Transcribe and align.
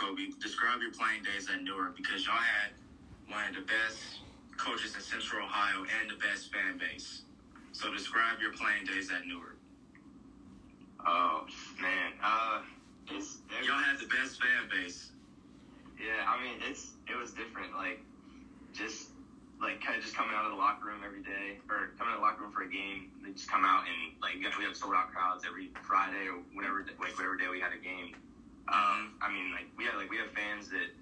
Kobe. 0.00 0.32
Describe 0.40 0.80
your 0.80 0.92
playing 0.92 1.22
days 1.22 1.52
at 1.52 1.60
Newark 1.60 1.94
because 1.94 2.24
y'all 2.24 2.40
had 2.40 2.72
one 3.28 3.44
of 3.44 3.54
the 3.54 3.60
best 3.68 4.24
coaches 4.56 4.96
in 4.96 5.00
Central 5.04 5.44
Ohio 5.44 5.84
and 5.84 6.08
the 6.08 6.16
best 6.16 6.48
fan 6.48 6.80
base. 6.80 7.22
So 7.72 7.92
describe 7.92 8.40
your 8.40 8.52
playing 8.56 8.88
days 8.88 9.12
at 9.12 9.28
Newark. 9.28 9.60
Oh 11.04 11.44
man, 11.80 12.16
uh, 12.24 12.64
it's 13.12 13.44
Y'all 13.64 13.76
had 13.76 14.00
the 14.00 14.08
best 14.08 14.40
fan 14.40 14.72
base. 14.72 15.12
yeah. 16.00 16.24
I 16.24 16.40
mean, 16.40 16.56
it's 16.64 16.96
it 17.04 17.16
was 17.16 17.32
different. 17.32 17.76
Like 17.76 18.00
just 18.72 19.12
like 19.60 19.84
kind 19.84 19.96
of 19.96 20.02
just 20.02 20.16
coming 20.16 20.32
out 20.32 20.48
of 20.48 20.52
the 20.52 20.56
locker 20.56 20.88
room 20.88 21.04
every 21.04 21.20
day, 21.20 21.60
or 21.68 21.92
coming 22.00 22.16
out 22.16 22.16
of 22.16 22.20
the 22.20 22.24
locker 22.24 22.42
room 22.48 22.52
for 22.52 22.64
a 22.64 22.72
game. 22.72 23.12
They 23.20 23.32
just 23.36 23.52
come 23.52 23.68
out 23.68 23.84
and 23.84 24.16
like 24.24 24.40
we 24.40 24.64
have, 24.64 24.76
sold 24.76 24.96
out 24.96 25.12
crowds 25.12 25.44
every 25.44 25.68
Friday 25.84 26.24
or 26.32 26.40
whenever 26.56 26.88
like 26.96 27.12
whatever 27.16 27.36
day 27.36 27.52
we 27.52 27.60
had 27.60 27.76
a 27.76 27.80
game. 27.80 28.16
Um, 28.70 29.18
I 29.20 29.32
mean, 29.32 29.50
like 29.50 29.66
we 29.76 29.84
have 29.84 29.96
like 29.96 30.10
we 30.10 30.16
have 30.18 30.30
fans 30.30 30.70
that 30.70 30.94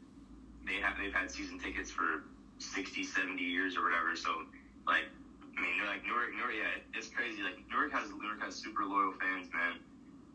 they 0.65 0.81
have 0.81 0.97
they've 0.97 1.13
had 1.13 1.31
season 1.31 1.59
tickets 1.59 1.91
for 1.91 2.25
60, 2.59 3.03
70 3.05 3.43
years 3.43 3.77
or 3.77 3.83
whatever. 3.83 4.17
So 4.17 4.43
like, 4.87 5.05
I 5.57 5.61
mean, 5.61 5.77
they're 5.79 5.87
like 5.87 6.05
Newark, 6.05 6.33
Newark, 6.35 6.57
yeah, 6.57 6.81
it's 6.95 7.09
crazy. 7.09 7.43
Like 7.43 7.61
Newark 7.71 7.93
has 7.93 8.09
Newark 8.11 8.41
has 8.43 8.55
super 8.55 8.85
loyal 8.85 9.13
fans, 9.21 9.49
man. 9.53 9.77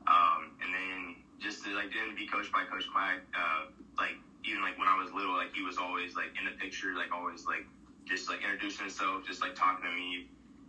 Um, 0.06 0.52
and 0.62 0.70
then 0.74 1.16
just 1.40 1.64
to 1.66 1.74
like 1.74 1.90
then 1.92 2.16
be 2.16 2.28
coached 2.28 2.52
by 2.52 2.64
Coach 2.70 2.86
Quack, 2.92 3.20
uh, 3.34 3.66
like 3.98 4.16
even 4.44 4.62
like 4.62 4.78
when 4.78 4.88
I 4.88 4.98
was 5.00 5.12
little, 5.12 5.34
like 5.34 5.56
he 5.56 5.64
was 5.64 5.78
always 5.78 6.16
like 6.16 6.38
in 6.38 6.46
the 6.46 6.56
picture, 6.60 6.94
like 6.96 7.12
always 7.12 7.46
like 7.48 7.66
just 8.06 8.30
like 8.30 8.44
introducing 8.44 8.86
himself, 8.86 9.26
just 9.26 9.42
like 9.42 9.56
talking 9.56 9.84
to 9.84 9.94
me. 9.96 10.28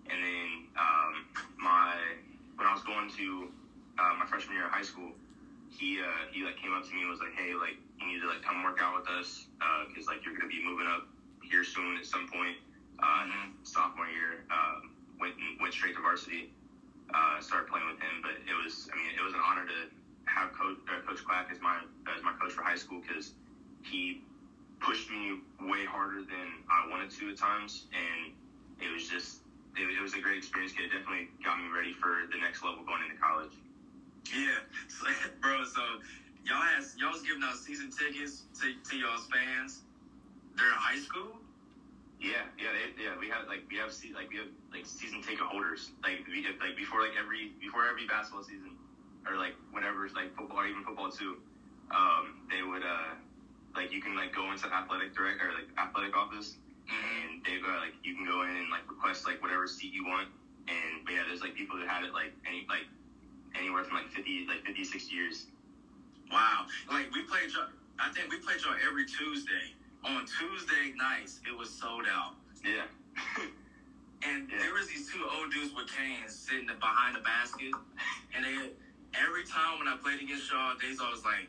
And 0.08 0.18
then 0.22 0.48
um, 0.78 1.12
my 1.58 1.96
when 2.56 2.66
I 2.66 2.72
was 2.72 2.82
going 2.82 3.10
to 3.18 3.48
uh, 3.98 4.14
my 4.18 4.26
freshman 4.26 4.56
year 4.56 4.66
of 4.66 4.72
high 4.72 4.86
school, 4.86 5.10
he 5.78 5.98
uh, 6.00 6.30
he 6.30 6.44
like 6.44 6.56
came 6.56 6.72
up 6.72 6.86
to 6.86 6.92
me 6.94 7.02
and 7.02 7.10
was 7.10 7.20
like, 7.20 7.34
hey, 7.34 7.54
like 7.54 7.76
you 7.98 8.06
need 8.06 8.20
to 8.20 8.28
like 8.28 8.42
come 8.42 8.62
work 8.62 8.78
out 8.82 8.94
with 8.94 9.08
us 9.10 9.46
because 9.88 10.06
like 10.06 10.24
you're 10.24 10.34
gonna 10.34 10.50
be 10.50 10.62
moving 10.62 10.86
up 10.86 11.06
here 11.42 11.64
soon 11.64 11.96
at 11.96 12.06
some 12.06 12.26
point. 12.30 12.56
Uh, 13.02 13.26
and 13.26 13.30
then 13.30 13.46
sophomore 13.66 14.06
year, 14.06 14.46
um, 14.54 14.94
went 15.18 15.34
went 15.60 15.74
straight 15.74 15.94
to 15.94 16.02
varsity. 16.02 16.50
Uh, 17.12 17.38
started 17.38 17.68
playing 17.68 17.86
with 17.86 18.00
him, 18.00 18.22
but 18.22 18.32
it 18.46 18.56
was 18.56 18.88
I 18.92 18.96
mean 18.96 19.10
it 19.12 19.22
was 19.22 19.34
an 19.34 19.42
honor 19.42 19.66
to 19.66 19.78
have 20.30 20.52
coach 20.54 20.78
uh, 20.88 21.02
Coach 21.06 21.22
Quack 21.24 21.48
as 21.50 21.60
my 21.60 21.82
as 22.14 22.22
my 22.22 22.32
coach 22.40 22.52
for 22.52 22.62
high 22.62 22.78
school 22.78 23.02
because 23.02 23.32
he 23.82 24.22
pushed 24.80 25.10
me 25.10 25.40
way 25.60 25.84
harder 25.84 26.22
than 26.22 26.48
I 26.70 26.88
wanted 26.88 27.10
to 27.18 27.30
at 27.30 27.36
times, 27.36 27.86
and 27.92 28.32
it 28.80 28.92
was 28.92 29.08
just 29.08 29.42
it, 29.76 29.84
it 29.90 30.02
was 30.02 30.14
a 30.14 30.20
great 30.20 30.38
experience. 30.38 30.72
It 30.78 30.90
definitely 30.90 31.28
got 31.42 31.58
me 31.58 31.66
ready 31.74 31.92
for 31.92 32.30
the 32.30 32.38
next 32.38 32.62
level 32.62 32.84
going 32.86 33.02
into 33.02 33.20
college. 33.20 33.52
Yeah, 34.32 34.60
so, 34.88 35.06
bro. 35.40 35.64
So 35.64 35.80
y'all 36.44 36.60
has 36.74 36.94
y'all 36.98 37.10
was 37.12 37.22
giving 37.22 37.42
out 37.42 37.56
season 37.56 37.90
tickets 37.90 38.44
to 38.60 38.72
to 38.90 38.96
y'all's 38.96 39.26
fans 39.26 39.80
during 40.56 40.74
high 40.76 40.98
school. 40.98 41.40
Yeah, 42.20 42.44
yeah, 42.58 42.70
they, 42.72 43.02
yeah. 43.02 43.16
We 43.18 43.28
have 43.28 43.46
like 43.48 43.62
we 43.70 43.76
have 43.76 43.92
se- 43.92 44.12
like 44.14 44.30
we 44.30 44.36
have 44.36 44.48
like 44.72 44.86
season 44.86 45.20
ticket 45.22 45.44
holders. 45.44 45.90
Like 46.02 46.24
we 46.26 46.42
have, 46.44 46.54
like 46.60 46.76
before 46.76 47.00
like 47.00 47.14
every 47.18 47.52
before 47.60 47.86
every 47.86 48.06
basketball 48.06 48.42
season, 48.42 48.74
or 49.26 49.36
like 49.36 49.54
whenever 49.72 50.04
it's 50.04 50.14
like 50.14 50.34
football 50.34 50.58
or 50.60 50.66
even 50.66 50.82
football 50.82 51.10
too. 51.10 51.36
Um, 51.94 52.34
they 52.50 52.62
would 52.62 52.82
uh 52.82 53.14
like 53.74 53.92
you 53.92 54.00
can 54.00 54.14
like 54.14 54.32
go 54.32 54.50
into 54.50 54.72
athletic 54.72 55.14
direct 55.14 55.40
or 55.42 55.52
like 55.52 55.68
athletic 55.78 56.16
office, 56.16 56.56
and 56.88 57.44
they 57.44 57.58
go 57.58 57.68
like 57.80 57.92
you 58.02 58.14
can 58.14 58.24
go 58.24 58.42
in 58.42 58.56
and 58.56 58.70
like 58.70 58.88
request 58.88 59.26
like 59.26 59.40
whatever 59.42 59.66
seat 59.66 59.92
you 59.92 60.04
want. 60.04 60.28
And 60.68 61.04
but 61.04 61.14
yeah, 61.14 61.22
there's 61.26 61.40
like 61.42 61.54
people 61.54 61.76
that 61.78 61.86
had 61.88 62.02
it 62.04 62.12
like 62.14 62.32
any 62.46 62.64
like 62.68 62.86
anywhere 63.54 63.84
from 63.84 63.96
like 63.96 64.08
50 64.08 64.46
like 64.48 64.64
50 64.64 64.84
60 64.84 65.14
years. 65.14 65.46
Wow, 66.30 66.66
like 66.88 67.10
we 67.12 67.22
played 67.22 67.52
y'all. 67.52 67.66
I 67.98 68.10
think 68.10 68.30
we 68.30 68.38
played 68.38 68.60
y'all 68.62 68.74
every 68.86 69.04
Tuesday. 69.04 69.74
On 70.04 70.24
Tuesday 70.26 70.92
nights, 70.96 71.40
it 71.46 71.56
was 71.56 71.70
sold 71.70 72.06
out. 72.10 72.34
Yeah. 72.64 72.84
And 74.24 74.48
Yeah. 74.50 74.58
there 74.58 74.72
was 74.72 74.86
these 74.86 75.06
two 75.10 75.20
old 75.26 75.50
dudes 75.50 75.72
with 75.74 75.86
canes 75.86 76.34
sitting 76.34 76.66
behind 76.66 77.14
the 77.14 77.20
basket, 77.20 77.72
and 78.34 78.44
they 78.44 78.70
every 79.14 79.44
time 79.44 79.78
when 79.78 79.86
I 79.88 79.94
played 79.96 80.18
against 80.20 80.50
y'all, 80.50 80.74
they 80.80 80.88
was 80.88 81.00
always 81.00 81.24
like, 81.24 81.46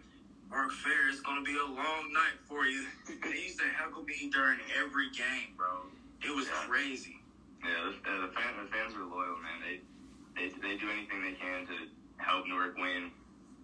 "Mark 0.49 0.71
Fair, 0.71 1.07
it's 1.07 1.21
gonna 1.21 1.41
be 1.41 1.55
a 1.55 1.65
long 1.65 2.11
night 2.13 2.35
for 2.47 2.65
you." 2.65 2.83
they 3.23 3.39
used 3.39 3.59
to 3.59 3.65
heckle 3.65 4.03
me 4.03 4.29
during 4.31 4.59
every 4.77 5.07
game, 5.09 5.53
bro. 5.55 5.87
It 6.21 6.31
was 6.35 6.47
Yeah. 6.47 6.65
crazy. 6.65 7.19
Yeah, 7.63 7.91
the, 8.03 8.11
uh, 8.11 8.19
the, 8.27 8.33
fan, 8.33 8.57
the 8.57 8.65
fans 8.69 8.93
are 8.93 9.03
loyal, 9.05 9.37
man. 9.39 9.61
They, 9.61 9.79
they 10.35 10.47
they 10.59 10.75
do 10.75 10.89
anything 10.89 11.21
they 11.21 11.33
can 11.33 11.65
to 11.65 11.87
help 12.19 12.45
Newark 12.45 12.75
win. 12.77 13.09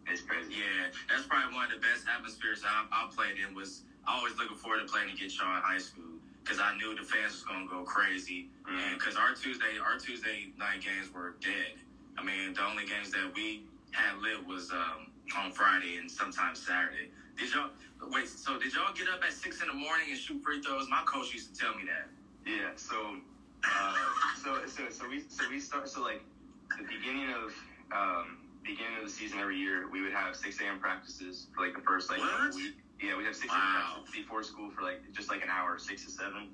It's 0.08 0.22
crazy. 0.22 0.54
Yeah, 0.56 0.88
that's 1.10 1.26
probably 1.26 1.54
one 1.54 1.66
of 1.66 1.72
the 1.72 1.78
best 1.78 2.06
atmospheres 2.14 2.64
I, 2.66 2.84
I 2.92 3.06
played 3.16 3.38
in. 3.38 3.54
Was 3.56 3.82
I 4.08 4.16
always 4.18 4.38
looking 4.38 4.56
forward 4.56 4.80
to 4.80 4.86
playing 4.86 5.10
against 5.10 5.40
y'all 5.40 5.56
in 5.56 5.62
high 5.64 5.80
school 5.80 6.18
because 6.44 6.60
I 6.60 6.74
knew 6.74 6.94
the 6.96 7.04
fans 7.04 7.34
was 7.34 7.44
gonna 7.44 7.66
go 7.66 7.84
crazy. 7.84 8.46
And 8.68 8.78
Mhm. 8.78 8.94
because 9.00 9.16
our 9.18 9.32
Tuesday 9.34 9.78
our 9.80 9.96
Tuesday 9.96 10.50
night 10.58 10.82
games 10.82 11.10
were 11.10 11.32
dead. 11.42 11.74
I 12.18 12.22
mean, 12.22 12.54
the 12.54 12.64
only 12.64 12.84
games 12.84 13.12
that 13.12 13.32
we 13.34 13.62
had 13.94 14.16
lit 14.18 14.44
was 14.44 14.72
um, 14.72 15.08
on 15.38 15.52
Friday 15.52 15.96
and 15.98 16.12
sometimes 16.12 16.60
Saturday. 16.60 17.08
Did 17.38 17.52
y'all 17.54 17.70
wait? 18.02 18.28
So 18.28 18.58
did 18.58 18.74
y'all 18.74 18.92
get 18.92 19.08
up 19.10 19.24
at 19.24 19.34
six 19.34 19.62
in 19.62 19.68
the 19.68 19.74
morning 19.74 20.08
and 20.10 20.18
shoot 20.20 20.42
free 20.44 20.60
throws? 20.60 20.88
My 20.90 21.02
coach 21.04 21.32
used 21.32 21.54
to 21.54 21.60
tell 21.60 21.74
me 21.74 21.86
that. 21.86 22.08
Yeah. 22.46 22.72
So, 22.76 23.18
uh, 23.66 23.96
so 24.36 24.60
so 24.68 24.90
so 24.90 25.08
we 25.08 25.22
so 25.30 25.48
we 25.50 25.60
start 25.60 25.90
so 25.90 26.02
like 26.02 26.20
the 26.78 26.84
beginning 26.84 27.30
of 27.30 27.54
um, 27.94 28.38
beginning 28.64 28.98
of 28.98 29.04
the 29.04 29.10
season 29.10 29.40
every 29.40 29.58
year 29.58 29.88
we 29.92 30.02
would 30.02 30.14
have 30.14 30.36
6 30.36 30.60
a.m. 30.62 30.80
practices 30.80 31.48
for 31.56 31.66
like 31.66 31.74
the 31.76 31.82
first 31.82 32.10
like 32.10 32.20
What? 32.20 32.54
week. 32.56 32.74
Yeah, 33.02 33.18
we 33.18 33.24
have 33.26 33.36
6 33.36 33.50
Wow. 33.52 33.58
a.m. 33.58 33.72
practices 33.74 34.14
before 34.14 34.44
school 34.44 34.70
for 34.76 34.82
like 34.84 35.02
just 35.12 35.30
like 35.30 35.42
an 35.42 35.50
hour, 35.50 35.78
six 35.80 36.04
to 36.06 36.10
seven. 36.10 36.50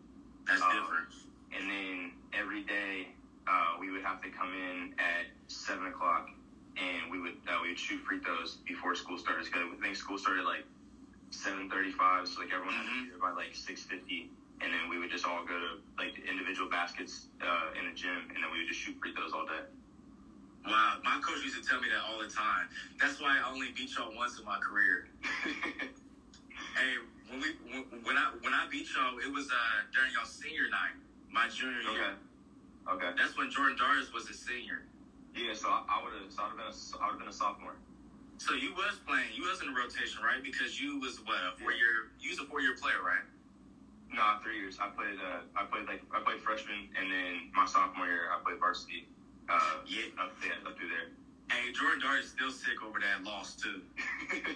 That's 0.47 0.61
Um, 0.61 0.71
different. 0.71 1.07
and 1.51 1.69
then 1.69 2.11
every 2.33 2.61
day 2.63 3.09
uh, 3.47 3.75
we 3.79 3.91
would 3.91 4.03
have 4.03 4.21
to 4.21 4.29
come 4.29 4.53
in 4.53 4.93
at 4.99 5.27
seven 5.47 5.87
o'clock, 5.87 6.29
and 6.77 7.11
we 7.11 7.19
would 7.19 7.35
uh, 7.47 7.59
we 7.61 7.69
would 7.69 7.79
shoot 7.79 7.99
free 8.03 8.19
throws 8.19 8.57
before 8.65 8.95
school 8.95 9.17
started. 9.17 9.43
Because 9.45 9.63
I 9.71 9.81
think 9.81 9.95
school 9.95 10.17
started 10.17 10.43
like 10.45 10.63
seven 11.31 11.69
thirty-five, 11.69 12.27
so 12.27 12.39
like 12.41 12.51
everyone 12.51 12.75
had 12.75 12.85
to 12.87 13.03
be 13.03 13.09
there 13.09 13.19
by 13.19 13.31
like 13.31 13.55
six 13.55 13.83
fifty, 13.83 14.29
and 14.61 14.71
then 14.71 14.87
we 14.89 14.97
would 14.99 15.09
just 15.09 15.25
all 15.25 15.43
go 15.47 15.55
to 15.59 15.79
like 15.97 16.19
individual 16.27 16.69
baskets 16.69 17.27
uh, 17.41 17.71
in 17.79 17.87
the 17.87 17.95
gym, 17.95 18.27
and 18.35 18.43
then 18.43 18.51
we 18.51 18.59
would 18.59 18.67
just 18.67 18.79
shoot 18.79 18.95
free 19.01 19.13
throws 19.13 19.31
all 19.33 19.45
day. 19.45 19.63
Wow, 20.67 20.97
my 21.03 21.17
coach 21.19 21.41
used 21.43 21.61
to 21.61 21.67
tell 21.67 21.79
me 21.79 21.87
that 21.89 22.01
all 22.03 22.19
the 22.19 22.27
time. 22.27 22.67
That's 22.99 23.19
why 23.19 23.37
I 23.39 23.49
only 23.49 23.69
beat 23.75 23.95
y'all 23.95 24.13
once 24.15 24.37
in 24.37 24.45
my 24.45 24.59
career. 24.59 25.07
Hey, 26.75 26.97
when 27.27 27.41
we 27.41 27.47
when, 28.03 28.17
I 28.17 28.29
when 28.41 28.53
I 28.53 28.65
beat 28.69 28.87
y'all, 28.95 29.17
it 29.17 29.31
was 29.31 29.49
uh 29.49 29.55
during 29.93 30.13
y'all 30.13 30.25
senior 30.25 30.69
night, 30.69 30.93
my 31.31 31.47
junior 31.47 31.79
okay, 31.81 31.91
year. 31.91 32.03
okay, 32.03 32.13
Okay. 32.91 33.11
That's 33.17 33.37
when 33.37 33.49
Jordan 33.49 33.77
Darius 33.77 34.13
was 34.13 34.29
a 34.29 34.33
senior. 34.33 34.83
yeah. 35.35 35.53
So 35.53 35.69
I, 35.69 35.81
I 35.89 36.03
would 36.03 36.13
have, 36.13 36.31
so 36.31 36.43
I 36.43 36.47
would 36.47 36.57
have 36.57 36.57
been, 36.57 36.73
a, 36.73 37.03
I 37.03 37.05
would 37.07 37.11
have 37.13 37.19
been 37.19 37.27
a 37.29 37.33
sophomore. 37.33 37.75
So 38.37 38.53
you 38.53 38.73
was 38.73 38.97
playing, 39.05 39.33
you 39.33 39.43
was 39.49 39.61
in 39.61 39.67
the 39.67 39.73
rotation, 39.73 40.23
right? 40.23 40.43
Because 40.43 40.79
you 40.79 40.99
was 40.99 41.19
what 41.25 41.37
a 41.43 41.57
four 41.57 41.71
year, 41.73 42.09
you 42.19 42.29
was 42.29 42.39
a 42.39 42.45
four 42.45 42.61
year 42.61 42.73
player, 42.73 43.01
right? 43.01 43.25
No, 44.13 44.23
three 44.43 44.57
years. 44.57 44.77
I 44.81 44.87
played. 44.87 45.17
Uh, 45.19 45.41
I 45.55 45.65
played 45.65 45.87
like 45.87 46.01
I 46.15 46.21
played 46.21 46.39
freshman, 46.39 46.87
and 46.95 47.11
then 47.11 47.49
my 47.53 47.65
sophomore 47.65 48.07
year 48.07 48.29
I 48.31 48.39
played 48.43 48.59
varsity. 48.59 49.05
Uh, 49.49 49.77
Yeah. 49.85 50.05
up 50.19 50.31
there, 50.41 50.53
up 50.65 50.77
through 50.77 50.89
there. 50.89 51.07
Hey, 51.51 51.71
Jordan 51.71 51.99
Dart 51.99 52.19
is 52.19 52.29
still 52.29 52.51
sick 52.51 52.81
over 52.83 52.99
that 52.99 53.23
loss 53.23 53.55
too. 53.55 53.81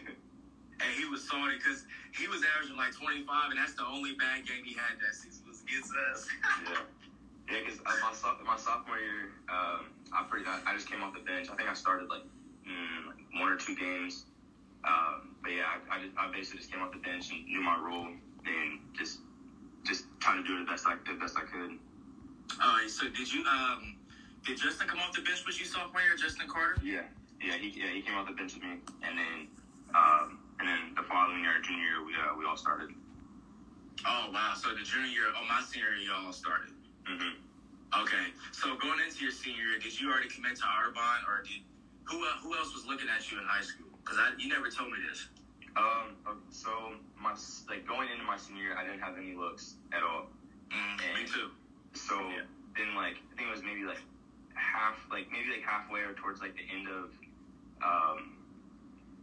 And 0.81 0.89
he 0.97 1.05
was 1.05 1.21
sorry 1.23 1.57
because 1.57 1.83
he 2.11 2.27
was 2.27 2.41
averaging 2.43 2.75
like 2.75 2.91
25, 2.91 3.51
and 3.51 3.59
that's 3.59 3.73
the 3.73 3.85
only 3.85 4.13
bad 4.13 4.47
game 4.47 4.63
he 4.63 4.73
had 4.73 4.97
that 4.99 5.13
season 5.13 5.45
was 5.47 5.61
against 5.61 5.93
us. 6.11 6.27
yeah, 6.65 6.71
yeah. 7.49 7.59
Because 7.63 7.79
uh, 7.85 7.93
my 8.01 8.11
my 8.43 8.57
sophomore 8.57 8.97
year, 8.97 9.29
um, 9.49 9.93
I 10.11 10.23
pretty 10.27 10.47
I, 10.47 10.57
I 10.65 10.73
just 10.73 10.89
came 10.89 11.03
off 11.03 11.13
the 11.13 11.19
bench. 11.19 11.49
I 11.51 11.55
think 11.55 11.69
I 11.69 11.73
started 11.73 12.09
like, 12.09 12.23
mm, 12.65 13.05
like 13.05 13.17
one 13.39 13.51
or 13.51 13.55
two 13.57 13.75
games. 13.75 14.25
Um, 14.83 15.35
but 15.43 15.51
yeah, 15.51 15.69
I, 15.69 15.95
I, 15.95 16.01
just, 16.01 16.17
I 16.17 16.31
basically 16.31 16.57
just 16.57 16.71
came 16.71 16.81
off 16.81 16.91
the 16.91 16.97
bench 16.97 17.29
and 17.29 17.45
knew 17.45 17.61
my 17.61 17.77
role 17.77 18.07
and 18.45 18.79
just 18.97 19.19
just 19.83 20.05
trying 20.19 20.43
to 20.43 20.43
do 20.43 20.57
it 20.57 20.65
the 20.65 20.71
best 20.71 20.87
I 20.87 20.95
the 21.05 21.13
best 21.13 21.37
I 21.37 21.43
could. 21.43 21.77
All 22.61 22.73
right, 22.73 22.89
so 22.89 23.07
did 23.07 23.31
you 23.31 23.43
um 23.45 23.95
did 24.45 24.57
Justin 24.57 24.87
come 24.87 24.99
off 24.99 25.13
the 25.13 25.21
bench 25.21 25.45
with 25.45 25.59
you 25.59 25.65
sophomore 25.65 26.01
year, 26.01 26.15
Justin 26.17 26.47
Carter? 26.47 26.77
Yeah, 26.83 27.05
yeah. 27.41 27.57
He 27.57 27.69
yeah 27.77 27.93
he 27.93 28.01
came 28.01 28.15
off 28.15 28.27
the 28.27 28.33
bench 28.33 28.53
with 28.53 28.63
me, 28.63 28.81
and 29.03 29.13
then 29.17 29.47
um, 29.93 30.39
and 30.59 30.67
then 30.67 30.81
the 30.95 31.03
following 31.03 31.41
year, 31.41 31.61
junior 31.61 31.83
year, 31.83 32.01
we 32.05 32.13
uh, 32.17 32.33
we 32.37 32.45
all 32.45 32.57
started. 32.57 32.89
Oh 34.05 34.29
wow! 34.33 34.53
So 34.57 34.73
the 34.73 34.81
junior 34.81 35.09
year, 35.09 35.29
oh 35.37 35.45
my 35.45 35.61
senior 35.61 35.93
year, 35.93 36.09
y'all 36.09 36.33
started. 36.33 36.73
Mm 37.05 37.17
hmm 37.17 37.35
Okay, 37.91 38.31
so 38.55 38.79
going 38.79 39.03
into 39.03 39.19
your 39.19 39.35
senior 39.35 39.75
year, 39.75 39.79
did 39.79 39.91
you 39.99 40.07
already 40.07 40.29
commit 40.31 40.55
to 40.55 40.63
Otterbein, 40.63 41.27
or 41.27 41.43
did 41.43 41.59
who 42.07 42.23
uh, 42.23 42.39
who 42.41 42.55
else 42.55 42.73
was 42.73 42.85
looking 42.87 43.07
at 43.11 43.29
you 43.29 43.37
in 43.37 43.43
high 43.45 43.61
school? 43.61 43.87
Because 44.03 44.17
you 44.39 44.47
never 44.47 44.69
told 44.69 44.89
me 44.89 44.97
this. 45.07 45.27
Um, 45.75 46.15
so 46.49 46.71
my 47.19 47.35
like 47.69 47.85
going 47.85 48.09
into 48.09 48.23
my 48.23 48.37
senior 48.37 48.63
year, 48.63 48.75
I 48.77 48.83
didn't 48.83 49.01
have 49.01 49.17
any 49.17 49.35
looks 49.35 49.75
at 49.93 50.03
all. 50.03 50.27
Mm, 50.71 51.13
me 51.19 51.27
too. 51.27 51.51
So 51.93 52.15
Yeah. 52.31 52.47
then, 52.77 52.95
like, 52.95 53.19
I 53.19 53.35
think 53.35 53.47
it 53.49 53.51
was 53.51 53.63
maybe 53.63 53.83
like 53.83 53.99
half, 54.61 54.95
like 55.09 55.25
maybe 55.31 55.49
like 55.49 55.61
halfway 55.65 56.01
or 56.01 56.13
towards 56.13 56.39
like 56.39 56.55
the 56.55 56.65
end 56.69 56.87
of, 56.87 57.09
um, 57.81 58.37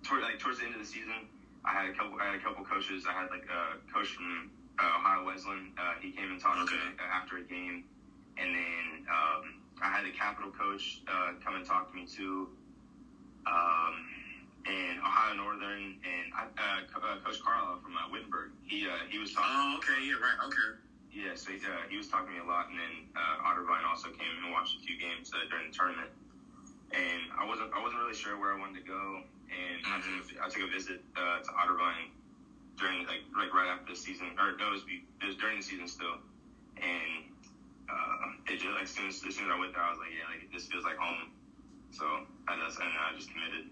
toward 0.02 0.22
like 0.22 0.38
towards 0.38 0.58
the 0.58 0.64
end 0.64 0.74
of 0.74 0.80
the 0.80 0.86
season, 0.86 1.24
I 1.64 1.72
had 1.72 1.86
a 1.86 1.92
couple. 1.92 2.18
I 2.20 2.26
had 2.26 2.34
a 2.34 2.42
couple 2.42 2.62
coaches. 2.64 3.06
I 3.06 3.12
had 3.12 3.30
like 3.30 3.46
a 3.48 3.78
coach 3.92 4.08
from 4.08 4.50
uh, 4.78 4.98
Ohio 4.98 5.24
Wesleyan. 5.24 5.70
Uh, 5.78 5.94
he 6.00 6.10
came 6.10 6.30
and 6.30 6.40
talked 6.40 6.58
Okay. 6.62 6.74
to 6.76 6.90
me 6.90 6.96
after 7.12 7.36
a 7.38 7.42
game, 7.42 7.84
and 8.36 8.54
then 8.54 9.06
um, 9.08 9.54
I 9.82 9.88
had 9.88 10.04
the 10.04 10.10
Capital 10.10 10.50
coach 10.50 11.00
uh, 11.08 11.32
come 11.44 11.54
and 11.54 11.64
talk 11.64 11.90
to 11.90 11.94
me 11.94 12.04
too. 12.06 12.48
Um, 13.46 13.94
and 14.66 14.98
Ohio 15.00 15.34
Northern 15.34 15.96
and 16.04 16.26
I- 16.36 16.52
uh, 16.60 16.98
uh, 17.00 17.16
Coach 17.24 17.40
Carlisle 17.42 17.78
from 17.82 17.96
uh, 17.96 18.00
Wittenberg. 18.10 18.50
He 18.64 18.86
uh, 18.86 18.90
he 19.08 19.18
was 19.18 19.32
talking. 19.32 19.50
Oh, 19.54 19.78
okay, 19.78 20.04
yeah, 20.04 20.14
right, 20.20 20.36
okay. 20.46 20.76
Yeah, 21.12 21.32
so 21.34 21.50
he, 21.50 21.58
uh, 21.64 21.88
he 21.88 21.96
was 21.96 22.08
talking 22.08 22.30
to 22.30 22.32
me 22.36 22.40
a 22.44 22.48
lot, 22.48 22.68
and 22.68 22.76
then 22.76 22.94
uh, 23.16 23.48
Otterbein 23.48 23.80
also 23.88 24.12
came 24.12 24.28
and 24.44 24.52
watched 24.52 24.76
a 24.76 24.80
few 24.84 25.00
games 25.00 25.32
uh, 25.32 25.48
during 25.48 25.72
the 25.72 25.74
tournament. 25.74 26.12
And 26.92 27.32
I 27.36 27.44
wasn't 27.44 27.72
I 27.72 27.80
wasn't 27.80 28.00
really 28.00 28.16
sure 28.16 28.40
where 28.40 28.52
I 28.52 28.58
wanted 28.58 28.80
to 28.80 28.86
go, 28.88 29.20
and 29.52 29.76
I, 29.84 30.00
took 30.00 30.14
a, 30.16 30.24
I 30.40 30.46
took 30.48 30.62
a 30.64 30.72
visit 30.72 31.00
uh, 31.16 31.44
to 31.44 31.50
Otterbein 31.52 32.12
during 32.80 33.04
like 33.04 33.20
like 33.36 33.52
right 33.52 33.68
after 33.68 33.92
the 33.92 33.98
season, 33.98 34.32
or 34.40 34.56
no, 34.56 34.72
it 34.72 34.80
was, 34.80 34.84
it 34.88 35.26
was 35.26 35.36
during 35.36 35.60
the 35.60 35.64
season 35.64 35.88
still, 35.88 36.16
and 36.80 37.28
uh, 37.92 38.52
it 38.52 38.60
just 38.60 38.72
like 38.72 38.88
as 38.88 38.92
soon 38.92 39.08
as, 39.08 39.20
as 39.20 39.36
soon 39.36 39.48
as 39.48 39.52
I 39.52 39.58
went 39.60 39.76
there, 39.76 39.84
I 39.84 39.92
was 39.92 40.00
like, 40.00 40.12
yeah, 40.16 40.28
like 40.32 40.48
this 40.48 40.64
feels 40.68 40.84
like 40.84 40.96
home. 40.96 41.28
So 41.92 42.04
I 42.48 42.56
just 42.56 42.80
and 42.80 42.88
I 42.88 43.12
just 43.16 43.28
committed. 43.32 43.68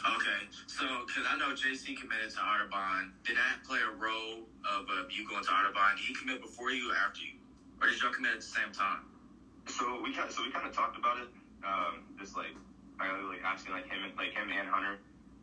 Okay, 0.00 0.40
so 0.66 1.04
because 1.06 1.24
I 1.28 1.36
know 1.36 1.52
JC 1.52 1.94
committed 1.94 2.30
to 2.32 2.40
Otterbein, 2.40 3.12
did 3.24 3.36
that 3.36 3.62
play 3.62 3.78
a 3.84 3.90
role 3.92 4.40
of 4.64 4.88
uh, 4.88 5.04
you 5.12 5.26
going 5.28 5.44
to 5.44 5.50
Otterbein? 5.52 5.96
Did 5.96 6.06
he 6.08 6.14
commit 6.14 6.40
before 6.40 6.70
you 6.72 6.90
or 6.90 6.96
after 6.96 7.20
you, 7.20 7.36
or 7.80 7.86
did 7.88 8.00
y'all 8.00 8.10
commit 8.10 8.32
at 8.32 8.40
the 8.40 8.46
same 8.46 8.72
time? 8.72 9.04
So 9.68 10.00
we 10.02 10.12
kind 10.12 10.30
so 10.32 10.42
we 10.42 10.50
kind 10.50 10.66
of 10.66 10.72
talked 10.72 10.96
about 10.96 11.18
it. 11.18 11.28
Um, 11.62 12.02
just 12.18 12.34
like 12.34 12.50
I 12.98 13.12
was 13.14 13.28
like 13.28 13.44
asking 13.44 13.72
like 13.72 13.86
him 13.86 14.00
like 14.16 14.32
him 14.32 14.50
and 14.50 14.66
Hunter 14.68 14.98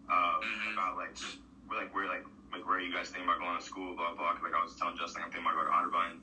um, 0.10 0.42
Mhm. 0.44 0.74
about 0.74 0.98
like 0.98 1.16
we're 1.70 1.78
like 1.78 1.94
where 1.94 2.08
like 2.08 2.24
like 2.52 2.66
where 2.66 2.80
you 2.80 2.92
guys 2.92 3.08
think 3.10 3.24
about 3.24 3.40
going 3.40 3.58
to 3.58 3.64
school 3.64 3.94
blah 3.96 4.12
blah. 4.14 4.34
'Cause, 4.34 4.44
like 4.44 4.56
I 4.56 4.62
was 4.64 4.76
telling 4.76 4.98
Justin 4.98 5.22
I'm 5.24 5.32
thinking 5.32 5.48
about 5.50 5.56
going 5.92 6.12
to. 6.12 6.18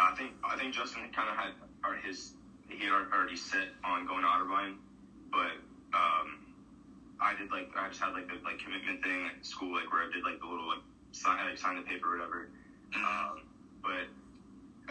Uh, 0.00 0.10
I 0.10 0.14
think 0.16 0.34
I 0.42 0.56
think 0.56 0.74
Justin 0.74 1.06
kind 1.12 1.28
of 1.28 1.36
had 1.36 1.52
or 1.84 1.94
his 1.94 2.32
he 2.68 2.82
had 2.82 2.90
already 2.92 3.36
set 3.36 3.68
on 3.84 4.06
going 4.06 4.22
to 4.22 4.28
Otterbein, 4.28 4.74
but 5.30 5.54
um, 5.94 6.42
I 7.20 7.34
did 7.34 7.50
like 7.50 7.70
I 7.76 7.88
just 7.88 8.00
had 8.00 8.12
like 8.12 8.28
the 8.28 8.36
like 8.44 8.58
commitment 8.58 9.02
thing 9.02 9.26
at 9.26 9.44
school 9.44 9.72
like 9.72 9.90
where 9.90 10.02
I 10.02 10.10
did 10.10 10.22
like 10.22 10.40
the 10.40 10.46
little 10.46 10.68
like 10.68 10.84
sign 11.12 11.38
like 11.44 11.56
sign 11.56 11.76
the 11.76 11.82
paper 11.82 12.14
or 12.14 12.18
whatever. 12.18 12.48
Um, 12.94 13.42
but 13.82 14.04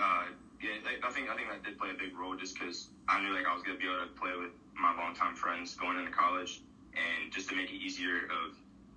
uh, 0.01 0.24
yeah, 0.62 0.81
I, 0.86 1.07
I 1.07 1.10
think 1.12 1.30
I 1.30 1.36
think 1.36 1.50
that 1.50 1.63
did 1.63 1.77
play 1.77 1.92
a 1.92 1.98
big 1.98 2.16
role 2.16 2.36
just 2.36 2.57
because 2.57 2.88
I 3.07 3.22
knew 3.22 3.33
like 3.33 3.45
I 3.45 3.54
was 3.54 3.62
gonna 3.62 3.77
be 3.77 3.86
able 3.86 4.06
to 4.06 4.12
play 4.19 4.31
with 4.38 4.51
my 4.74 4.94
longtime 4.95 5.36
friends 5.36 5.75
going 5.75 5.98
into 5.98 6.12
college, 6.12 6.62
and 6.94 7.31
just 7.31 7.48
to 7.50 7.56
make 7.56 7.69
it 7.69 7.77
easier 7.80 8.25
of 8.25 8.56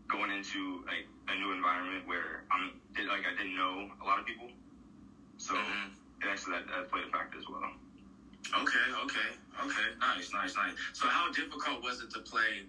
going 0.08 0.30
into 0.30 0.82
like 0.86 1.04
a 1.28 1.36
new 1.36 1.52
environment 1.52 2.06
where 2.06 2.44
I'm 2.50 2.72
did 2.94 3.08
like 3.08 3.24
I 3.28 3.36
didn't 3.36 3.54
know 3.54 3.88
a 4.00 4.04
lot 4.04 4.18
of 4.18 4.24
people, 4.24 4.48
so 5.36 5.54
Mhm. 5.54 5.92
it 6.22 6.26
actually 6.26 6.52
that, 6.52 6.66
that 6.66 6.90
played 6.90 7.04
a 7.04 7.08
factor 7.08 7.38
as 7.38 7.46
well. 7.46 7.70
Okay, 8.54 8.86
okay, 9.04 9.28
okay. 9.60 9.88
Nice, 10.00 10.32
nice, 10.32 10.56
nice. 10.56 10.72
So, 10.94 11.06
how 11.06 11.28
difficult 11.30 11.82
was 11.82 12.00
it 12.00 12.08
to 12.10 12.20
play 12.20 12.64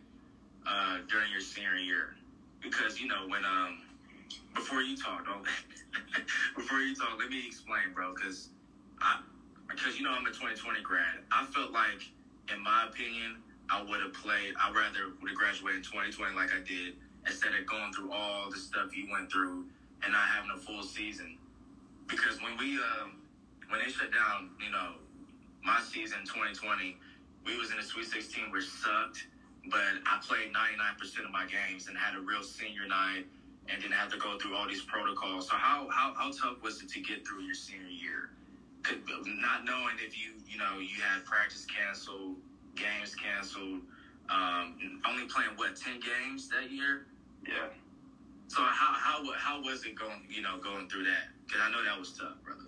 uh, 0.70 1.00
during 1.10 1.32
your 1.32 1.42
senior 1.42 1.76
year? 1.78 2.16
Because 2.62 3.00
you 3.00 3.08
know 3.08 3.26
when 3.28 3.46
um 3.46 3.82
before 4.56 4.82
you 4.82 4.96
talk, 4.96 5.26
don't 5.26 5.46
before 6.56 6.80
you 6.82 6.94
talk, 6.94 7.18
let 7.20 7.30
me 7.30 7.46
explain, 7.46 7.92
bro. 7.94 8.14
Because 8.14 8.50
I 9.02 9.18
because 9.70 9.98
you 9.98 10.04
know 10.04 10.12
I'm 10.12 10.26
a 10.26 10.32
2020 10.32 10.82
grad. 10.82 11.20
I 11.32 11.44
felt 11.44 11.72
like, 11.72 12.10
in 12.52 12.60
my 12.60 12.84
opinion, 12.86 13.38
I 13.70 13.82
would 13.82 14.02
have 14.02 14.14
played. 14.14 14.54
I 14.60 14.70
rather 14.72 15.10
would 15.22 15.30
have 15.30 15.36
graduated 15.38 15.78
in 15.78 15.84
2020 15.84 16.36
like 16.36 16.54
I 16.54 16.60
did 16.60 16.94
instead 17.28 17.54
of 17.56 17.66
going 17.68 17.92
through 17.94 18.12
all 18.12 18.50
the 18.50 18.58
stuff 18.58 18.96
you 18.96 19.08
went 19.12 19.32
through 19.32 19.66
and 20.04 20.14
not 20.14 20.28
having 20.30 20.52
a 20.52 20.58
full 20.58 20.84
season. 20.84 21.38
Because 22.08 22.42
when 22.42 22.58
we 22.58 22.78
um 22.80 23.18
when 23.70 23.80
they 23.80 23.90
shut 23.90 24.12
down, 24.12 24.50
you 24.62 24.70
know, 24.70 24.96
my 25.64 25.82
season 25.82 26.20
2020, 26.26 26.96
we 27.46 27.58
was 27.58 27.72
in 27.72 27.78
the 27.78 27.84
Sweet 27.84 28.06
16, 28.08 28.52
which 28.52 28.66
sucked. 28.66 29.26
But 29.68 30.00
I 30.06 30.20
played 30.26 30.54
99% 30.54 31.26
of 31.26 31.32
my 31.32 31.46
games 31.46 31.88
and 31.88 31.98
had 31.98 32.16
a 32.16 32.22
real 32.22 32.44
senior 32.44 32.88
night, 32.88 33.26
and 33.70 33.82
didn't 33.82 33.94
have 33.94 34.12
to 34.12 34.18
go 34.18 34.38
through 34.38 34.56
all 34.56 34.68
these 34.68 34.82
protocols. 34.82 35.48
So 35.48 35.56
how 35.56 35.88
how, 35.92 36.14
how 36.18 36.32
tough 36.32 36.62
was 36.64 36.82
it 36.82 36.90
to 36.90 37.00
get 37.02 37.26
through 37.26 37.42
your 37.42 37.54
senior 37.54 37.88
year? 37.88 38.30
Could, 38.84 39.02
not 39.26 39.66
knowing 39.66 39.96
if 40.00 40.18
you 40.18 40.32
you 40.48 40.58
know 40.58 40.80
you 40.80 41.02
had 41.02 41.26
practice 41.26 41.66
canceled, 41.66 42.36
games 42.76 43.14
canceled, 43.14 43.82
um, 44.30 45.02
only 45.08 45.26
playing 45.26 45.52
what 45.56 45.76
10 45.76 46.00
games 46.00 46.50
that 46.50 46.72
year. 46.72 47.06
Yeah. 47.46 47.68
So 48.48 48.62
how 48.62 48.94
how 48.94 49.24
how 49.38 49.62
was 49.62 49.86
it 49.86 49.96
going? 49.96 50.26
You 50.30 50.42
know, 50.42 50.58
going 50.58 50.90
through 50.90 51.04
that 51.04 51.30
because 51.46 51.62
I 51.62 51.72
know 51.72 51.84
that 51.84 51.98
was 52.00 52.12
tough, 52.14 52.42
brother. 52.44 52.66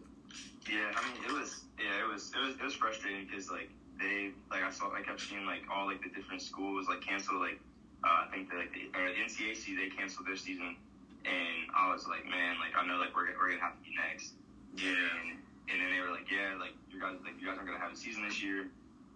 Yeah, 0.69 0.93
I 0.93 1.01
mean 1.07 1.23
it 1.25 1.31
was 1.31 1.63
yeah, 1.79 2.05
it 2.05 2.07
was 2.07 2.31
it 2.35 2.45
was 2.45 2.55
it 2.55 2.63
was 2.63 2.73
frustrating 2.75 3.25
because 3.25 3.49
like 3.49 3.69
they 4.01 4.31
like 4.49 4.65
I 4.65 4.71
saw 4.73 4.91
I 4.91 5.01
kept 5.01 5.21
seeing 5.21 5.45
like 5.45 5.63
all 5.69 5.85
like 5.85 6.01
the 6.01 6.09
different 6.09 6.41
schools 6.41 6.87
like 6.89 7.01
cancel 7.01 7.39
like 7.39 7.61
uh, 8.03 8.25
I 8.25 8.27
think 8.33 8.49
that 8.49 8.57
like 8.57 8.73
the 8.73 8.89
or 8.97 9.05
NCAC 9.13 9.77
they 9.77 9.93
canceled 9.93 10.25
their 10.27 10.35
season. 10.35 10.75
And 11.21 11.69
I 11.77 11.93
was 11.93 12.09
like 12.09 12.25
man 12.25 12.57
like 12.57 12.73
I 12.73 12.81
know 12.85 12.97
like 12.97 13.15
we're 13.15 13.29
we're 13.37 13.53
gonna 13.53 13.61
have 13.61 13.77
to 13.77 13.83
be 13.85 13.93
next. 13.93 14.33
Yeah. 14.73 14.89
and 14.89 15.37
and 15.69 15.77
then 15.77 15.93
they 15.93 16.01
were 16.01 16.09
like 16.09 16.25
yeah 16.27 16.57
like 16.57 16.73
you 16.89 16.99
guys 16.99 17.15
like 17.21 17.37
you 17.37 17.45
guys 17.45 17.61
aren't 17.61 17.69
gonna 17.69 17.79
have 17.79 17.93
a 17.93 17.99
season 17.99 18.25
this 18.25 18.41
year. 18.41 18.67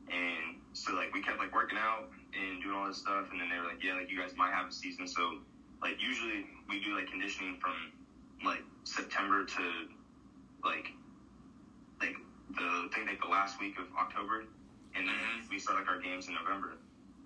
And 0.05 0.61
so 0.77 0.93
like 0.93 1.09
we 1.17 1.25
kept 1.25 1.41
like 1.41 1.49
working 1.49 1.81
out 1.81 2.13
and 2.37 2.61
doing 2.61 2.77
all 2.77 2.85
this 2.85 3.01
stuff. 3.01 3.33
And 3.33 3.41
then 3.41 3.49
they 3.49 3.57
were 3.57 3.65
like 3.65 3.81
yeah 3.81 3.97
like 3.97 4.13
you 4.13 4.21
guys 4.21 4.37
might 4.37 4.53
have 4.53 4.69
a 4.69 4.71
season. 4.71 5.09
So 5.09 5.41
like 5.81 5.97
usually 5.97 6.45
we 6.69 6.79
do 6.79 6.93
like 6.93 7.09
conditioning 7.09 7.57
from 7.57 7.73
like 8.45 8.61
September 8.83 9.45
to 9.45 9.63
like 10.63 10.93
like 11.99 12.15
the 12.53 12.61
I 12.61 12.87
think 12.93 13.07
like 13.07 13.21
the 13.21 13.27
last 13.27 13.59
week 13.59 13.77
of 13.79 13.85
October, 13.97 14.45
and 14.95 15.07
then 15.07 15.15
Mhm. 15.15 15.49
we 15.49 15.57
start 15.59 15.77
like 15.77 15.87
our 15.87 15.97
games 15.97 16.27
in 16.27 16.33
November. 16.33 16.77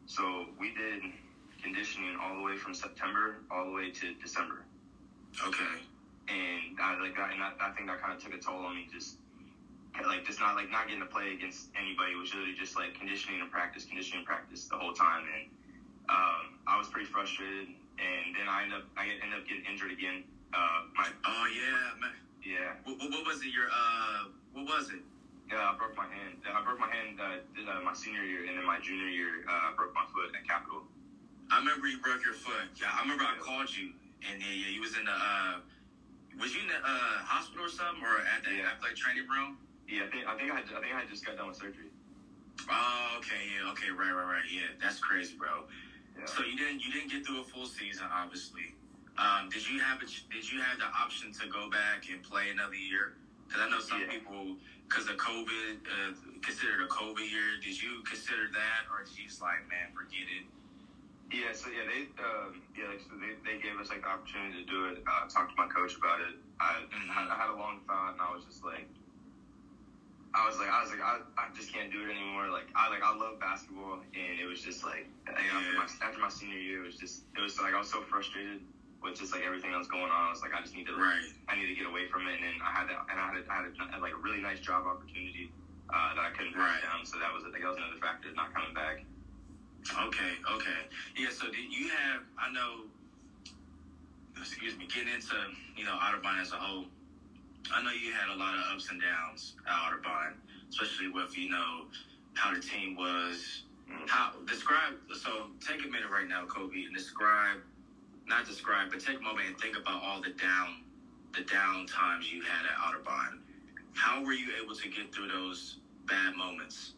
So 0.06 0.50
we 0.58 0.72
did 0.72 1.12
conditioning 1.62 2.16
all 2.18 2.36
the 2.36 2.42
way 2.42 2.56
from 2.56 2.74
September 2.74 3.44
all 3.52 3.66
the 3.66 3.72
way 3.72 3.90
to 3.92 4.12
December, 4.14 4.66
Okay. 5.42 5.84
and 6.28 6.80
I 6.80 6.96
like 6.96 7.16
that, 7.16 7.32
and 7.34 7.42
I, 7.44 7.52
I 7.60 7.72
think 7.72 7.88
that 7.88 8.00
kind 8.02 8.14
of 8.14 8.20
took 8.22 8.34
a 8.34 8.38
toll 8.38 8.64
on 8.66 8.76
me. 8.76 8.88
Just 8.92 9.18
like 10.02 10.24
just 10.24 10.40
not 10.40 10.56
like 10.56 10.70
not 10.72 10.88
getting 10.88 11.02
to 11.02 11.06
play 11.10 11.34
against 11.34 11.70
anybody. 11.76 12.14
It 12.14 12.18
was 12.18 12.34
really 12.34 12.54
just 12.54 12.76
like 12.76 12.94
conditioning 12.94 13.42
and 13.42 13.52
practice, 13.52 13.84
conditioning 13.84 14.20
and 14.20 14.26
practice 14.26 14.66
the 14.66 14.78
whole 14.78 14.94
time, 14.94 15.26
and 15.34 15.46
um, 16.10 16.58
I 16.68 16.78
was 16.78 16.88
pretty 16.88 17.06
frustrated. 17.10 17.68
And 18.00 18.34
then 18.34 18.48
I 18.48 18.64
ended 18.64 18.78
up 18.78 18.86
I 18.96 19.08
ended 19.08 19.34
up 19.40 19.46
getting 19.46 19.66
injured 19.66 19.92
again. 19.92 20.24
Uh, 20.54 20.84
my 20.96 21.10
Oh 21.26 21.46
yeah, 21.46 21.94
man. 22.00 22.16
yeah. 22.42 22.74
What, 22.84 22.98
what 23.12 23.26
was 23.26 23.42
it? 23.44 23.48
Your 23.50 23.68
uh, 23.70 24.26
what 24.54 24.66
was 24.66 24.90
it? 24.90 25.02
Yeah, 25.50 25.74
I 25.74 25.74
broke 25.74 25.98
my 25.98 26.06
hand. 26.06 26.38
I 26.46 26.62
broke 26.62 26.78
my 26.78 26.88
hand 26.88 27.18
uh, 27.20 27.42
uh, 27.42 27.82
my 27.82 27.94
senior 27.94 28.22
year, 28.22 28.46
and 28.46 28.56
then 28.58 28.66
my 28.66 28.78
junior 28.78 29.10
year, 29.10 29.42
uh, 29.50 29.70
I 29.70 29.72
broke 29.76 29.94
my 29.96 30.06
foot 30.14 30.30
at 30.38 30.46
Capital. 30.46 30.86
I 31.50 31.58
remember 31.58 31.88
you 31.88 31.98
broke 31.98 32.24
your 32.24 32.38
foot. 32.38 32.70
Yeah, 32.78 32.94
I 32.94 33.02
remember 33.02 33.24
I 33.26 33.34
called 33.42 33.74
you, 33.74 33.90
and 34.30 34.38
yeah, 34.40 34.54
yeah, 34.54 34.70
you 34.70 34.80
was 34.80 34.94
in 34.96 35.06
the 35.06 35.12
uh, 35.12 35.58
was 36.38 36.54
you 36.54 36.62
in 36.62 36.68
the 36.70 36.78
uh 36.78 37.26
hospital 37.26 37.66
or 37.66 37.70
something, 37.74 38.04
or 38.06 38.22
at 38.22 38.46
the 38.46 38.62
Yeah. 38.62 38.70
athletic 38.78 38.98
training 38.98 39.26
room? 39.26 39.58
Yeah, 39.90 40.06
I 40.06 40.08
think 40.14 40.28
I 40.28 40.34
think 40.38 40.52
I, 40.54 40.60
I 40.62 40.80
think 40.86 40.94
I 40.94 41.04
just 41.10 41.26
got 41.26 41.36
done 41.36 41.48
with 41.50 41.58
surgery. 41.58 41.90
Oh, 42.70 43.18
okay, 43.18 43.42
yeah, 43.50 43.72
okay, 43.74 43.90
right, 43.90 44.14
right, 44.14 44.30
right, 44.30 44.46
yeah, 44.54 44.70
that's 44.80 45.00
crazy, 45.00 45.34
bro. 45.34 45.66
Yeah. 46.14 46.26
So 46.30 46.44
you 46.46 46.54
didn't 46.56 46.86
you 46.86 46.92
didn't 46.94 47.10
get 47.10 47.26
through 47.26 47.42
a 47.42 47.44
full 47.50 47.66
season, 47.66 48.06
obviously. 48.14 48.78
Um, 49.18 49.50
did 49.50 49.66
you 49.68 49.80
have 49.82 49.98
a, 49.98 50.06
did 50.30 50.46
you 50.46 50.62
have 50.62 50.78
the 50.78 50.86
option 50.86 51.34
to 51.42 51.48
go 51.50 51.70
back 51.70 52.06
and 52.12 52.22
play 52.22 52.50
another 52.54 52.76
year? 52.78 53.18
Because 53.48 53.66
I 53.66 53.68
know 53.68 53.80
some 53.80 54.02
Yeah. 54.02 54.14
people, 54.14 54.56
because 54.90 55.06
of 55.06 55.16
COVID, 55.22 55.86
uh, 55.86 56.12
considered 56.42 56.82
a 56.82 56.90
COVID 56.90 57.30
year. 57.30 57.62
Did 57.62 57.78
you 57.78 58.02
consider 58.04 58.50
that, 58.58 58.90
or 58.90 59.06
did 59.06 59.14
you 59.14 59.30
just 59.30 59.42
like, 59.42 59.62
man, 59.70 59.94
forget 59.94 60.26
it? 60.26 60.50
Yeah, 61.30 61.54
so 61.54 61.70
yeah, 61.70 61.86
they 61.86 62.10
um, 62.26 62.58
yeah, 62.74 62.90
like, 62.90 63.06
so 63.06 63.14
they, 63.22 63.38
they 63.46 63.62
gave 63.62 63.78
us 63.78 63.94
like 63.94 64.02
the 64.02 64.10
opportunity 64.10 64.58
to 64.58 64.66
do 64.66 64.90
it. 64.90 65.06
Uh, 65.06 65.30
talked 65.30 65.54
to 65.54 65.58
my 65.62 65.70
coach 65.70 65.94
about 65.94 66.18
it. 66.26 66.34
I. 66.60 66.82
I, 66.90 67.30
I 67.30 67.38
had 67.38 67.54
a 67.54 67.58
long 67.58 67.86
thought, 67.86 68.18
and 68.18 68.22
I 68.22 68.34
was 68.34 68.42
just 68.46 68.66
like, 68.66 68.90
I 70.34 70.42
was 70.50 70.58
like, 70.58 70.74
I 70.74 70.82
was 70.82 70.90
like, 70.90 71.06
I, 71.06 71.22
I 71.38 71.54
just 71.54 71.70
can't 71.72 71.94
do 71.94 72.02
it 72.02 72.10
anymore. 72.10 72.50
Like, 72.50 72.66
I 72.74 72.90
like, 72.90 73.06
I 73.06 73.14
love 73.14 73.38
basketball, 73.40 74.02
and 74.02 74.40
it 74.42 74.50
was 74.50 74.62
just 74.62 74.84
like, 74.84 75.06
like, 75.30 75.38
after 75.54 75.78
my 75.78 75.86
after 76.02 76.20
my 76.20 76.30
senior 76.34 76.58
year, 76.58 76.82
it 76.82 76.86
was 76.90 76.98
just, 76.98 77.30
it 77.38 77.42
was 77.42 77.62
like 77.62 77.74
I 77.74 77.78
was 77.78 77.90
so 77.94 78.02
frustrated 78.02 78.66
with 79.02 79.16
just 79.16 79.32
like 79.32 79.44
everything 79.44 79.72
that 79.72 79.78
was 79.78 79.88
going 79.88 80.12
on. 80.12 80.28
I 80.28 80.32
was 80.32 80.42
like, 80.42 80.54
I 80.54 80.62
just 80.62 80.76
need 80.76 80.88
to 80.88 80.96
Right. 80.96 81.32
I 81.48 81.56
need 81.56 81.68
to 81.68 81.76
get 81.76 81.88
away 81.88 82.08
from 82.08 82.28
it, 82.28 82.36
and 82.36 82.44
then 82.44 82.58
I 82.62 82.72
had 82.72 82.88
that, 82.90 83.00
and 83.10 83.20
I 83.20 83.26
had, 83.32 83.38
a, 83.40 83.44
I 83.50 83.56
had, 83.64 83.66
a, 83.68 84.00
like 84.04 84.14
a 84.14 84.22
really 84.22 84.42
nice 84.42 84.60
job 84.60 84.86
opportunity 84.86 85.52
uh, 85.90 86.14
that 86.16 86.24
I 86.24 86.32
couldn't 86.36 86.54
turn 86.54 86.62
Right. 86.68 86.82
down. 86.84 87.06
So 87.06 87.18
that 87.20 87.32
was 87.34 87.44
like 87.44 87.62
that 87.62 87.68
was 87.68 87.78
another 87.80 88.00
factor 88.00 88.30
not 88.36 88.54
coming 88.54 88.74
back. 88.74 89.04
Okay, 89.90 90.34
okay. 90.52 90.80
Yeah, 91.16 91.30
so 91.32 91.48
did 91.48 91.72
you 91.72 91.88
have, 91.90 92.22
I 92.38 92.52
know, 92.52 92.84
excuse 94.38 94.78
me, 94.78 94.88
getting 94.94 95.14
into, 95.14 95.36
you 95.76 95.86
know, 95.86 95.98
Otterbein 95.98 96.42
as 96.42 96.52
a 96.52 96.56
whole, 96.56 96.86
I 97.74 97.82
know 97.82 97.90
you 97.92 98.12
had 98.12 98.30
a 98.30 98.38
lot 98.38 98.54
of 98.56 98.76
ups 98.76 98.90
and 98.92 99.02
downs 99.02 99.56
at 99.66 99.74
Otterbein, 99.74 100.34
especially 100.70 101.08
with, 101.08 101.38
you 101.38 101.50
know, 101.50 101.86
how 102.36 102.54
the 102.54 102.60
team 102.60 102.96
was. 102.96 103.64
Mm. 103.90 104.08
How, 104.08 104.34
describe, 104.46 104.94
so 105.16 105.48
take 105.66 105.84
a 105.84 105.88
minute 105.88 106.12
right 106.12 106.28
now, 106.28 106.46
Kobe, 106.46 106.84
and 106.84 106.94
describe 106.94 107.58
not 108.30 108.46
describe, 108.46 108.92
but 108.92 109.00
take 109.00 109.18
a 109.18 109.22
moment 109.22 109.48
and 109.48 109.58
think 109.58 109.76
about 109.76 110.02
all 110.02 110.22
the 110.22 110.30
down, 110.30 110.86
the 111.34 111.42
down 111.42 111.86
times 111.88 112.32
you 112.32 112.42
had 112.42 112.64
at 112.66 112.78
Otterbein. 112.78 113.40
How 113.94 114.24
were 114.24 114.34
you 114.34 114.54
able 114.62 114.76
to 114.76 114.88
get 114.88 115.14
through 115.14 115.28
those 115.28 115.78
bad 116.06 116.36
moments 116.36 116.94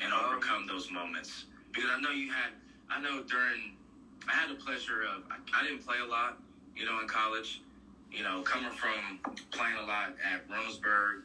and 0.00 0.12
Um, 0.12 0.24
overcome 0.24 0.66
those 0.66 0.90
moments? 0.90 1.44
Because 1.72 1.90
I 1.90 2.00
know 2.00 2.10
you 2.10 2.30
had, 2.30 2.52
I 2.88 3.00
know 3.00 3.22
during, 3.24 3.76
I 4.28 4.32
had 4.32 4.48
the 4.48 4.54
pleasure 4.54 5.02
of, 5.02 5.24
I, 5.30 5.36
I 5.58 5.62
didn't 5.64 5.84
play 5.84 5.98
a 5.98 6.06
lot, 6.06 6.38
you 6.74 6.86
know, 6.86 7.00
in 7.00 7.08
college. 7.08 7.60
You 8.10 8.22
know, 8.22 8.40
coming 8.40 8.70
from 8.70 9.20
playing 9.50 9.76
a 9.76 9.84
lot 9.84 10.14
at 10.24 10.48
Roseburg 10.48 11.24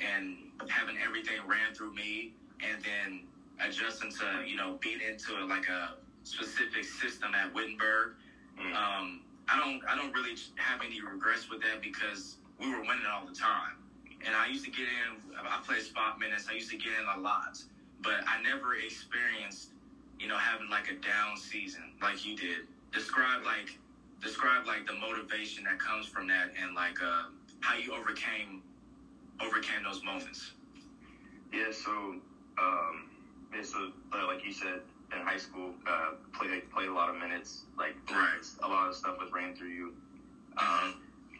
and 0.00 0.34
having 0.66 0.96
everything 0.96 1.36
ran 1.46 1.74
through 1.74 1.92
me, 1.92 2.32
and 2.60 2.82
then 2.82 3.20
adjusting 3.60 4.10
to, 4.12 4.42
you 4.46 4.56
know, 4.56 4.78
being 4.80 5.00
into 5.02 5.44
like 5.44 5.68
a 5.68 5.96
specific 6.24 6.84
system 6.84 7.34
at 7.34 7.52
Wittenberg. 7.52 8.14
Mm. 8.58 8.74
Um, 8.74 9.20
I 9.48 9.58
don't, 9.58 9.82
I 9.88 9.96
don't 9.96 10.12
really 10.12 10.36
have 10.56 10.80
any 10.82 11.00
regrets 11.00 11.48
with 11.50 11.60
that 11.62 11.80
because 11.80 12.36
we 12.58 12.68
were 12.68 12.80
winning 12.80 13.06
all 13.10 13.26
the 13.26 13.34
time, 13.34 13.76
and 14.24 14.34
I 14.34 14.46
used 14.46 14.64
to 14.64 14.70
get 14.70 14.86
in. 14.86 15.18
I 15.36 15.60
played 15.66 15.82
spot 15.82 16.18
minutes. 16.18 16.46
I 16.50 16.54
used 16.54 16.70
to 16.70 16.76
get 16.76 16.92
in 17.00 17.18
a 17.18 17.20
lot, 17.20 17.58
but 18.02 18.22
I 18.26 18.40
never 18.42 18.76
experienced, 18.76 19.70
you 20.18 20.28
know, 20.28 20.36
having 20.36 20.68
like 20.68 20.88
a 20.88 20.94
down 20.94 21.36
season 21.36 21.92
like 22.00 22.24
you 22.24 22.36
did. 22.36 22.66
Describe 22.92 23.44
like, 23.44 23.78
describe 24.20 24.66
like 24.66 24.86
the 24.86 24.92
motivation 24.92 25.64
that 25.64 25.78
comes 25.78 26.06
from 26.06 26.26
that, 26.28 26.52
and 26.60 26.74
like 26.74 27.02
uh, 27.02 27.24
how 27.60 27.76
you 27.76 27.92
overcame, 27.94 28.62
overcame 29.40 29.82
those 29.82 30.02
moments. 30.04 30.52
Yeah, 31.52 31.70
so 31.72 31.90
um, 32.58 33.10
uh, 33.52 34.26
like 34.26 34.44
you 34.44 34.52
said 34.52 34.80
in 35.14 35.22
high 35.22 35.36
school, 35.36 35.74
uh, 35.86 36.16
played 36.32 36.68
played 36.70 36.88
a 36.88 36.94
lot 36.94 37.08
of 37.08 37.16
minutes. 37.16 37.64
Like 37.76 37.94
Right. 38.10 38.44
a 38.62 38.68
lot 38.68 38.88
of 38.88 38.94
stuff 38.94 39.18
was 39.18 39.30
ran 39.32 39.54
through 39.54 39.68
you. 39.68 39.92
Um, 40.56 40.94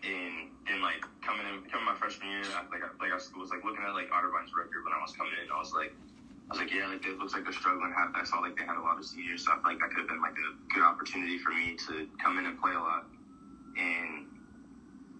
and 0.05 0.49
and 0.69 0.83
like 0.83 1.05
coming 1.23 1.47
in, 1.47 1.63
coming 1.71 1.87
my 1.87 1.95
freshman 1.95 2.29
year, 2.29 2.45
I, 2.55 2.63
like 2.71 2.83
I, 2.85 2.89
like 3.01 3.13
I 3.13 3.15
was 3.15 3.51
like 3.51 3.65
looking 3.65 3.83
at 3.83 3.93
like 3.95 4.11
Otterbein's 4.11 4.53
record 4.55 4.85
when 4.85 4.93
I 4.93 5.01
was 5.01 5.13
coming 5.13 5.33
in. 5.41 5.51
I 5.51 5.59
was 5.59 5.73
like, 5.73 5.93
I 6.51 6.55
was 6.55 6.59
like, 6.59 6.73
yeah, 6.73 6.89
like 6.89 7.05
it 7.07 7.19
looks 7.19 7.33
like 7.33 7.45
they're 7.45 7.53
struggling. 7.53 7.93
Half 7.93 8.13
I 8.15 8.25
saw 8.25 8.39
like 8.41 8.57
they 8.57 8.65
had 8.65 8.77
a 8.77 8.83
lot 8.83 8.99
of 8.99 9.05
seniors, 9.05 9.45
so 9.45 9.53
I 9.53 9.55
felt 9.57 9.65
like 9.67 9.79
that 9.81 9.91
could 9.91 10.05
have 10.05 10.09
been 10.09 10.21
like 10.23 10.37
a 10.37 10.51
good 10.73 10.83
opportunity 10.83 11.39
for 11.39 11.51
me 11.51 11.77
to 11.89 12.07
come 12.23 12.39
in 12.39 12.47
and 12.47 12.61
play 12.61 12.73
a 12.73 12.81
lot. 12.81 13.05
And 13.77 14.27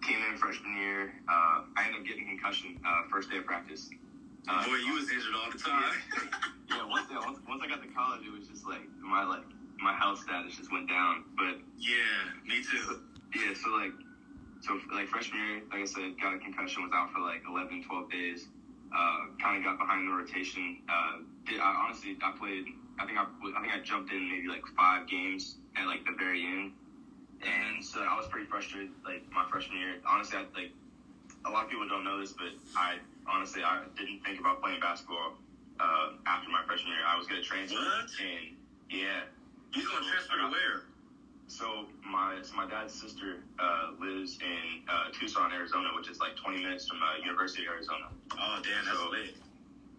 came 0.03 0.19
in 0.29 0.37
freshman 0.37 0.75
year, 0.75 1.13
uh, 1.29 1.63
I 1.77 1.85
ended 1.85 2.01
up 2.01 2.05
getting 2.05 2.25
a 2.27 2.29
concussion 2.35 2.77
uh, 2.85 3.07
first 3.09 3.29
day 3.29 3.37
of 3.37 3.45
practice. 3.45 3.89
Uh, 4.47 4.65
Boy, 4.65 4.75
you 4.75 4.93
was 4.93 5.09
injured 5.09 5.35
all 5.35 5.51
the 5.51 5.57
time. 5.57 5.93
yeah, 6.69 6.83
once, 6.89 7.07
yeah, 7.09 7.19
once 7.23 7.39
once 7.47 7.61
I 7.63 7.67
got 7.67 7.81
to 7.81 7.87
college, 7.95 8.27
it 8.27 8.31
was 8.31 8.47
just 8.47 8.67
like 8.67 8.83
my 8.99 9.23
like 9.23 9.43
my 9.79 9.93
health 9.93 10.19
status 10.19 10.57
just 10.57 10.71
went 10.71 10.89
down. 10.89 11.23
But 11.37 11.63
yeah, 11.79 12.27
me 12.45 12.59
too. 12.59 12.99
yeah, 13.35 13.55
so 13.55 13.71
like 13.71 13.95
so 14.59 14.79
like 14.91 15.07
freshman 15.07 15.39
year, 15.39 15.61
like 15.71 15.81
I 15.81 15.85
said, 15.85 16.19
got 16.19 16.35
a 16.35 16.39
concussion, 16.39 16.83
was 16.83 16.91
out 16.93 17.11
for 17.11 17.19
like 17.19 17.43
11, 17.47 17.83
12 17.83 18.11
days. 18.11 18.47
Uh, 18.93 19.25
kind 19.41 19.57
of 19.57 19.63
got 19.63 19.79
behind 19.79 20.07
the 20.07 20.13
rotation. 20.13 20.79
Uh, 20.87 21.23
did, 21.47 21.59
I, 21.59 21.87
honestly, 21.87 22.15
I 22.21 22.31
played. 22.37 22.65
I 22.99 23.05
think 23.07 23.17
I, 23.17 23.25
I 23.25 23.61
think 23.61 23.73
I 23.73 23.79
jumped 23.81 24.11
in 24.11 24.29
maybe 24.29 24.47
like 24.47 24.61
five 24.77 25.07
games 25.07 25.57
at 25.75 25.87
like 25.87 26.05
the 26.05 26.13
very 26.19 26.45
end, 26.45 26.73
and 27.41 27.83
so 27.83 28.01
I 28.01 28.15
was 28.15 28.27
pretty 28.27 28.45
frustrated. 28.45 28.91
Like 29.03 29.23
my 29.31 29.47
freshman 29.49 29.79
year, 29.79 29.95
honestly, 30.07 30.37
I, 30.37 30.45
like 30.53 30.71
a 31.45 31.49
lot 31.49 31.65
of 31.65 31.69
people 31.71 31.87
don't 31.87 32.03
know 32.03 32.19
this, 32.19 32.33
but 32.33 32.53
I 32.75 32.99
honestly 33.27 33.63
I 33.63 33.83
didn't 33.97 34.23
think 34.23 34.39
about 34.39 34.61
playing 34.61 34.79
basketball 34.79 35.33
uh, 35.79 36.09
after 36.27 36.49
my 36.49 36.61
freshman 36.65 36.93
year. 36.93 37.05
I 37.07 37.17
was 37.17 37.27
gonna 37.27 37.41
transfer, 37.41 37.77
What? 37.77 38.09
and 38.21 38.55
yeah, 38.89 39.23
You 39.73 39.83
gonna 39.87 40.05
transfer 40.05 40.37
to 40.37 40.47
where? 40.49 40.81
so 41.47 41.85
my 42.05 42.39
so 42.41 42.55
my 42.55 42.65
dad's 42.65 42.93
sister 42.93 43.37
uh, 43.59 43.91
lives 43.99 44.37
in 44.41 44.81
uh, 44.89 45.09
Tucson, 45.11 45.51
Arizona, 45.51 45.89
which 45.95 46.09
is 46.09 46.19
like 46.19 46.35
20 46.37 46.63
minutes 46.63 46.87
from 46.87 46.97
uh, 47.03 47.17
University 47.23 47.65
of 47.65 47.73
Arizona. 47.73 48.07
Oh 48.39 48.59
damn, 48.63 48.85
that's 48.85 48.97
So- 48.97 49.09
lit. 49.09 49.35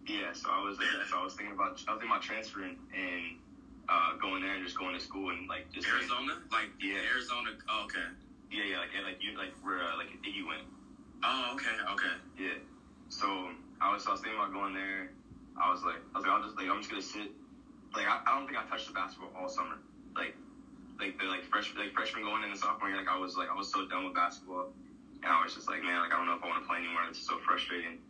Yeah, 0.07 0.33
so 0.33 0.49
I 0.53 0.61
was 0.61 0.77
uh, 0.77 0.83
so 1.09 1.17
I 1.17 1.23
was 1.23 1.33
thinking 1.33 1.55
about 1.55 1.81
I 1.87 1.93
was 1.93 2.01
thinking 2.01 2.09
about 2.13 2.21
transferring 2.21 2.77
and 2.93 3.41
uh, 3.89 4.13
going 4.21 4.41
there 4.43 4.53
and 4.53 4.63
just 4.63 4.77
going 4.77 4.93
to 4.93 5.01
school 5.01 5.31
and 5.31 5.47
like 5.49 5.65
just 5.73 5.87
Arizona, 5.87 6.37
like 6.51 6.69
Yeah. 6.79 7.01
Arizona. 7.13 7.49
Oh, 7.69 7.85
okay. 7.85 8.05
yeah 8.51 8.63
yeah 8.69 8.77
like 8.79 8.89
yeah, 8.93 9.01
like 9.01 9.17
you 9.21 9.35
like 9.37 9.53
where 9.65 9.81
uh, 9.81 9.97
like 9.97 10.09
Iggy 10.21 10.45
went. 10.45 10.61
Oh, 11.23 11.53
okay, 11.57 11.73
okay. 11.93 12.13
Yeah. 12.37 12.61
So 13.15 13.47
I 13.79 13.95
was, 13.95 14.03
I 14.03 14.11
was 14.11 14.19
thinking 14.19 14.35
about 14.35 14.51
going 14.51 14.75
there. 14.75 15.07
I 15.55 15.71
was 15.71 15.87
like, 15.87 16.03
I 16.11 16.19
was 16.19 16.27
like, 16.27 16.35
I'll 16.35 16.43
just 16.43 16.59
like, 16.59 16.67
I'm 16.67 16.83
just 16.83 16.91
gonna 16.91 17.01
sit. 17.01 17.31
Like, 17.95 18.11
I, 18.11 18.19
I 18.27 18.35
don't 18.35 18.43
think 18.43 18.59
I 18.59 18.67
touched 18.67 18.91
the 18.91 18.93
basketball 18.93 19.31
all 19.31 19.47
summer. 19.47 19.79
Like, 20.19 20.35
like 20.99 21.15
the 21.15 21.31
like 21.31 21.47
freshman, 21.47 21.79
like 21.79 21.95
freshman 21.95 22.27
going 22.27 22.43
into 22.43 22.59
sophomore 22.59 22.91
year, 22.91 22.99
like 22.99 23.07
I 23.07 23.15
was 23.15 23.39
like, 23.39 23.47
I 23.47 23.55
was 23.55 23.71
so 23.71 23.87
done 23.87 24.03
with 24.03 24.19
basketball, 24.19 24.75
and 25.23 25.31
I 25.31 25.39
was 25.39 25.55
just 25.55 25.71
like, 25.71 25.79
man, 25.79 26.03
like 26.03 26.11
I 26.11 26.19
don't 26.19 26.27
know 26.27 26.35
if 26.35 26.43
I 26.43 26.47
want 26.51 26.59
to 26.59 26.67
play 26.67 26.83
anymore. 26.83 27.07
It's 27.07 27.23
so 27.23 27.39
frustrating. 27.39 28.03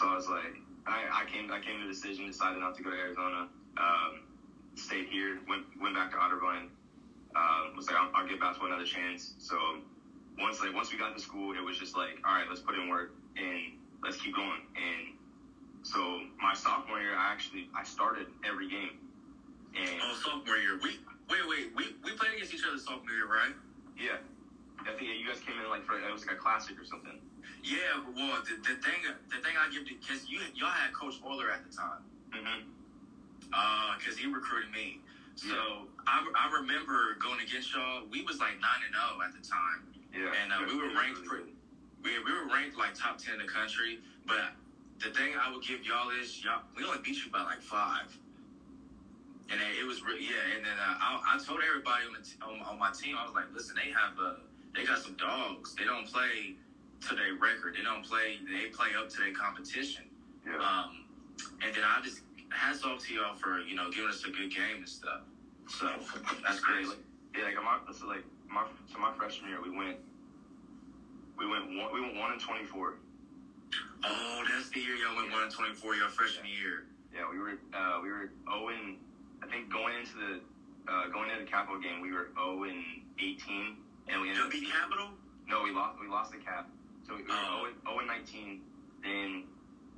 So 0.00 0.08
I 0.08 0.16
was 0.16 0.24
like, 0.24 0.56
I, 0.88 1.04
I 1.12 1.22
came, 1.28 1.52
I 1.52 1.60
came 1.60 1.76
to 1.76 1.84
the 1.84 1.92
decision, 1.92 2.24
decided 2.24 2.56
not 2.64 2.72
to 2.76 2.82
go 2.82 2.88
to 2.88 2.96
Arizona. 2.96 3.52
Um, 3.76 4.24
stayed 4.72 5.12
here, 5.12 5.36
went 5.44 5.68
went 5.76 5.92
back 5.92 6.12
to 6.12 6.16
Otterbein. 6.16 6.72
Um, 7.36 7.76
was 7.76 7.92
like, 7.92 8.00
I'll, 8.00 8.08
I'll 8.16 8.24
give 8.26 8.40
basketball 8.40 8.72
another 8.72 8.88
chance. 8.88 9.36
So 9.36 9.60
once 10.40 10.64
like 10.64 10.72
once 10.72 10.88
we 10.88 10.96
got 10.96 11.12
to 11.12 11.20
school, 11.20 11.52
it 11.52 11.60
was 11.60 11.76
just 11.76 11.92
like, 11.92 12.24
all 12.24 12.32
right, 12.32 12.48
let's 12.48 12.64
put 12.64 12.72
in 12.72 12.88
work 12.88 13.12
and 13.36 13.76
let's 14.06 14.16
keep 14.22 14.34
going. 14.34 14.62
And 14.78 15.18
so 15.82 16.22
my 16.40 16.54
sophomore 16.54 17.00
year, 17.02 17.14
I 17.18 17.32
actually 17.34 17.68
I 17.74 17.82
started 17.82 18.26
every 18.46 18.70
game, 18.70 18.94
and 19.74 19.90
Oh, 20.06 20.14
sophomore 20.22 20.56
year. 20.56 20.78
We 20.80 21.02
wait, 21.28 21.42
wait. 21.50 21.66
We 21.74 21.84
we 22.06 22.14
played 22.16 22.34
against 22.38 22.54
each 22.54 22.64
other 22.64 22.78
sophomore 22.78 23.10
year, 23.12 23.26
right? 23.26 23.52
yeah, 23.98 24.20
I 24.84 24.92
think 24.94 25.08
you 25.08 25.26
guys 25.26 25.40
came 25.40 25.58
in 25.58 25.68
like 25.68 25.84
for 25.84 25.98
it 25.98 26.06
was 26.12 26.24
like 26.24 26.36
a 26.36 26.38
classic 26.38 26.78
or 26.80 26.86
something. 26.86 27.18
Yeah. 27.64 27.98
Well, 28.14 28.38
the, 28.46 28.54
the 28.62 28.76
thing 28.78 29.02
the 29.28 29.42
thing 29.42 29.58
I 29.58 29.66
give 29.74 29.84
to 29.90 29.94
because 29.98 30.28
you 30.30 30.38
y'all 30.54 30.70
had 30.70 30.94
Coach 30.94 31.18
Euler 31.26 31.50
at 31.50 31.66
the 31.68 31.74
time. 31.74 32.06
Mm-hmm. 32.30 32.70
Uh, 33.52 33.96
because 33.98 34.18
he 34.18 34.26
recruited 34.26 34.70
me. 34.70 35.00
So 35.36 35.86
I, 36.06 36.24
I 36.34 36.50
remember 36.52 37.14
going 37.20 37.40
against 37.40 37.72
y'all. 37.74 38.02
We 38.10 38.22
was 38.22 38.38
like 38.38 38.58
nine 38.60 38.82
and 38.84 38.94
zero 38.94 39.20
at 39.22 39.32
the 39.36 39.42
time. 39.46 39.84
Yeah, 40.12 40.32
And, 40.32 40.48
uh, 40.52 40.64
we 40.66 40.76
were 40.76 40.88
ranked 40.96 41.24
pretty- 41.24 41.52
We, 42.06 42.22
we 42.22 42.30
were 42.30 42.46
ranked 42.46 42.78
like 42.78 42.94
top 42.94 43.18
ten 43.18 43.34
in 43.34 43.40
the 43.42 43.50
country. 43.50 43.98
But 44.26 44.54
the 45.02 45.10
thing 45.10 45.34
I 45.34 45.50
would 45.50 45.66
give 45.66 45.82
y'all 45.84 46.10
is 46.10 46.42
y'all 46.42 46.62
we 46.76 46.84
only 46.84 46.98
beat 47.02 47.18
you 47.24 47.30
by 47.30 47.42
like 47.42 47.60
five. 47.60 48.16
And 49.50 49.58
then 49.60 49.70
it 49.78 49.86
was 49.86 50.02
re- 50.02 50.22
yeah. 50.22 50.54
And 50.54 50.64
then 50.64 50.78
uh, 50.78 50.94
I, 51.02 51.34
I 51.34 51.38
told 51.38 51.60
everybody 51.66 52.06
on, 52.06 52.14
the 52.14 52.22
t- 52.22 52.38
on, 52.42 52.62
on 52.62 52.78
my 52.78 52.90
team 52.92 53.16
I 53.18 53.24
was 53.24 53.34
like, 53.34 53.46
listen, 53.52 53.74
they 53.74 53.90
have 53.90 54.14
uh, 54.22 54.38
they 54.74 54.84
got 54.84 54.98
some 54.98 55.14
dogs. 55.14 55.74
They 55.74 55.84
don't 55.84 56.06
play 56.06 56.54
to 57.08 57.14
their 57.14 57.34
record. 57.34 57.74
They 57.74 57.82
don't 57.82 58.06
play. 58.06 58.38
They 58.46 58.70
play 58.70 58.94
up 58.96 59.08
to 59.10 59.18
their 59.18 59.32
competition. 59.32 60.04
Yeah. 60.46 60.62
Um, 60.62 61.02
and 61.62 61.74
then 61.74 61.82
I 61.82 62.00
just 62.02 62.20
hats 62.50 62.84
off 62.84 63.04
to 63.06 63.14
y'all 63.14 63.34
for 63.34 63.58
you 63.60 63.74
know 63.74 63.90
giving 63.90 64.10
us 64.10 64.22
a 64.24 64.30
good 64.30 64.54
game 64.54 64.78
and 64.78 64.88
stuff. 64.88 65.22
So 65.68 65.90
that's 66.46 66.60
crazy. 66.60 66.94
Yeah, 67.36 67.44
like 67.44 67.56
my 67.62 67.76
so 67.92 68.06
like 68.06 68.24
my 68.48 68.64
so 68.90 68.96
my 68.98 69.12
freshman 69.12 69.50
year 69.50 69.60
we 69.60 69.68
went 69.68 69.98
we 71.38 71.46
went 71.46 71.66
one 71.76 71.92
we 71.92 72.00
went 72.00 72.16
one 72.16 72.32
and 72.32 72.40
twenty 72.40 72.64
four. 72.64 72.94
Oh, 74.04 74.44
that's 74.48 74.68
the 74.70 74.80
year 74.80 74.94
y'all 74.96 75.16
went 75.16 75.30
one 75.32 75.42
and 75.42 75.52
twenty 75.52 75.74
four 75.74 75.94
your 75.94 76.08
freshman 76.08 76.46
year. 76.46 76.84
Yeah, 77.14 77.24
we 77.30 77.38
were 77.38 77.58
uh, 77.72 78.00
we 78.02 78.10
were 78.10 78.30
zero 78.48 78.68
and 78.68 78.96
I 79.42 79.46
think 79.46 79.70
going 79.72 79.94
into 79.94 80.14
the 80.16 80.40
uh, 80.90 81.08
going 81.08 81.30
into 81.30 81.44
the 81.44 81.50
Capital 81.50 81.78
game 81.80 82.00
we 82.00 82.12
were 82.12 82.28
zero 82.34 82.62
and 82.64 82.82
eighteen 83.18 83.76
and 84.08 84.20
we 84.20 84.28
ended 84.28 84.38
Y'all 84.38 84.46
up 84.46 84.52
beat 84.52 84.70
Capital. 84.70 85.10
no 85.48 85.62
we 85.62 85.70
lost 85.72 85.98
we 86.00 86.08
lost 86.08 86.30
the 86.32 86.38
cap 86.38 86.66
so 87.06 87.14
we, 87.14 87.22
we 87.22 87.28
Oh. 87.30 87.62
were 87.62 87.70
0 87.70 87.72
and, 87.72 87.76
0 87.86 87.98
and 87.98 88.06
nineteen 88.08 88.60
then 89.02 89.42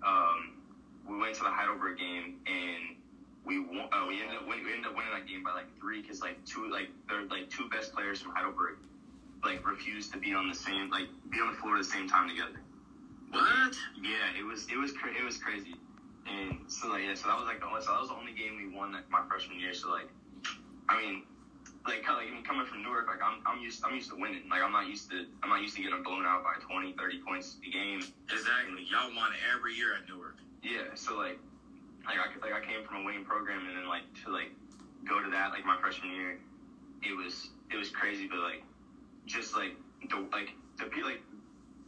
um, 0.02 0.52
we 1.06 1.16
went 1.16 1.34
to 1.34 1.42
the 1.42 1.50
Heidelberg 1.50 1.96
game 1.98 2.34
and 2.46 2.94
we 3.44 3.58
won, 3.58 3.88
uh, 3.92 4.04
we 4.06 4.20
ended 4.20 4.36
up 4.36 4.46
win, 4.46 4.62
we 4.64 4.70
ended 4.72 4.86
up 4.86 4.94
winning 4.94 5.10
that 5.12 5.26
game 5.26 5.42
by 5.42 5.52
like 5.52 5.66
three 5.80 6.00
because 6.02 6.20
like 6.20 6.36
two 6.44 6.68
like 6.70 6.88
they're 7.08 7.24
like 7.24 7.48
two 7.50 7.68
best 7.68 7.92
players 7.92 8.20
from 8.20 8.32
Heidelberg 8.32 8.74
like 9.44 9.66
refused 9.66 10.12
to 10.12 10.18
be 10.18 10.34
on 10.34 10.48
the 10.48 10.54
same 10.54 10.90
like 10.90 11.06
be 11.30 11.38
on 11.40 11.52
the 11.52 11.58
floor 11.58 11.76
at 11.76 11.82
the 11.82 11.88
same 11.88 12.08
time 12.08 12.28
together. 12.28 12.60
What? 13.30 13.74
Yeah, 14.00 14.38
it 14.38 14.44
was 14.44 14.66
it 14.70 14.76
was 14.76 14.92
cra- 14.92 15.14
it 15.14 15.24
was 15.24 15.36
crazy, 15.36 15.74
and 16.26 16.58
so 16.66 16.88
like 16.88 17.04
yeah, 17.04 17.14
so 17.14 17.28
that 17.28 17.36
was 17.36 17.46
like 17.46 17.60
the 17.60 17.66
only 17.66 17.82
so 17.82 17.92
that 17.92 18.00
was 18.00 18.08
the 18.08 18.16
only 18.16 18.32
game 18.32 18.56
we 18.56 18.74
won 18.74 18.92
like, 18.92 19.08
my 19.10 19.22
freshman 19.28 19.60
year. 19.60 19.74
So 19.74 19.90
like, 19.90 20.08
I 20.88 21.00
mean, 21.00 21.22
like 21.86 22.02
kind 22.02 22.18
of 22.18 22.24
like 22.24 22.32
I 22.32 22.34
mean, 22.34 22.44
coming 22.44 22.66
from 22.66 22.82
Newark, 22.82 23.06
like 23.06 23.22
I'm 23.22 23.44
I'm 23.44 23.60
used 23.60 23.84
I'm 23.84 23.94
used 23.94 24.10
to 24.10 24.16
winning. 24.16 24.48
Like 24.48 24.62
I'm 24.62 24.72
not 24.72 24.88
used 24.88 25.10
to 25.10 25.26
I'm 25.42 25.50
not 25.50 25.60
used 25.60 25.76
to 25.76 25.82
getting 25.82 26.02
blown 26.02 26.24
out 26.24 26.42
by 26.42 26.56
20, 26.64 26.96
30 26.96 27.20
points 27.22 27.56
a 27.66 27.70
game. 27.70 28.00
Exactly. 28.32 28.84
Y'all 28.90 29.12
won 29.14 29.30
every 29.54 29.74
year 29.74 29.94
at 29.94 30.08
Newark. 30.08 30.40
Yeah, 30.62 30.94
so 30.94 31.16
like 31.16 31.38
like 32.08 32.16
I 32.16 32.28
like 32.40 32.56
I 32.56 32.64
came 32.64 32.84
from 32.84 33.02
a 33.02 33.04
winning 33.04 33.24
program, 33.24 33.66
and 33.68 33.76
then 33.76 33.88
like 33.88 34.08
to 34.24 34.32
like 34.32 34.50
go 35.04 35.22
to 35.22 35.30
that 35.30 35.52
like 35.52 35.64
my 35.64 35.76
freshman 35.80 36.10
year, 36.12 36.38
it 37.04 37.14
was 37.14 37.50
it 37.70 37.76
was 37.76 37.90
crazy, 37.90 38.26
but 38.26 38.40
like 38.40 38.64
just 39.28 39.54
like 39.54 39.72
the 40.08 40.16
like 40.32 40.52
the 40.78 40.84
like 41.04 41.20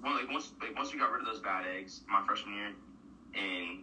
one 0.01 0.15
like 0.15 0.31
once 0.31 0.53
like 0.61 0.77
once 0.77 0.93
we 0.93 0.99
got 0.99 1.11
rid 1.11 1.21
of 1.21 1.27
those 1.27 1.41
bad 1.41 1.65
eggs 1.67 2.03
my 2.09 2.25
freshman 2.27 2.55
year, 2.55 2.71
and 3.35 3.83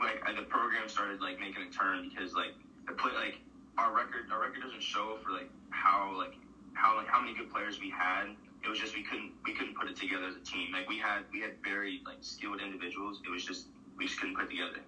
like 0.00 0.22
the 0.36 0.42
program 0.42 0.88
started 0.88 1.20
like 1.20 1.38
making 1.38 1.62
a 1.62 1.70
turn 1.70 2.08
because 2.08 2.34
like 2.34 2.54
the 2.86 2.92
play 2.92 3.12
like 3.12 3.38
our 3.78 3.94
record 3.94 4.30
our 4.32 4.40
record 4.40 4.62
doesn't 4.62 4.82
show 4.82 5.18
for 5.22 5.30
like 5.30 5.50
how 5.70 6.14
like 6.16 6.34
how 6.74 6.96
like 6.96 7.08
how 7.08 7.20
many 7.20 7.36
good 7.36 7.50
players 7.50 7.80
we 7.80 7.90
had. 7.90 8.28
It 8.64 8.68
was 8.68 8.78
just 8.78 8.94
we 8.94 9.02
couldn't 9.02 9.32
we 9.44 9.52
couldn't 9.52 9.76
put 9.76 9.90
it 9.90 9.96
together 9.96 10.26
as 10.26 10.36
a 10.36 10.44
team. 10.46 10.72
Like 10.72 10.88
we 10.88 10.98
had 10.98 11.24
we 11.32 11.40
had 11.40 11.52
very 11.64 12.00
like 12.06 12.18
skilled 12.20 12.60
individuals. 12.60 13.20
It 13.26 13.30
was 13.30 13.44
just 13.44 13.66
we 13.98 14.06
just 14.06 14.18
couldn't 14.20 14.36
put 14.36 14.44
it 14.46 14.50
together. 14.50 14.78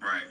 Right. 0.00 0.30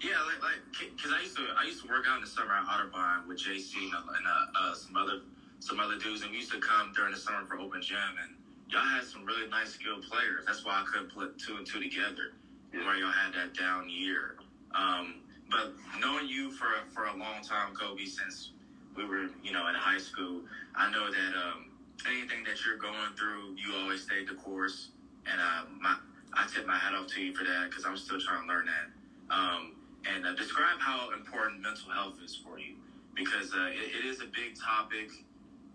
Yeah, 0.00 0.18
like, 0.26 0.42
like, 0.42 0.58
cause 0.98 1.12
I 1.14 1.22
used 1.22 1.36
to, 1.36 1.46
I 1.54 1.64
used 1.64 1.82
to 1.82 1.88
work 1.88 2.04
out 2.08 2.18
in 2.18 2.22
the 2.22 2.30
summer 2.30 2.54
at 2.54 2.66
Otterbein 2.66 3.26
with 3.26 3.38
JC 3.38 3.86
and, 3.86 3.94
uh, 3.94 4.18
and 4.18 4.26
uh, 4.26 4.74
some 4.74 4.96
other, 4.96 5.22
some 5.62 5.78
other 5.78 5.96
dudes, 5.96 6.22
and 6.22 6.30
we 6.32 6.38
used 6.38 6.50
to 6.50 6.58
come 6.58 6.92
during 6.94 7.12
the 7.12 7.16
summer 7.16 7.46
for 7.46 7.56
open 7.56 7.80
gym, 7.80 8.18
and 8.20 8.34
y'all 8.68 8.82
had 8.82 9.04
some 9.04 9.24
really 9.24 9.48
nice 9.48 9.70
skilled 9.70 10.02
players. 10.02 10.44
That's 10.44 10.64
why 10.64 10.82
I 10.82 10.84
couldn't 10.90 11.14
put 11.14 11.38
two 11.38 11.56
and 11.56 11.64
two 11.64 11.80
together. 11.80 12.34
Yeah. 12.74 12.84
Where 12.84 12.96
y'all 12.96 13.12
had 13.12 13.32
that 13.34 13.54
down 13.54 13.88
year. 13.88 14.36
Um, 14.74 15.20
but 15.50 15.72
knowing 16.00 16.26
you 16.26 16.50
for 16.50 16.66
for 16.92 17.04
a 17.04 17.16
long 17.16 17.42
time, 17.42 17.74
Kobe, 17.74 18.04
since 18.06 18.50
we 18.96 19.04
were, 19.04 19.28
you 19.44 19.52
know, 19.52 19.68
in 19.68 19.74
high 19.74 19.98
school, 19.98 20.40
I 20.74 20.90
know 20.90 21.10
that 21.12 21.32
um, 21.36 21.70
anything 22.08 22.42
that 22.44 22.64
you're 22.66 22.78
going 22.78 23.14
through, 23.16 23.54
you 23.54 23.72
always 23.76 24.02
stayed 24.02 24.28
the 24.28 24.34
course, 24.34 24.88
and 25.30 25.40
uh, 25.40 25.64
my, 25.80 25.94
I 26.34 26.48
tip 26.52 26.66
my 26.66 26.76
hat 26.76 26.94
off 26.94 27.06
to 27.08 27.22
you 27.22 27.34
for 27.36 27.44
that 27.44 27.70
because 27.70 27.84
I'm 27.84 27.96
still 27.96 28.18
trying 28.18 28.42
to 28.42 28.48
learn 28.48 28.66
that. 28.66 29.34
Um, 29.34 29.74
and 30.12 30.26
uh, 30.26 30.34
describe 30.34 30.80
how 30.80 31.10
important 31.12 31.62
mental 31.62 31.90
health 31.90 32.16
is 32.24 32.34
for 32.34 32.58
you 32.58 32.74
because 33.14 33.52
uh, 33.54 33.70
it, 33.70 34.02
it 34.02 34.04
is 34.04 34.20
a 34.20 34.26
big 34.26 34.58
topic 34.58 35.10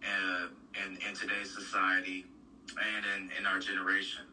uh, 0.03 0.47
in, 0.85 0.97
in 1.07 1.15
today's 1.15 1.53
society 1.53 2.25
and 2.75 3.05
in, 3.15 3.37
in 3.39 3.45
our 3.45 3.59
generation, 3.59 4.23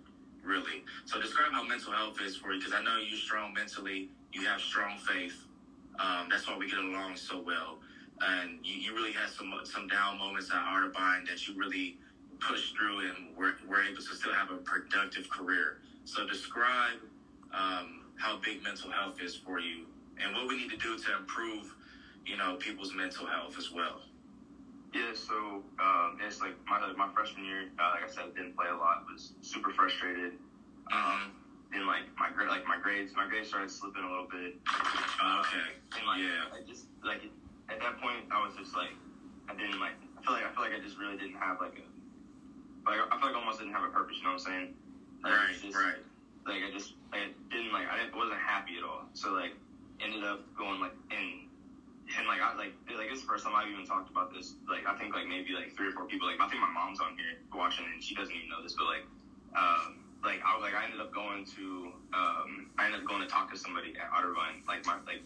really. 0.43 0.85
So 1.07 1.21
describe 1.21 1.53
how 1.53 1.63
mental 1.65 1.93
health 1.93 2.21
is 2.21 2.37
for 2.37 2.53
you 2.53 2.59
because 2.61 2.75
I 2.75 2.83
know 2.83 2.99
you're 2.99 3.19
strong 3.19 3.53
mentally, 3.55 4.09
you 4.33 4.43
have 4.47 4.61
strong 4.61 4.99
faith. 4.99 5.37
Um, 5.99 6.29
that's 6.29 6.47
why 6.49 6.57
we 6.57 6.69
get 6.69 6.79
along 6.79 7.17
so 7.17 7.41
well. 7.41 7.79
And 8.21 8.59
you, 8.63 8.75
you 8.75 8.95
really 8.95 9.13
had 9.13 9.31
some 9.31 9.53
some 9.65 9.89
down 9.89 10.19
moments 10.19 10.51
at 10.51 10.57
Otterbein 10.57 11.27
that 11.29 11.47
you 11.47 11.55
really 11.59 11.97
pushed 12.41 12.77
through 12.77 13.01
and 13.01 13.37
were, 13.37 13.55
were 13.69 13.83
able 13.83 14.03
to 14.03 14.15
still 14.15 14.33
have 14.33 14.51
a 14.51 14.57
productive 14.57 15.29
career. 15.29 15.79
So 16.05 16.27
describe 16.27 16.99
um, 17.53 18.03
how 18.17 18.39
big 18.45 18.63
mental 18.63 18.91
health 18.91 19.21
is 19.23 19.35
for 19.35 19.59
you 19.61 19.87
and 20.23 20.35
what 20.35 20.49
we 20.49 20.57
need 20.57 20.71
to 20.71 20.77
do 20.77 20.99
to 20.99 21.17
improve, 21.17 21.75
you 22.27 22.37
know, 22.37 22.57
people's 22.57 22.93
mental 22.95 23.27
health 23.27 23.57
as 23.59 23.71
well. 23.73 24.01
Yeah, 24.95 25.11
so 25.13 25.61
um, 25.83 26.17
it's 26.23 26.41
like 26.41 26.55
my 26.71 26.79
my 26.97 27.09
freshman 27.13 27.45
year. 27.45 27.67
Uh, 27.79 27.91
like 27.99 28.05
I 28.05 28.11
said, 28.13 28.31
didn't 28.35 28.55
play 28.55 28.69
a 28.71 28.77
lot. 28.77 29.03
Was 29.11 29.33
super 29.43 29.71
frustrated. 29.75 30.33
Um, 30.93 31.33
then 31.73 31.85
like 31.87 32.05
my 32.17 32.31
gra- 32.31 32.49
like 32.49 32.65
my 32.65 32.79
grades, 32.79 33.11
my 33.17 33.27
grades 33.27 33.49
started 33.49 33.71
slipping 33.71 34.05
a 34.05 34.09
little 34.09 34.29
bit. 34.31 34.55
Okay. 34.71 35.67
And 35.99 36.07
like 36.07 36.23
Yeah. 36.23 36.47
I 36.55 36.63
just 36.63 36.87
like 37.03 37.27
at 37.69 37.81
that 37.81 37.99
point, 38.01 38.23
I 38.31 38.39
was 38.47 38.55
just 38.57 38.75
like 38.77 38.95
I 39.51 39.55
didn't 39.59 39.81
like. 39.81 39.99
I 40.17 40.23
feel 40.23 40.33
like 40.33 40.47
I 40.47 40.51
feel 40.55 40.63
like 40.63 40.73
I 40.79 40.81
just 40.81 40.97
really 40.97 41.17
didn't 41.19 41.43
have 41.43 41.59
like 41.61 41.75
a 41.75 41.85
like 42.89 43.01
I 43.03 43.19
feel 43.19 43.27
like 43.27 43.35
I 43.35 43.39
almost 43.43 43.59
didn't 43.59 43.75
have 43.75 43.83
a 43.83 43.91
purpose. 43.91 44.17
You 44.19 44.31
know 44.31 44.39
what 44.39 44.47
I'm 44.47 44.47
saying? 44.47 44.75
Like, 45.27 45.33
Right, 45.35 45.59
just- 45.61 45.75
right. 45.75 46.01
Like 46.47 46.63
I 46.63 46.71
just 46.71 46.95
I 47.13 47.35
didn't 47.51 47.73
like 47.73 47.91
I 47.91 47.99
didn't, 47.99 48.15
wasn't 48.15 48.39
happy 48.39 48.79
at 48.79 48.85
all. 48.87 49.11
So 49.15 49.33
like 49.35 49.59
ended 49.99 50.23
up 50.23 50.47
going 50.55 50.79
like 50.79 50.95
and 51.11 51.44
and 52.17 52.27
like 52.29 52.41
I 52.41 52.53
like 52.55 52.73
like 52.93 53.09
this 53.09 53.19
is 53.19 53.25
the 53.25 53.31
first 53.31 53.45
time 53.45 53.55
I've 53.57 53.69
even 53.69 53.85
talked 53.85 54.11
about 54.11 54.33
this. 54.33 54.55
Like 54.69 54.87
I 54.87 54.95
think 54.95 55.15
like 55.15 55.27
maybe 55.27 55.53
like 55.57 55.73
three 55.77 55.89
or 55.89 55.93
four 55.93 56.05
people. 56.05 56.27
Like 56.29 56.41
I 56.41 56.49
think 56.49 56.61
my 56.61 56.71
mom's 56.71 57.01
on 57.01 57.17
here 57.17 57.41
watching 57.53 57.85
and 57.93 58.03
she 58.03 58.15
doesn't 58.15 58.35
even 58.35 58.49
know 58.49 58.63
this, 58.63 58.75
but 58.77 58.85
like 58.87 59.05
um 59.57 59.97
like 60.23 60.41
I 60.45 60.57
like 60.61 60.75
I 60.75 60.85
ended 60.85 61.01
up 61.01 61.13
going 61.13 61.45
to 61.57 61.93
um 62.13 62.69
I 62.79 62.87
ended 62.87 63.01
up 63.01 63.07
going 63.09 63.21
to 63.23 63.29
talk 63.29 63.51
to 63.53 63.57
somebody 63.57 63.95
at 63.97 64.13
Otterbein 64.13 64.65
like 64.69 64.85
my 64.87 64.97
like 65.09 65.25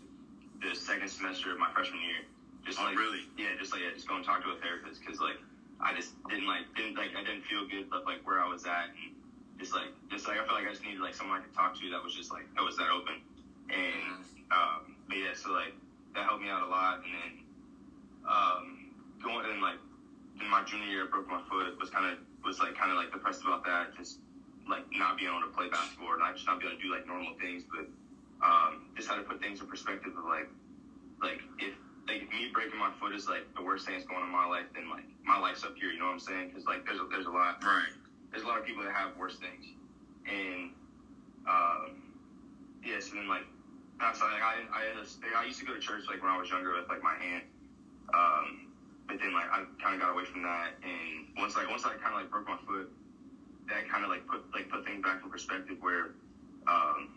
the 0.62 0.74
second 0.74 1.08
semester 1.08 1.50
of 1.52 1.58
my 1.58 1.70
freshman 1.72 2.00
year. 2.02 2.22
Just 2.66 2.78
Oh, 2.80 2.84
like 2.84 2.98
really? 2.98 3.22
yeah, 3.38 3.54
just 3.58 3.72
like 3.72 3.82
yeah, 3.82 3.94
just 3.94 4.06
go 4.08 4.16
and 4.16 4.24
talk 4.24 4.42
to 4.42 4.50
a 4.50 4.58
therapist 4.58 5.00
because 5.00 5.18
like 5.20 5.38
I 5.80 5.94
just 5.94 6.14
didn't 6.30 6.46
like 6.46 6.66
didn't 6.74 6.94
like 6.94 7.14
I 7.18 7.22
didn't 7.22 7.42
feel 7.46 7.66
good 7.66 7.90
but 7.90 8.06
like 8.06 8.26
where 8.26 8.38
I 8.42 8.48
was 8.48 8.66
at 8.66 8.90
and 8.94 9.14
just 9.58 9.74
like 9.74 9.90
just 10.10 10.26
like 10.26 10.38
I 10.38 10.46
felt 10.46 10.58
like 10.58 10.66
I 10.66 10.70
just 10.70 10.82
needed 10.82 11.00
like 11.02 11.14
someone 11.14 11.38
I 11.38 11.42
could 11.42 11.54
talk 11.54 11.74
to 11.78 11.90
that 11.90 12.02
was 12.02 12.14
just 12.14 12.30
like 12.30 12.46
that 12.54 12.62
was 12.62 12.76
that 12.78 12.90
open 12.90 13.18
and 13.70 14.22
um 14.50 14.94
but 15.08 15.16
yeah 15.18 15.34
so 15.34 15.50
like 15.52 15.74
that 16.18 16.26
helped 16.26 16.42
me 16.42 16.50
out 16.50 16.62
a 16.62 16.66
lot 16.66 17.00
and 17.06 17.12
then 17.14 17.32
um 18.26 18.90
going 19.22 19.46
and 19.46 19.62
like 19.62 19.78
in 20.42 20.50
my 20.50 20.62
junior 20.66 20.86
year 20.86 21.04
I 21.06 21.10
broke 21.10 21.30
my 21.30 21.40
foot 21.48 21.78
was 21.78 21.90
kind 21.90 22.06
of 22.10 22.18
was 22.44 22.58
like 22.60 22.74
kind 22.74 22.90
of 22.90 22.98
like 22.98 23.10
depressed 23.10 23.42
about 23.42 23.64
that 23.64 23.94
just 23.96 24.18
like 24.68 24.84
not 24.98 25.16
being 25.16 25.30
able 25.30 25.40
to 25.46 25.52
play 25.54 25.68
basketball 25.70 26.10
or 26.14 26.18
not 26.18 26.34
just 26.34 26.46
not 26.46 26.58
being 26.60 26.72
able 26.74 26.80
to 26.80 26.84
do 26.86 26.90
like 26.92 27.06
normal 27.06 27.34
things 27.40 27.62
but 27.64 27.86
um 28.42 28.90
just 28.96 29.08
had 29.08 29.16
to 29.16 29.22
put 29.22 29.40
things 29.40 29.60
in 29.60 29.66
perspective 29.66 30.12
of 30.18 30.24
like 30.26 30.46
like 31.22 31.40
if 31.58 31.72
like 32.08 32.22
if 32.22 32.30
me 32.30 32.50
breaking 32.52 32.78
my 32.78 32.90
foot 33.00 33.14
is 33.14 33.28
like 33.28 33.46
the 33.54 33.62
worst 33.62 33.86
thing 33.86 33.94
that's 33.94 34.06
going 34.06 34.20
on 34.20 34.26
in 34.26 34.32
my 34.32 34.46
life 34.46 34.66
then 34.74 34.90
like 34.90 35.06
my 35.24 35.38
life's 35.38 35.64
up 35.64 35.74
here 35.76 35.90
you 35.90 35.98
know 35.98 36.06
what 36.06 36.18
I'm 36.18 36.18
saying 36.18 36.48
because 36.48 36.66
like 36.66 36.84
there's 36.86 36.98
a, 36.98 37.06
there's 37.10 37.26
a 37.26 37.30
lot 37.30 37.62
Right. 37.62 37.90
there's 38.30 38.42
a 38.42 38.46
lot 38.46 38.58
of 38.58 38.64
people 38.64 38.82
that 38.84 38.92
have 38.92 39.16
worse 39.16 39.36
things. 39.38 39.66
And 40.26 40.70
um, 41.48 41.96
yeah, 42.84 43.00
so 43.00 43.14
then 43.14 43.28
like 43.28 43.44
that's 43.98 44.20
like 44.20 44.42
I 44.42 44.62
I 44.72 44.80
had 44.86 44.96
a, 44.96 45.04
I 45.38 45.44
used 45.44 45.58
to 45.58 45.64
go 45.64 45.74
to 45.74 45.78
church 45.78 46.06
like 46.08 46.22
when 46.22 46.30
I 46.30 46.38
was 46.38 46.48
younger 46.48 46.72
with 46.74 46.88
like 46.88 47.02
my 47.02 47.14
aunt. 47.18 47.44
Um, 48.14 48.66
but 49.06 49.18
then 49.18 49.32
like 49.32 49.50
I 49.50 49.64
kind 49.82 49.94
of 49.94 50.00
got 50.00 50.12
away 50.12 50.24
from 50.24 50.42
that, 50.42 50.78
and 50.82 51.26
once 51.36 51.56
like 51.56 51.68
once 51.68 51.84
I 51.84 51.94
kind 51.96 52.14
of 52.14 52.20
like 52.20 52.30
broke 52.30 52.46
my 52.46 52.56
foot, 52.66 52.88
that 53.68 53.88
kind 53.88 54.04
of 54.04 54.10
like 54.10 54.26
put 54.26 54.42
like 54.54 54.68
put 54.68 54.84
things 54.84 55.02
back 55.02 55.20
in 55.22 55.28
perspective 55.28 55.76
where 55.80 56.14
um, 56.68 57.08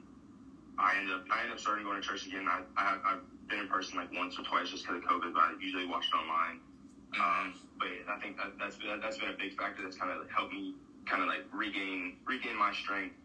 I 0.77 0.95
ended 0.97 1.13
up 1.13 1.21
I 1.29 1.41
ended 1.41 1.53
up 1.53 1.59
starting 1.59 1.85
going 1.85 1.99
to 1.99 2.05
church 2.05 2.25
again. 2.25 2.47
I, 2.47 2.61
I 2.75 2.97
I've 3.05 3.23
been 3.47 3.59
in 3.59 3.67
person 3.67 3.97
like 3.97 4.09
once 4.15 4.37
or 4.37 4.41
twice 4.41 4.69
just 4.69 4.83
because 4.85 5.01
of 5.01 5.07
COVID, 5.07 5.33
but 5.33 5.41
I 5.41 5.51
usually 5.59 5.85
watched 5.85 6.13
online. 6.13 6.57
Um, 7.19 7.51
but 7.77 7.89
I 8.07 8.17
think 8.19 8.37
that, 8.37 8.57
that's 8.57 8.77
that's 9.01 9.17
been 9.17 9.29
a 9.29 9.37
big 9.37 9.53
factor 9.57 9.81
that's 9.83 9.97
kind 9.97 10.11
of 10.11 10.25
helped 10.33 10.51
me 10.51 10.73
kind 11.05 11.21
of 11.21 11.27
like 11.27 11.43
regain 11.51 12.15
regain 12.25 12.55
my 12.57 12.71
strength 12.71 13.15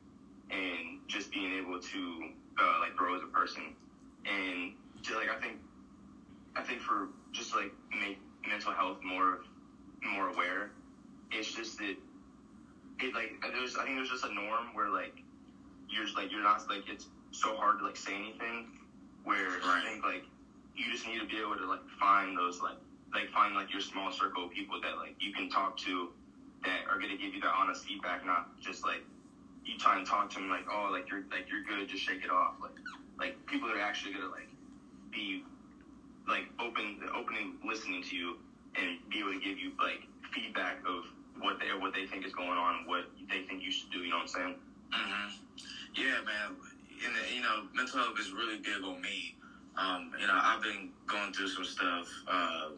and 0.51 0.99
just 1.07 1.31
being 1.31 1.53
able 1.53 1.79
to 1.79 2.29
uh, 2.59 2.79
like 2.81 2.97
grow 2.97 3.15
as 3.15 3.23
a 3.23 3.27
person. 3.27 3.63
And 4.25 4.73
just, 5.03 5.17
like 5.17 5.29
I 5.29 5.39
think 5.39 5.59
I 6.57 6.63
think 6.63 6.81
for 6.81 7.09
just 7.33 7.55
like 7.55 7.71
make 7.91 8.19
mental 8.47 8.73
health 8.73 8.99
more 9.05 9.41
more 10.03 10.29
aware 10.29 10.71
it's 11.31 11.53
just 11.53 11.79
that 11.79 11.95
it 12.99 13.15
like 13.15 13.45
there's 13.53 13.77
I 13.77 13.85
think 13.85 13.97
there's 13.97 14.09
just 14.09 14.25
a 14.25 14.33
norm 14.33 14.73
where 14.73 14.89
like 14.89 15.13
you're 15.89 16.05
just 16.05 16.17
like 16.17 16.31
you're 16.31 16.43
not 16.43 16.63
like 16.69 16.89
it's 16.89 17.07
so 17.31 17.55
hard 17.57 17.79
to 17.79 17.85
like 17.85 17.97
say 17.97 18.15
anything 18.15 18.67
where 19.25 19.59
I 19.65 19.83
think 19.85 20.03
like 20.03 20.23
you 20.75 20.91
just 20.91 21.07
need 21.07 21.19
to 21.19 21.27
be 21.27 21.37
able 21.37 21.57
to 21.57 21.67
like 21.67 21.87
find 22.01 22.37
those 22.37 22.61
like 22.61 22.77
like 23.13 23.29
find 23.31 23.55
like 23.55 23.71
your 23.71 23.81
small 23.81 24.11
circle 24.11 24.45
of 24.45 24.51
people 24.51 24.81
that 24.81 24.97
like 24.97 25.15
you 25.19 25.33
can 25.33 25.51
talk 25.51 25.77
to 25.79 26.09
that 26.63 26.89
are 26.89 26.99
gonna 26.99 27.17
give 27.17 27.35
you 27.35 27.41
that 27.41 27.53
honest 27.55 27.85
feedback, 27.85 28.25
not 28.25 28.59
just 28.61 28.85
like 28.85 29.03
you 29.67 29.77
try 29.77 29.99
and 29.99 30.07
talk 30.07 30.31
to 30.31 30.39
them 30.39 30.49
like 30.49 30.65
oh 30.71 30.89
like 30.91 31.11
you're 31.11 31.25
like 31.31 31.47
you're 31.51 31.63
good, 31.63 31.89
just 31.89 32.03
shake 32.03 32.23
it 32.23 32.31
off. 32.31 32.55
Like 32.61 32.79
like 33.19 33.35
people 33.47 33.69
that 33.69 33.77
are 33.77 33.81
actually 33.81 34.13
gonna 34.13 34.31
like 34.31 34.49
be 35.11 35.43
like 36.29 36.45
open 36.61 36.99
opening 37.15 37.55
listening 37.65 38.03
to 38.03 38.15
you 38.15 38.37
and 38.77 38.97
be 39.11 39.19
able 39.19 39.33
to 39.33 39.39
give 39.39 39.59
you 39.59 39.73
like 39.79 40.01
feedback 40.33 40.79
of 40.87 41.05
what 41.41 41.59
they 41.59 41.67
what 41.79 41.93
they 41.93 42.07
think 42.07 42.25
is 42.25 42.33
going 42.33 42.57
on, 42.57 42.87
what 42.87 43.05
they 43.29 43.43
think 43.43 43.63
you 43.63 43.71
should 43.71 43.91
do. 43.91 43.99
You 43.99 44.11
know 44.11 44.17
what 44.17 44.23
I'm 44.23 44.29
saying? 44.29 44.55
Mm-hmm. 44.95 45.29
Yeah, 45.95 46.21
man. 46.25 46.57
And 47.05 47.35
you 47.35 47.43
know, 47.43 47.65
mental 47.75 47.99
health 47.99 48.19
is 48.19 48.31
really 48.31 48.59
big 48.59 48.83
on 48.85 49.01
me. 49.01 49.35
Um, 49.77 50.13
you 50.19 50.27
know, 50.27 50.39
I've 50.41 50.63
been 50.63 50.89
going 51.07 51.33
through 51.33 51.49
some 51.49 51.65
stuff. 51.65 52.09
Uh, 52.27 52.69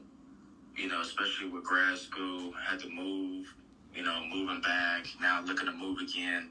you 0.77 0.88
know, 0.88 1.01
especially 1.01 1.48
with 1.48 1.64
grad 1.64 1.98
school, 1.98 2.53
had 2.53 2.79
to 2.81 2.88
move. 2.88 3.46
You 3.94 4.03
know, 4.03 4.22
moving 4.33 4.61
back 4.61 5.07
now, 5.20 5.42
looking 5.44 5.66
to 5.66 5.72
move 5.72 5.98
again. 5.98 6.48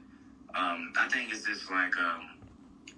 Um, 0.54 0.92
I 0.98 1.08
think 1.08 1.30
it's 1.30 1.44
just 1.44 1.70
like 1.70 1.96
um, 1.98 2.38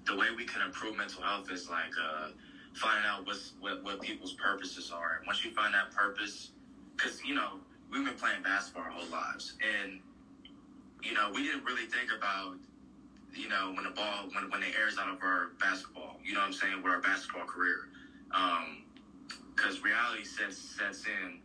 the 0.07 0.17
way 0.17 0.27
we 0.37 0.45
can 0.45 0.63
improve 0.63 0.97
mental 0.97 1.23
health 1.23 1.51
is 1.51 1.69
like 1.69 1.93
uh, 2.01 2.29
finding 2.75 3.05
out 3.07 3.27
what's 3.27 3.53
what, 3.61 3.83
what 3.83 4.01
people's 4.01 4.35
purposes 4.35 4.91
are. 4.91 5.17
And 5.19 5.27
once 5.27 5.45
you 5.45 5.51
find 5.51 5.75
that 5.75 5.91
purpose, 5.91 6.53
because 6.97 7.23
you 7.25 7.35
know 7.35 7.59
we've 7.91 8.05
been 8.05 8.15
playing 8.15 8.43
basketball 8.43 8.85
our 8.85 8.91
whole 8.91 9.11
lives, 9.11 9.55
and 9.61 10.01
you 11.03 11.13
know 11.13 11.31
we 11.35 11.43
didn't 11.43 11.65
really 11.65 11.87
think 11.87 12.11
about 12.17 12.57
you 13.35 13.49
know, 13.49 13.73
when 13.75 13.85
the 13.85 13.91
ball, 13.91 14.29
when, 14.33 14.51
when 14.51 14.63
it 14.63 14.75
airs 14.79 14.99
out 14.99 15.09
of 15.09 15.23
our 15.23 15.51
basketball, 15.61 16.19
you 16.25 16.35
know 16.35 16.41
what 16.41 16.47
I'm 16.47 16.53
saying, 16.53 16.83
with 16.83 16.93
our 16.93 17.01
basketball 17.01 17.47
career. 17.47 17.89
Because 19.55 19.83
reality 19.83 20.25
sets, 20.25 20.59
sets 20.59 21.05
in 21.07 21.39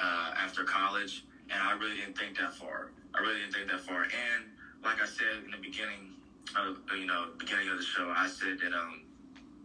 uh, 0.00 0.34
after 0.36 0.64
college, 0.64 1.24
and 1.50 1.60
I 1.62 1.72
really 1.72 1.96
didn't 1.96 2.18
think 2.18 2.38
that 2.38 2.54
far. 2.54 2.90
I 3.14 3.20
really 3.20 3.40
didn't 3.40 3.54
think 3.54 3.70
that 3.70 3.80
far. 3.80 4.02
And 4.02 4.44
like 4.84 5.02
I 5.02 5.06
said 5.06 5.44
in 5.44 5.50
the 5.50 5.58
beginning, 5.58 6.14
of, 6.56 6.78
you 6.96 7.06
know, 7.06 7.26
beginning 7.38 7.68
of 7.68 7.76
the 7.76 7.84
show, 7.84 8.12
I 8.16 8.26
said 8.26 8.58
that, 8.60 8.72
um, 8.72 9.02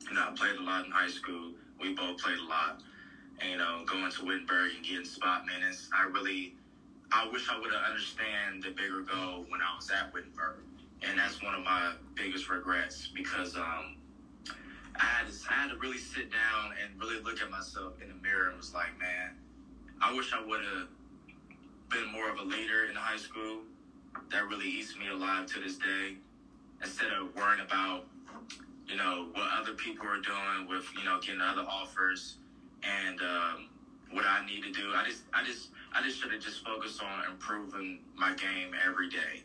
you 0.07 0.15
know, 0.15 0.27
I 0.29 0.31
played 0.35 0.57
a 0.59 0.63
lot 0.63 0.85
in 0.85 0.91
high 0.91 1.09
school. 1.09 1.51
We 1.79 1.93
both 1.93 2.17
played 2.17 2.39
a 2.39 2.47
lot. 2.47 2.81
And, 3.39 3.51
you 3.51 3.57
know, 3.57 3.83
going 3.85 4.11
to 4.11 4.25
Wittenberg 4.25 4.71
and 4.75 4.85
getting 4.85 5.05
spot 5.05 5.45
minutes, 5.45 5.89
I 5.97 6.03
really, 6.03 6.55
I 7.11 7.27
wish 7.31 7.49
I 7.49 7.57
would 7.59 7.71
have 7.73 7.83
understand 7.83 8.63
the 8.63 8.71
bigger 8.71 9.01
goal 9.01 9.45
when 9.47 9.61
I 9.61 9.75
was 9.75 9.89
at 9.91 10.13
Wittenberg 10.13 10.57
and 11.07 11.19
that's 11.19 11.41
one 11.41 11.53
of 11.53 11.63
my 11.63 11.93
biggest 12.15 12.49
regrets 12.49 13.09
because 13.13 13.55
um, 13.55 13.95
I 14.95 15.03
had 15.03 15.27
to, 15.27 15.33
I 15.49 15.53
had 15.53 15.69
to 15.71 15.77
really 15.77 15.97
sit 15.97 16.31
down 16.31 16.73
and 16.81 16.99
really 16.99 17.21
look 17.21 17.41
at 17.41 17.49
myself 17.49 17.93
in 18.01 18.07
the 18.07 18.15
mirror 18.15 18.49
and 18.49 18.57
was 18.57 18.73
like, 18.73 18.97
man, 18.99 19.31
I 20.01 20.13
wish 20.13 20.33
I 20.33 20.45
would 20.45 20.61
have 20.63 20.87
been 21.89 22.11
more 22.11 22.29
of 22.29 22.39
a 22.39 22.43
leader 22.43 22.85
in 22.89 22.95
high 22.95 23.17
school. 23.17 23.61
That 24.31 24.47
really 24.47 24.67
eats 24.67 24.97
me 24.97 25.07
alive 25.09 25.45
to 25.47 25.59
this 25.59 25.77
day. 25.77 26.17
Instead 26.81 27.11
of 27.11 27.33
worrying 27.35 27.61
about, 27.61 28.05
you 28.87 28.97
know, 28.97 29.27
what 29.33 29.47
other 29.59 29.73
people 29.73 30.05
are 30.07 30.19
doing 30.19 30.67
with, 30.67 30.85
you 30.97 31.05
know, 31.05 31.19
getting 31.21 31.41
other 31.41 31.61
offers 31.61 32.37
and 32.83 33.21
um, 33.21 33.69
what 34.11 34.25
I 34.25 34.45
need 34.45 34.63
to 34.63 34.71
do. 34.71 34.91
I 34.93 35.05
just, 35.05 35.23
I 35.33 35.43
just, 35.43 35.69
I 35.93 36.01
just 36.03 36.19
should 36.19 36.31
have 36.31 36.41
just 36.41 36.65
focused 36.65 37.01
on 37.01 37.31
improving 37.31 37.99
my 38.15 38.33
game 38.33 38.71
every 38.85 39.09
day, 39.09 39.43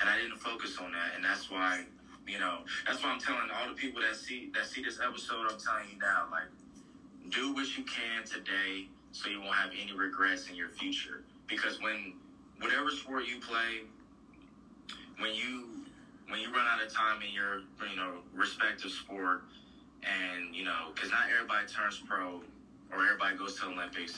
and 0.00 0.08
I 0.08 0.16
didn't 0.16 0.38
focus 0.38 0.78
on 0.78 0.92
that, 0.92 1.14
and 1.14 1.24
that's 1.24 1.50
why, 1.50 1.84
you 2.26 2.38
know, 2.38 2.60
that's 2.86 3.02
why 3.02 3.10
I'm 3.10 3.20
telling 3.20 3.48
all 3.54 3.68
the 3.68 3.74
people 3.74 4.00
that 4.02 4.16
see 4.16 4.50
that 4.54 4.66
see 4.66 4.82
this 4.82 4.98
episode. 5.06 5.46
I'm 5.50 5.58
telling 5.58 5.86
you 5.92 5.98
now, 6.00 6.26
like, 6.30 6.48
do 7.30 7.52
what 7.54 7.76
you 7.76 7.84
can 7.84 8.24
today 8.24 8.88
so 9.12 9.28
you 9.28 9.40
won't 9.40 9.54
have 9.54 9.70
any 9.80 9.92
regrets 9.92 10.48
in 10.48 10.56
your 10.56 10.68
future. 10.68 11.22
Because 11.46 11.80
when 11.80 12.14
whatever 12.60 12.90
sport 12.90 13.24
you 13.24 13.38
play, 13.38 13.82
when 15.18 15.34
you 15.34 15.68
when 16.28 16.40
you 16.40 16.50
run 16.52 16.66
out 16.66 16.82
of 16.82 16.92
time 16.92 17.22
in 17.22 17.32
your 17.32 17.60
you 17.88 17.96
know 17.96 18.20
respective 18.34 18.90
sport, 18.90 19.42
and 20.02 20.54
you 20.54 20.64
know, 20.64 20.92
because 20.94 21.10
not 21.10 21.28
everybody 21.30 21.66
turns 21.66 21.98
pro 21.98 22.42
or 22.92 23.04
everybody 23.04 23.36
goes 23.36 23.54
to 23.54 23.62
the 23.62 23.68
Olympics 23.68 24.14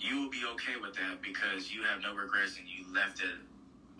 you 0.00 0.18
will 0.18 0.28
be 0.30 0.44
okay 0.44 0.76
with 0.80 0.94
that 0.94 1.20
because 1.22 1.70
you 1.72 1.82
have 1.82 2.00
no 2.02 2.14
regrets 2.14 2.56
and 2.58 2.66
you 2.68 2.84
left 2.94 3.20
it 3.20 3.36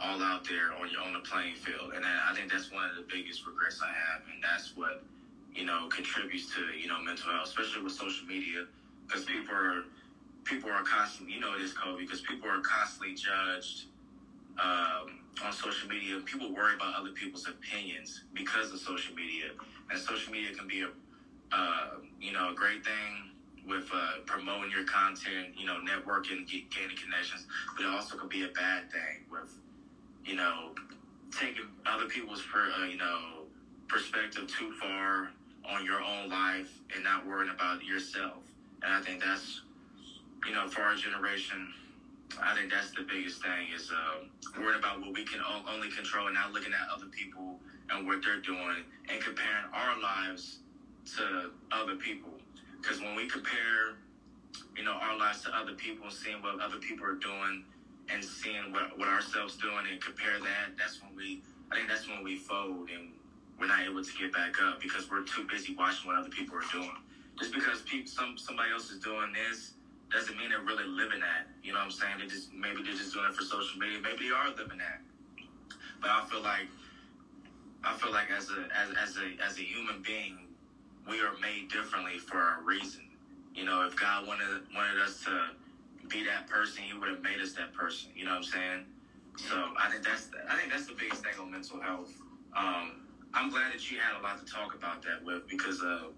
all 0.00 0.22
out 0.22 0.44
there 0.44 0.72
on 0.80 0.90
your 0.90 1.02
on 1.02 1.12
the 1.12 1.20
playing 1.20 1.56
field. 1.56 1.92
And 1.94 2.04
I 2.04 2.32
think 2.34 2.50
that's 2.50 2.70
one 2.70 2.88
of 2.88 2.94
the 2.94 3.02
biggest 3.02 3.46
regrets 3.46 3.80
I 3.82 3.88
have, 3.88 4.22
and 4.32 4.42
that's 4.42 4.74
what 4.76 5.00
you 5.54 5.64
know 5.64 5.88
contributes 5.88 6.46
to 6.54 6.60
you 6.78 6.88
know 6.88 7.00
mental 7.00 7.30
health, 7.30 7.48
especially 7.48 7.82
with 7.82 7.92
social 7.92 8.26
media, 8.26 8.64
because 9.06 9.24
people 9.24 9.54
are 9.54 9.82
people 10.48 10.70
are 10.70 10.82
constantly 10.82 11.34
you 11.34 11.40
know 11.40 11.54
it 11.54 11.60
is 11.60 11.72
Kobe 11.72 12.02
because 12.02 12.20
people 12.22 12.48
are 12.48 12.60
constantly 12.60 13.14
judged. 13.14 13.84
Um, 14.58 15.20
on 15.44 15.52
social 15.52 15.88
media, 15.88 16.18
people 16.24 16.52
worry 16.52 16.74
about 16.74 16.94
other 16.96 17.10
people's 17.10 17.46
opinions 17.46 18.24
because 18.34 18.72
of 18.72 18.80
social 18.80 19.14
media, 19.14 19.50
and 19.90 19.98
social 19.98 20.32
media 20.32 20.52
can 20.52 20.66
be 20.66 20.80
a, 20.82 20.88
uh, 21.52 21.90
you 22.20 22.32
know, 22.32 22.50
a 22.50 22.54
great 22.54 22.84
thing 22.84 23.30
with 23.64 23.88
uh, 23.94 24.14
promoting 24.26 24.70
your 24.70 24.84
content, 24.84 25.48
you 25.56 25.66
know, 25.66 25.78
networking, 25.84 26.48
get, 26.50 26.68
gaining 26.70 26.96
connections, 26.96 27.46
but 27.76 27.84
it 27.84 27.88
also 27.88 28.16
could 28.16 28.30
be 28.30 28.42
a 28.44 28.48
bad 28.48 28.90
thing 28.90 29.22
with, 29.30 29.54
you 30.24 30.34
know, 30.34 30.74
taking 31.30 31.68
other 31.86 32.06
people's, 32.06 32.42
per, 32.42 32.70
uh, 32.80 32.84
you 32.86 32.96
know, 32.96 33.44
perspective 33.86 34.46
too 34.48 34.72
far 34.72 35.30
on 35.68 35.84
your 35.84 36.00
own 36.02 36.28
life 36.28 36.80
and 36.94 37.04
not 37.04 37.24
worrying 37.26 37.52
about 37.54 37.84
yourself. 37.84 38.42
And 38.82 38.92
I 38.92 39.00
think 39.02 39.20
that's, 39.20 39.60
you 40.46 40.52
know, 40.52 40.68
for 40.68 40.82
our 40.82 40.94
generation, 40.94 41.72
I 42.40 42.54
think 42.54 42.70
that's 42.70 42.90
the 42.90 43.02
biggest 43.02 43.42
thing 43.42 43.68
is 43.74 43.90
uh, 43.90 44.24
worrying 44.60 44.78
about 44.78 45.00
what 45.00 45.12
we 45.14 45.24
can 45.24 45.40
only 45.68 45.90
control 45.90 46.26
and 46.26 46.34
not 46.34 46.52
looking 46.52 46.72
at 46.72 46.88
other 46.94 47.06
people 47.06 47.58
and 47.90 48.06
what 48.06 48.22
they're 48.22 48.40
doing 48.40 48.84
and 49.10 49.20
comparing 49.22 49.64
our 49.72 50.00
lives 50.00 50.58
to 51.16 51.50
other 51.72 51.96
people 51.96 52.32
because 52.80 53.00
when 53.00 53.14
we 53.14 53.28
compare, 53.28 53.98
you 54.76 54.84
know, 54.84 54.92
our 54.92 55.18
lives 55.18 55.42
to 55.42 55.50
other 55.50 55.72
people, 55.72 56.10
seeing 56.10 56.40
what 56.42 56.60
other 56.60 56.78
people 56.78 57.06
are 57.06 57.14
doing, 57.14 57.64
and 58.10 58.24
seeing 58.24 58.72
what, 58.72 58.98
what 58.98 59.08
ourselves 59.08 59.56
doing, 59.56 59.84
and 59.90 60.00
compare 60.00 60.38
that, 60.40 60.76
that's 60.78 61.02
when 61.02 61.14
we, 61.14 61.42
I 61.70 61.76
think 61.76 61.88
that's 61.88 62.08
when 62.08 62.22
we 62.22 62.36
fold, 62.36 62.88
and 62.88 63.12
we're 63.58 63.66
not 63.66 63.82
able 63.82 64.02
to 64.02 64.12
get 64.18 64.32
back 64.32 64.54
up 64.62 64.80
because 64.80 65.10
we're 65.10 65.24
too 65.24 65.46
busy 65.50 65.74
watching 65.74 66.06
what 66.06 66.16
other 66.16 66.30
people 66.30 66.56
are 66.56 66.72
doing. 66.72 66.96
Just 67.38 67.52
because 67.52 67.82
people, 67.82 68.08
some 68.08 68.38
somebody 68.38 68.72
else 68.72 68.90
is 68.90 68.98
doing 69.00 69.32
this 69.32 69.72
doesn't 70.10 70.36
mean 70.36 70.48
they're 70.48 70.60
really 70.60 70.86
living 70.86 71.20
that. 71.20 71.46
You 71.62 71.72
know 71.72 71.78
what 71.78 71.86
I'm 71.86 71.90
saying? 71.90 72.18
They 72.18 72.26
just 72.26 72.52
maybe 72.52 72.82
they're 72.82 72.94
just 72.94 73.12
doing 73.12 73.26
it 73.26 73.34
for 73.34 73.42
social 73.42 73.78
media. 73.78 73.98
Maybe 74.00 74.28
they 74.28 74.34
are 74.34 74.48
living 74.50 74.78
that. 74.78 75.00
But 76.00 76.10
I 76.10 76.24
feel 76.24 76.42
like 76.42 76.66
I 77.84 77.94
feel 77.94 78.10
like 78.10 78.30
as 78.30 78.50
a 78.50 78.68
as, 78.74 78.88
as 78.96 79.18
a 79.18 79.44
as 79.44 79.58
a 79.58 79.62
human 79.62 80.02
being, 80.02 80.48
we 81.08 81.20
are 81.20 81.32
made 81.40 81.68
differently 81.70 82.18
for 82.18 82.38
a 82.38 82.62
reason. 82.64 83.08
You 83.54 83.64
know, 83.64 83.82
if 83.86 83.96
God 83.96 84.26
wanted 84.26 84.62
wanted 84.74 84.98
us 85.00 85.22
to 85.24 85.50
be 86.08 86.24
that 86.24 86.48
person, 86.48 86.82
He 86.84 86.96
would 86.96 87.08
have 87.08 87.22
made 87.22 87.40
us 87.40 87.52
that 87.52 87.72
person. 87.74 88.10
You 88.14 88.24
know 88.24 88.30
what 88.30 88.38
I'm 88.38 88.44
saying? 88.44 88.84
So 89.36 89.54
I 89.78 89.90
think 89.90 90.04
that's 90.04 90.28
I 90.48 90.56
think 90.56 90.72
that's 90.72 90.86
the 90.86 90.94
biggest 90.94 91.22
thing 91.22 91.34
on 91.40 91.50
mental 91.50 91.80
health. 91.80 92.12
Um, 92.56 93.04
I'm 93.34 93.50
glad 93.50 93.72
that 93.72 93.90
you 93.90 93.98
had 93.98 94.18
a 94.18 94.22
lot 94.22 94.44
to 94.44 94.50
talk 94.50 94.74
about 94.74 95.02
that 95.02 95.22
with 95.22 95.46
because 95.48 95.82
uh, 95.82 96.08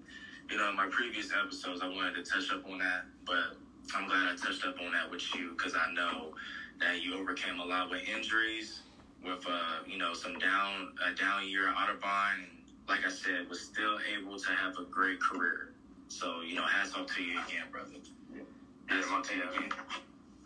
you 0.48 0.56
know 0.56 0.70
in 0.70 0.76
my 0.76 0.86
previous 0.90 1.30
episodes 1.32 1.80
I 1.82 1.88
wanted 1.88 2.14
to 2.14 2.30
touch 2.30 2.50
up 2.52 2.64
on 2.70 2.78
that, 2.78 3.04
but 3.26 3.56
I'm 3.94 4.06
glad 4.06 4.32
I 4.32 4.36
touched 4.36 4.64
up 4.64 4.76
on 4.80 4.92
that 4.92 5.10
with 5.10 5.34
you 5.34 5.52
because 5.56 5.74
I 5.74 5.92
know 5.92 6.34
that 6.80 7.02
you 7.02 7.14
overcame 7.14 7.58
a 7.60 7.64
lot 7.64 7.90
with 7.90 8.02
injuries, 8.08 8.80
with 9.24 9.44
uh, 9.48 9.82
you 9.86 9.98
know 9.98 10.14
some 10.14 10.38
down 10.38 10.92
a 11.04 11.14
down 11.14 11.48
year 11.48 11.68
at 11.68 11.74
Otterbein 11.74 12.60
like 12.90 13.06
I 13.06 13.10
said, 13.10 13.48
was 13.48 13.60
still 13.60 13.98
able 14.18 14.36
to 14.36 14.50
have 14.50 14.76
a 14.76 14.84
great 14.84 15.20
career. 15.20 15.70
So, 16.08 16.40
you 16.40 16.56
know, 16.56 16.64
hats 16.64 16.92
off 16.96 17.06
to 17.14 17.22
you 17.22 17.38
again, 17.46 17.70
brother. 17.70 17.90
Yeah, 18.34 18.42
hats 18.86 19.06
off 19.12 19.28
to 19.28 19.36
you 19.36 19.42
again. 19.48 19.70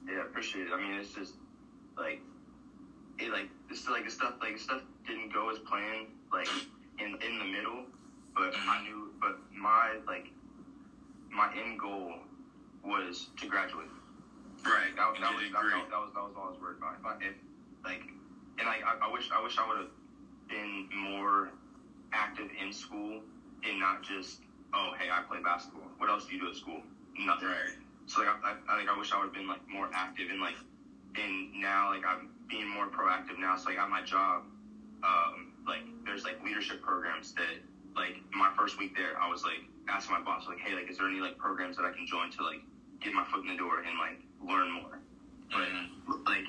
Yeah, 0.06 0.20
appreciate 0.20 0.66
it. 0.66 0.72
I 0.74 0.76
mean, 0.76 0.92
it's 1.00 1.14
just 1.14 1.32
like 1.96 2.20
it, 3.18 3.32
like 3.32 3.48
it's 3.70 3.88
like 3.88 4.04
the 4.04 4.10
stuff 4.10 4.34
like 4.42 4.58
stuff 4.58 4.82
didn't 5.06 5.32
go 5.32 5.50
as 5.50 5.58
planned, 5.60 6.08
like 6.30 6.48
in 6.98 7.16
in 7.26 7.38
the 7.38 7.46
middle. 7.46 7.86
But 8.34 8.52
mm-hmm. 8.52 8.70
I 8.70 8.82
knew, 8.82 9.14
but 9.18 9.38
my 9.56 9.96
like 10.06 10.26
my 11.30 11.50
end 11.56 11.80
goal 11.80 12.12
was 12.84 13.28
to 13.38 13.46
graduate. 13.46 13.88
Right. 14.64 14.94
That, 14.96 15.12
that, 15.20 15.34
was, 15.34 15.42
that, 15.52 15.62
that, 15.62 15.90
that, 15.90 16.00
was 16.00 16.12
that 16.14 16.22
was 16.24 16.32
all 16.36 16.46
I 16.46 16.50
was 16.50 16.60
worried 16.60 16.78
about. 16.78 16.96
If, 16.98 17.04
I, 17.04 17.12
if 17.20 17.34
like, 17.84 18.02
and 18.58 18.66
like 18.66 18.82
I, 18.84 18.96
I 19.02 19.12
wish 19.12 19.28
I 19.34 19.42
wish 19.42 19.58
I 19.58 19.66
would 19.68 19.76
have 19.76 19.92
been 20.48 20.88
more 20.92 21.50
active 22.12 22.48
in 22.60 22.72
school 22.72 23.20
and 23.64 23.80
not 23.80 24.02
just 24.02 24.40
oh 24.72 24.92
hey 24.98 25.10
I 25.12 25.22
play 25.22 25.38
basketball. 25.42 25.90
What 25.98 26.08
else 26.08 26.26
do 26.26 26.34
you 26.34 26.40
do 26.40 26.48
at 26.48 26.56
school? 26.56 26.80
Nothing. 27.18 27.48
Right. 27.48 27.76
So 28.06 28.20
like 28.20 28.30
I, 28.30 28.52
I, 28.52 28.74
I 28.74 28.78
think 28.78 28.88
I 28.88 28.96
wish 28.96 29.12
I 29.12 29.18
would 29.18 29.24
have 29.26 29.34
been 29.34 29.48
like 29.48 29.66
more 29.68 29.90
active 29.92 30.30
and 30.30 30.40
like 30.40 30.56
and 31.16 31.52
now 31.60 31.90
like 31.90 32.04
I'm 32.06 32.30
being 32.48 32.68
more 32.68 32.88
proactive 32.88 33.38
now. 33.38 33.56
So 33.56 33.70
like 33.70 33.78
at 33.78 33.88
my 33.88 34.02
job, 34.02 34.44
um, 35.02 35.52
like 35.66 35.82
there's 36.04 36.24
like 36.24 36.42
leadership 36.44 36.82
programs 36.82 37.32
that 37.34 37.60
like 37.96 38.16
my 38.32 38.50
first 38.56 38.78
week 38.78 38.96
there 38.96 39.20
I 39.20 39.28
was 39.28 39.42
like 39.44 39.62
asking 39.88 40.16
my 40.16 40.22
boss 40.22 40.46
like 40.48 40.58
hey 40.58 40.74
like 40.74 40.90
is 40.90 40.98
there 40.98 41.08
any 41.08 41.20
like 41.20 41.38
programs 41.38 41.76
that 41.76 41.84
I 41.84 41.92
can 41.92 42.06
join 42.06 42.30
to 42.32 42.44
like 42.44 42.60
get 43.04 43.12
my 43.12 43.22
foot 43.24 43.42
in 43.42 43.48
the 43.48 43.56
door 43.56 43.84
and 43.86 43.98
like 43.98 44.18
learn 44.40 44.72
more. 44.72 44.98
But 45.52 45.68
like 46.26 46.46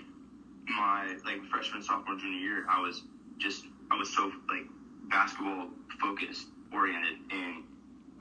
my 0.67 1.13
like 1.23 1.43
freshman 1.45 1.81
sophomore 1.81 2.15
junior 2.15 2.39
year 2.39 2.65
I 2.69 2.79
was 2.79 3.03
just 3.37 3.65
I 3.91 3.95
was 3.95 4.09
so 4.09 4.31
like 4.49 4.65
basketball 5.03 5.67
focused 5.99 6.47
oriented 6.71 7.15
and 7.29 7.61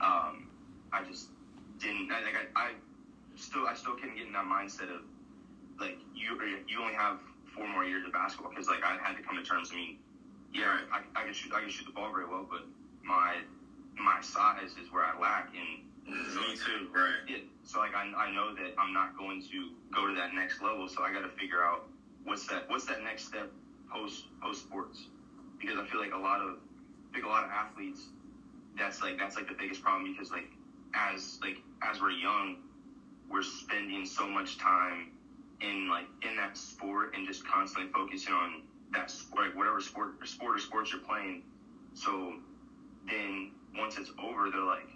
um, 0.01 0.47
I 0.91 1.01
just 1.01 1.29
didn't 1.79 2.11
I, 2.11 2.21
like 2.21 2.35
I, 2.55 2.59
I 2.59 2.71
still 3.35 3.65
I 3.65 3.73
still 3.73 3.95
couldn't 3.95 4.15
get 4.15 4.27
in 4.27 4.33
that 4.33 4.45
mindset 4.45 4.93
of 4.93 5.01
like 5.79 5.97
you 6.13 6.37
you 6.67 6.79
only 6.79 6.93
have 6.93 7.17
four 7.55 7.67
more 7.67 7.83
years 7.83 8.05
of 8.05 8.11
basketball 8.11 8.49
because 8.49 8.67
like 8.67 8.83
I 8.83 8.97
had 9.01 9.15
to 9.15 9.23
come 9.23 9.35
to 9.37 9.43
terms 9.43 9.71
I 9.71 9.75
mean 9.75 9.97
yeah 10.53 10.77
I, 10.91 10.99
I 11.19 11.23
can 11.23 11.33
shoot 11.33 11.51
I 11.53 11.61
can 11.61 11.69
shoot 11.69 11.85
the 11.85 11.91
ball 11.91 12.11
very 12.11 12.27
well 12.27 12.45
but 12.47 12.65
my 13.03 13.37
my 13.97 14.19
size 14.21 14.75
is 14.79 14.91
where 14.91 15.03
I 15.03 15.17
lack 15.19 15.49
and 15.55 15.81
Mm-hmm. 16.07 16.39
me 16.39 16.55
too 16.55 16.87
right. 16.93 17.25
Yeah, 17.27 17.37
so 17.63 17.79
like 17.79 17.95
I, 17.95 18.11
I 18.15 18.31
know 18.31 18.53
that 18.53 18.73
I'm 18.77 18.93
not 18.93 19.17
going 19.17 19.41
to 19.41 19.69
go 19.93 20.07
to 20.07 20.13
that 20.13 20.33
next 20.33 20.61
level 20.61 20.87
so 20.87 21.01
I 21.01 21.11
got 21.11 21.21
to 21.21 21.29
figure 21.29 21.63
out 21.63 21.87
what's 22.23 22.45
that 22.47 22.69
what's 22.69 22.85
that 22.85 23.01
next 23.01 23.25
step 23.25 23.49
post 23.91 24.25
post 24.41 24.61
sports. 24.65 25.07
Because 25.59 25.77
I 25.77 25.85
feel 25.85 25.99
like 25.99 26.13
a 26.13 26.17
lot 26.17 26.41
of 26.41 26.57
I 27.09 27.13
think 27.13 27.25
a 27.25 27.29
lot 27.29 27.43
of 27.43 27.49
athletes, 27.49 28.09
that's 28.77 29.01
like 29.01 29.17
that's 29.17 29.35
like 29.35 29.47
the 29.47 29.53
biggest 29.53 29.81
problem 29.81 30.11
because 30.11 30.31
like 30.31 30.49
as 30.93 31.39
like 31.41 31.57
as 31.81 32.01
we're 32.01 32.11
young, 32.11 32.57
we're 33.29 33.41
spending 33.43 34.05
so 34.05 34.27
much 34.27 34.57
time 34.57 35.11
in 35.61 35.87
like 35.89 36.05
in 36.21 36.35
that 36.35 36.57
sport 36.57 37.15
and 37.15 37.25
just 37.25 37.47
constantly 37.47 37.91
focusing 37.91 38.33
on 38.33 38.61
that 38.91 39.09
sport, 39.09 39.47
like 39.47 39.57
whatever 39.57 39.79
sport 39.79 40.15
or 40.21 40.25
sport 40.25 40.55
or 40.55 40.59
sports 40.59 40.91
you're 40.91 41.01
playing. 41.01 41.41
So 41.93 42.33
then 43.07 43.51
once 43.77 43.97
it's 43.97 44.11
over, 44.19 44.49
they're 44.49 44.61
like, 44.61 44.87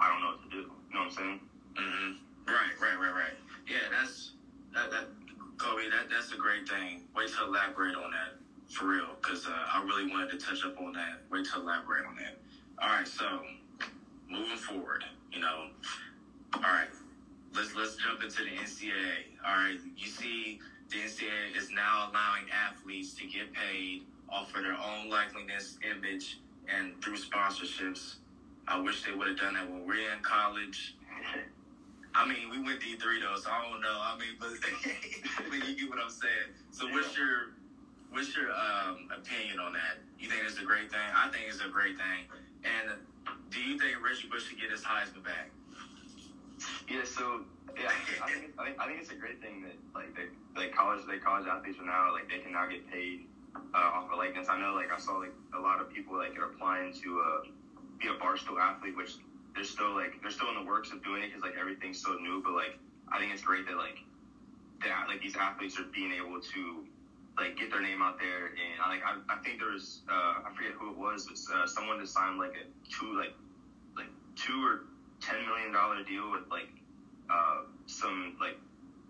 I 0.00 0.08
don't 0.08 0.20
know 0.20 0.28
what 0.28 0.42
to 0.42 0.50
do. 0.50 0.56
You 0.88 0.94
know 0.94 1.00
what 1.00 1.04
I'm 1.06 1.10
saying? 1.10 1.40
Mm-hmm. 1.74 2.12
Right, 2.46 2.74
right, 2.80 2.98
right, 2.98 3.14
right. 3.14 3.36
Yeah, 3.68 3.88
that's 3.90 4.32
that. 4.74 4.90
That 4.90 5.06
Kobe, 5.58 5.88
that 5.90 6.08
that's 6.10 6.32
a 6.32 6.36
great 6.36 6.68
thing. 6.68 7.02
Wait 7.14 7.28
to 7.34 7.44
elaborate 7.44 7.96
on 7.96 8.10
that 8.12 8.38
for 8.72 8.86
real, 8.86 9.16
because 9.20 9.46
uh, 9.46 9.50
I 9.50 9.82
really 9.82 10.10
wanted 10.10 10.30
to 10.30 10.38
touch 10.38 10.64
up 10.64 10.78
on 10.80 10.92
that. 10.92 11.20
Wait 11.30 11.46
to 11.46 11.60
elaborate 11.60 12.06
on 12.06 12.16
that. 12.16 12.36
All 12.80 12.88
right, 12.88 13.06
so 13.08 13.42
moving 14.30 14.56
forward, 14.56 15.04
you 15.32 15.40
know, 15.40 15.66
all 16.54 16.60
right, 16.60 16.88
let's 17.54 17.74
let's 17.74 17.96
jump 17.96 18.22
into 18.22 18.42
the 18.44 18.50
NCAA. 18.50 19.36
All 19.44 19.54
right, 19.56 19.78
you 19.96 20.06
see, 20.06 20.60
the 20.90 20.98
NCAA 20.98 21.56
is 21.56 21.70
now 21.70 22.08
allowing 22.10 22.44
athletes 22.50 23.14
to 23.14 23.26
get 23.26 23.52
paid 23.52 24.02
off 24.28 24.54
of 24.54 24.62
their 24.62 24.74
own 24.74 25.10
likeliness, 25.10 25.76
image, 25.84 26.38
and 26.68 27.02
through 27.02 27.16
sponsorships. 27.16 28.16
I 28.68 28.78
wish 28.78 29.02
they 29.02 29.12
would 29.12 29.28
have 29.28 29.38
done 29.38 29.54
that 29.54 29.68
when 29.70 29.86
we 29.86 30.04
are 30.04 30.12
in 30.12 30.22
college. 30.22 30.94
I 32.14 32.28
mean, 32.28 32.50
we 32.50 32.60
went 32.60 32.80
D 32.80 32.96
three 32.96 33.20
though, 33.20 33.36
so 33.36 33.48
I 33.50 33.64
don't 33.64 33.80
know. 33.80 33.96
I 33.96 34.16
mean, 34.18 34.36
but 34.38 34.50
I 35.40 35.48
mean, 35.48 35.62
you 35.66 35.74
get 35.74 35.88
what 35.88 35.98
I'm 35.98 36.10
saying. 36.10 36.52
So, 36.70 36.86
what's 36.92 37.16
your 37.16 37.56
what's 38.10 38.36
your 38.36 38.52
um, 38.52 39.08
opinion 39.08 39.58
on 39.58 39.72
that? 39.72 40.04
You 40.20 40.28
think 40.28 40.42
it's 40.44 40.58
a 40.58 40.64
great 40.64 40.90
thing? 40.90 41.08
I 41.14 41.28
think 41.28 41.44
it's 41.48 41.64
a 41.64 41.68
great 41.68 41.96
thing. 41.96 42.28
And 42.64 42.98
do 43.50 43.60
you 43.60 43.78
think 43.78 43.96
Reggie 44.04 44.28
Bush 44.28 44.48
should 44.48 44.60
get 44.60 44.70
his 44.70 44.82
Heisman 44.82 45.24
back? 45.24 45.48
Yeah. 46.90 47.04
So 47.04 47.48
yeah, 47.76 47.88
I 48.20 48.28
think, 48.28 48.52
I 48.58 48.64
think 48.64 48.76
I 48.80 48.86
think 48.86 49.00
it's 49.00 49.12
a 49.12 49.20
great 49.20 49.40
thing 49.40 49.64
that 49.64 49.76
like 49.94 50.12
they 50.12 50.28
like 50.60 50.74
college 50.74 51.06
they 51.08 51.16
college 51.16 51.46
athletes 51.46 51.78
are 51.80 51.86
now 51.86 52.12
like 52.12 52.28
they 52.28 52.38
can 52.44 52.52
now 52.52 52.68
get 52.68 52.84
paid 52.90 53.24
uh, 53.72 53.96
off 53.96 54.12
of 54.12 54.18
likeness. 54.18 54.48
I 54.48 54.60
know 54.60 54.74
like 54.74 54.92
I 54.92 54.98
saw 54.98 55.16
like 55.16 55.32
a 55.56 55.60
lot 55.60 55.80
of 55.80 55.88
people 55.88 56.16
like 56.16 56.36
are 56.36 56.52
applying 56.52 56.92
to 57.00 57.08
uh, 57.20 57.48
be 57.98 58.08
a 58.08 58.14
barstool 58.14 58.58
athlete, 58.58 58.96
which 58.96 59.16
they're 59.54 59.64
still 59.64 59.94
like 59.94 60.20
they're 60.22 60.30
still 60.30 60.48
in 60.48 60.54
the 60.54 60.62
works 60.62 60.92
of 60.92 61.02
doing 61.02 61.22
it 61.22 61.28
because 61.28 61.42
like 61.42 61.56
everything's 61.58 62.00
so 62.00 62.14
new. 62.14 62.42
But 62.42 62.54
like 62.54 62.78
I 63.10 63.18
think 63.18 63.32
it's 63.32 63.42
great 63.42 63.66
that 63.66 63.76
like 63.76 63.98
that 64.82 65.08
like 65.08 65.20
these 65.20 65.36
athletes 65.36 65.78
are 65.78 65.86
being 65.92 66.12
able 66.12 66.40
to 66.40 66.84
like 67.36 67.56
get 67.56 67.70
their 67.70 67.80
name 67.80 68.02
out 68.02 68.18
there. 68.18 68.54
And 68.54 68.78
like 68.86 69.02
I, 69.02 69.18
I 69.32 69.36
think 69.42 69.58
there's 69.58 70.02
uh, 70.08 70.46
I 70.46 70.50
forget 70.54 70.72
who 70.78 70.90
it 70.90 70.96
was, 70.96 71.26
but 71.26 71.38
uh, 71.54 71.66
someone 71.66 71.98
that 71.98 72.08
signed 72.08 72.38
like 72.38 72.54
a 72.54 72.64
two 72.90 73.16
like 73.16 73.34
like 73.96 74.10
two 74.36 74.58
or 74.64 74.86
ten 75.20 75.44
million 75.46 75.72
dollar 75.72 76.02
deal 76.02 76.30
with 76.30 76.42
like 76.50 76.68
uh, 77.30 77.62
some 77.86 78.36
like 78.40 78.56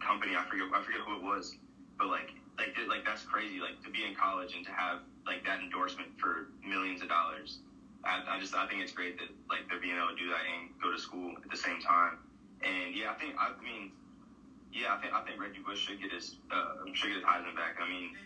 company. 0.00 0.32
I 0.36 0.44
forget 0.48 0.66
I 0.72 0.82
forget 0.82 1.00
who 1.00 1.16
it 1.16 1.22
was, 1.22 1.54
but 1.98 2.08
like 2.08 2.30
like 2.58 2.76
like 2.88 3.04
that's 3.04 3.22
crazy. 3.22 3.60
Like 3.60 3.82
to 3.84 3.90
be 3.90 4.04
in 4.04 4.14
college 4.14 4.54
and 4.54 4.64
to 4.64 4.72
have 4.72 5.00
like 5.26 5.44
that 5.44 5.60
endorsement 5.60 6.08
for 6.18 6.48
millions 6.64 7.02
of 7.02 7.08
dollars. 7.08 7.60
I, 8.08 8.36
I 8.36 8.40
just 8.40 8.54
I 8.56 8.66
think 8.66 8.82
it's 8.82 8.92
great 8.92 9.18
that 9.18 9.28
like 9.50 9.68
they're 9.68 9.80
being 9.80 9.96
able 9.96 10.08
to 10.08 10.16
do 10.16 10.28
that 10.32 10.40
and 10.48 10.72
go 10.80 10.90
to 10.90 10.98
school 10.98 11.36
at 11.44 11.50
the 11.50 11.56
same 11.56 11.80
time. 11.80 12.18
And 12.64 12.96
yeah, 12.96 13.12
I 13.12 13.14
think 13.20 13.36
I 13.38 13.52
mean 13.62 13.92
yeah, 14.72 14.94
I 14.94 14.98
think 15.00 15.12
I 15.12 15.22
think 15.24 15.40
Reggie 15.40 15.60
Bush 15.60 15.78
should 15.86 16.00
get 16.00 16.12
his 16.12 16.36
uh, 16.50 16.84
should 16.92 17.08
get 17.08 17.16
his 17.20 17.28
Heisman 17.28 17.56
back. 17.56 17.76
I 17.80 17.88
mean, 17.88 18.16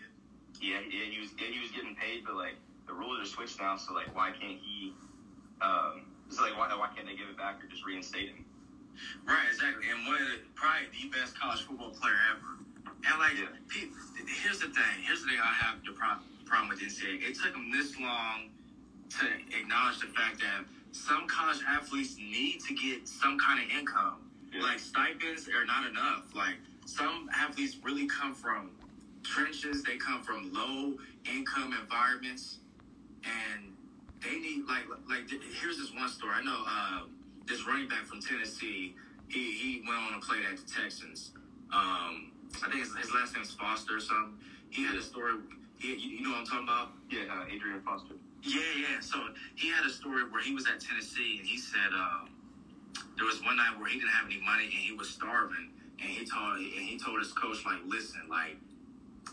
yeah, 0.59 0.79
yeah, 0.83 1.07
he 1.11 1.19
was 1.19 1.31
yeah, 1.39 1.51
he 1.51 1.59
was 1.59 1.71
getting 1.71 1.95
paid, 1.95 2.23
but 2.25 2.35
like 2.35 2.55
the 2.87 2.93
rules 2.93 3.19
are 3.19 3.27
switched 3.27 3.59
now, 3.59 3.75
so 3.75 3.93
like 3.93 4.13
why 4.15 4.31
can't 4.31 4.59
he? 4.59 4.93
Um, 5.61 6.07
it's 6.27 6.39
like 6.39 6.55
why 6.57 6.71
why 6.75 6.89
can't 6.95 7.07
they 7.07 7.15
give 7.15 7.27
it 7.27 7.37
back 7.37 7.63
or 7.63 7.67
just 7.67 7.85
reinstate 7.85 8.29
him? 8.29 8.45
Right, 9.25 9.47
exactly. 9.49 9.89
And 9.89 10.05
one 10.05 10.21
of 10.21 10.27
the, 10.29 10.37
probably 10.55 10.87
the 10.93 11.09
best 11.09 11.39
college 11.39 11.65
football 11.65 11.91
player 11.91 12.19
ever. 12.29 12.61
And 12.85 13.19
like, 13.19 13.33
Yeah. 13.35 13.49
people, 13.67 13.97
here's 14.43 14.59
the 14.59 14.69
thing. 14.69 14.95
Here's 15.01 15.25
the 15.25 15.33
thing 15.33 15.41
I 15.41 15.53
have 15.65 15.83
the 15.83 15.93
problem, 15.93 16.29
problem 16.45 16.69
with 16.69 16.79
NCAA. 16.79 17.25
It 17.25 17.35
took 17.35 17.53
them 17.53 17.71
this 17.71 17.97
long 17.97 18.52
to 19.19 19.25
acknowledge 19.57 19.99
the 19.99 20.07
fact 20.07 20.39
that 20.39 20.65
some 20.91 21.27
college 21.27 21.59
athletes 21.67 22.17
need 22.17 22.59
to 22.67 22.73
get 22.73 23.07
some 23.07 23.37
kind 23.39 23.63
of 23.63 23.69
income. 23.77 24.29
Yeah. 24.53 24.61
Like 24.61 24.79
stipends 24.79 25.47
are 25.49 25.65
not 25.65 25.89
enough. 25.89 26.33
Like 26.35 26.55
some 26.85 27.29
athletes 27.35 27.77
really 27.83 28.07
come 28.07 28.33
from 28.33 28.71
trenches. 29.23 29.83
They 29.83 29.97
come 29.97 30.21
from 30.21 30.53
low 30.53 30.93
income 31.25 31.75
environments, 31.79 32.59
and 33.23 33.73
they 34.21 34.37
need 34.37 34.65
like 34.67 34.85
like. 35.09 35.29
Here's 35.61 35.77
this 35.77 35.91
one 35.93 36.09
story. 36.09 36.33
I 36.35 36.43
know 36.43 36.63
uh, 36.67 37.01
this 37.47 37.65
running 37.65 37.87
back 37.87 38.05
from 38.05 38.21
Tennessee. 38.21 38.95
He 39.29 39.51
he 39.53 39.83
went 39.87 39.99
on 39.99 40.13
and 40.13 40.21
played 40.21 40.43
at 40.45 40.57
the 40.57 40.71
Texans. 40.71 41.31
Um, 41.73 42.31
I 42.63 42.69
think 42.69 42.85
his, 42.85 42.95
his 42.95 43.11
last 43.13 43.33
name's 43.35 43.53
Foster 43.53 43.97
or 43.97 43.99
something. 43.99 44.37
He 44.69 44.85
had 44.85 44.95
a 44.95 45.01
story. 45.01 45.33
He, 45.79 45.95
you, 45.95 46.17
you 46.17 46.21
know 46.21 46.31
what 46.31 46.39
I'm 46.39 46.45
talking 46.45 46.67
about? 46.67 46.91
Yeah, 47.09 47.33
uh, 47.33 47.45
Arian 47.45 47.81
Foster. 47.81 48.13
Yeah, 48.43 48.59
yeah. 48.77 48.99
So 48.99 49.17
he 49.55 49.69
had 49.69 49.85
a 49.85 49.89
story 49.89 50.23
where 50.29 50.41
he 50.41 50.53
was 50.53 50.67
at 50.67 50.79
Tennessee 50.81 51.37
and 51.39 51.47
he 51.47 51.57
said 51.57 51.93
um, 51.95 52.29
there 53.15 53.25
was 53.25 53.41
one 53.41 53.55
night 53.55 53.79
where 53.79 53.87
he 53.87 53.97
didn't 53.97 54.11
have 54.11 54.25
any 54.25 54.41
money 54.41 54.65
and 54.65 54.83
he 54.83 54.91
was 54.91 55.09
starving 55.09 55.71
and 55.99 56.09
he 56.09 56.25
told 56.25 56.57
and 56.59 56.83
he 56.83 56.99
told 56.99 57.19
his 57.19 57.31
coach 57.31 57.63
like, 57.65 57.79
listen, 57.87 58.21
like 58.29 58.57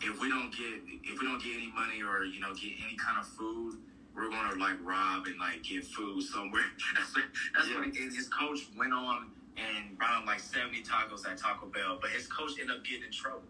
if 0.03 0.21
we 0.21 0.29
don't 0.29 0.51
get 0.55 0.79
if 1.03 1.21
we 1.21 1.27
don't 1.27 1.43
get 1.43 1.57
any 1.57 1.73
money 1.75 2.03
or 2.03 2.25
you 2.25 2.39
know 2.39 2.55
get 2.55 2.71
any 2.87 2.97
kind 2.97 3.19
of 3.19 3.27
food, 3.27 3.79
we're 4.15 4.31
gonna 4.31 4.55
like 4.63 4.79
rob 4.85 5.27
and 5.27 5.39
like 5.39 5.63
get 5.63 5.85
food 5.85 6.23
somewhere. 6.23 6.63
that's 6.95 7.15
what, 7.15 7.25
that's 7.55 7.69
what 7.75 7.85
and 7.85 8.15
his 8.15 8.29
coach 8.29 8.69
went 8.79 8.93
on 8.93 9.27
and 9.59 9.99
brought 9.99 10.21
him 10.21 10.27
like 10.27 10.39
seventy 10.41 10.83
tacos 10.83 11.27
at 11.27 11.37
Taco 11.37 11.67
Bell, 11.67 11.99
but 12.01 12.11
his 12.11 12.29
coach 12.29 12.53
ended 12.61 12.77
up 12.77 12.85
getting 12.85 13.05
in 13.05 13.11
trouble. 13.11 13.43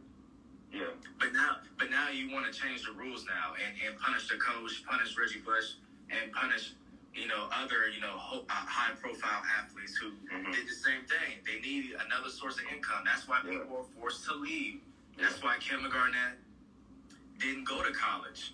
Yeah, 0.72 0.90
But 1.18 1.32
now, 1.32 1.56
but 1.78 1.90
now 1.90 2.08
you 2.08 2.30
want 2.30 2.50
to 2.50 2.52
change 2.52 2.84
the 2.84 2.92
rules 2.92 3.24
now 3.26 3.54
and, 3.64 3.74
and 3.84 3.96
punish 3.98 4.28
the 4.28 4.36
coach, 4.36 4.82
punish 4.84 5.16
Reggie 5.16 5.38
Bush, 5.38 5.72
and 6.10 6.30
punish 6.32 6.72
you 7.14 7.26
know 7.26 7.48
other 7.52 7.88
you 7.88 7.98
know 8.00 8.14
ho- 8.14 8.44
uh, 8.48 8.64
high 8.66 8.92
profile 8.92 9.42
athletes 9.58 9.96
who 9.96 10.10
Mhm. 10.32 10.52
did 10.52 10.66
the 10.68 10.72
same 10.72 11.02
thing. 11.06 11.42
They 11.44 11.58
need 11.58 11.92
another 12.04 12.28
source 12.28 12.58
of 12.58 12.66
income. 12.66 13.02
That's 13.04 13.26
why 13.26 13.40
Yeah. 13.44 13.50
people 13.58 13.78
were 13.78 13.84
forced 14.00 14.24
to 14.26 14.32
leave. 14.34 14.80
That's 15.16 15.40
why 15.42 15.58
Kevin 15.58 15.90
Garnett 15.90 16.38
didn't 17.38 17.64
go 17.64 17.82
to 17.82 17.90
college 17.92 18.52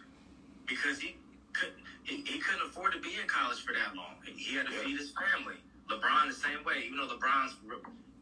because 0.67 0.99
he 0.99 1.17
could 1.53 1.73
he, 2.05 2.23
he 2.27 2.39
couldn't 2.39 2.63
afford 2.63 2.93
to 2.93 2.99
be 2.99 3.17
in 3.19 3.27
college 3.27 3.61
for 3.65 3.73
that 3.73 3.95
long. 3.95 4.17
He 4.25 4.55
had 4.55 4.67
to 4.67 4.73
Yeah. 4.73 4.81
feed 4.83 4.97
his 4.97 5.11
family. 5.13 5.57
LeBron 5.89 6.27
the 6.29 6.33
same 6.35 6.63
way. 6.65 6.83
Even 6.85 6.99
though 6.99 7.07
LeBron's 7.09 7.57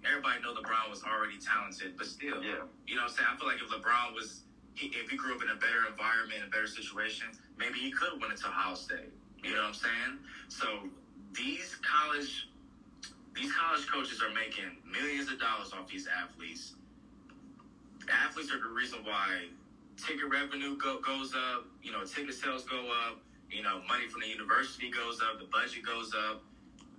everybody 0.06 0.40
know 0.42 0.54
LeBron 0.54 0.90
was 0.90 1.02
already 1.02 1.38
talented, 1.38 1.96
but 1.96 2.06
still. 2.06 2.42
yeah, 2.42 2.64
You 2.86 2.96
know 2.96 3.02
what 3.08 3.10
I'm 3.10 3.16
saying? 3.16 3.28
I 3.32 3.36
feel 3.36 3.48
like 3.48 3.60
if 3.60 3.68
LeBron 3.70 4.14
was, 4.14 4.42
he, 4.74 4.88
if 4.94 5.08
he 5.10 5.16
grew 5.16 5.34
up 5.34 5.42
in 5.42 5.50
a 5.50 5.56
better 5.56 5.86
environment, 5.88 6.44
a 6.46 6.50
better 6.50 6.66
situation, 6.68 7.28
maybe 7.56 7.78
he 7.78 7.90
could 7.90 8.12
have 8.12 8.20
went 8.20 8.32
into 8.32 8.46
Ohio 8.48 8.74
State. 8.74 9.12
You 9.42 9.52
know 9.54 9.68
what 9.68 9.68
I'm 9.68 9.74
saying? 9.74 10.12
So 10.48 10.66
these 11.32 11.76
college, 11.84 12.48
these 13.34 13.52
college 13.52 13.86
coaches 13.86 14.22
are 14.22 14.32
making 14.32 14.80
millions 14.88 15.30
of 15.30 15.38
dollars 15.38 15.72
off 15.72 15.88
these 15.88 16.06
athletes. 16.08 16.74
Athletes 18.08 18.52
are 18.52 18.58
the 18.60 18.72
reason 18.72 19.00
why 19.04 19.48
ticket 19.96 20.28
revenue 20.28 20.76
go, 20.76 21.00
goes 21.00 21.34
up. 21.34 21.66
You 21.82 21.92
know, 21.92 22.04
ticket 22.04 22.34
sales 22.34 22.64
go 22.64 22.88
up. 23.08 23.20
You 23.50 23.62
know, 23.62 23.80
money 23.88 24.08
from 24.08 24.20
the 24.20 24.28
university 24.28 24.90
goes 24.90 25.20
up. 25.20 25.38
The 25.38 25.46
budget 25.46 25.84
goes 25.84 26.12
up. 26.14 26.42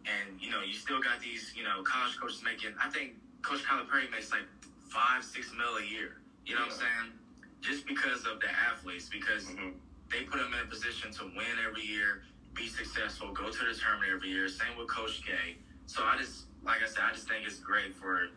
And 0.05 0.39
you 0.39 0.49
know, 0.49 0.61
you 0.61 0.73
still 0.73 0.99
got 0.99 1.19
these, 1.19 1.51
you 1.55 1.63
know, 1.63 1.81
college 1.83 2.15
coaches 2.17 2.41
making. 2.43 2.73
I 2.81 2.87
think 2.89 3.13
Coach 3.41 3.63
Calipari 3.63 4.09
makes 4.11 4.31
like 4.31 4.45
five, 4.89 5.23
six 5.23 5.51
mil 5.51 5.77
a 5.77 5.83
year. 5.83 6.21
You 6.45 6.55
know 6.55 6.61
what 6.61 6.73
I'm 6.73 6.77
saying? 6.79 7.11
Just 7.61 7.85
because 7.87 8.25
of 8.25 8.39
the 8.39 8.49
athletes, 8.49 9.09
because 9.09 9.45
hmm 9.49 9.69
they 10.11 10.21
put 10.21 10.37
them 10.37 10.53
in 10.53 10.59
a 10.59 10.69
position 10.69 11.11
to 11.13 11.23
win 11.35 11.57
every 11.67 11.81
year, 11.81 12.21
be 12.53 12.67
successful, 12.67 13.31
go 13.33 13.49
to 13.49 13.57
the 13.65 13.73
tournament 13.73 14.11
every 14.13 14.29
year. 14.29 14.47
Same 14.47 14.77
with 14.77 14.87
Coach 14.87 15.21
K. 15.25 15.55
So 15.87 16.03
I 16.03 16.15
just, 16.15 16.45
like 16.63 16.83
I 16.83 16.85
said, 16.85 17.01
I 17.09 17.11
just 17.11 17.27
think 17.27 17.43
it's 17.43 17.57
great 17.57 17.91
for, 17.95 18.29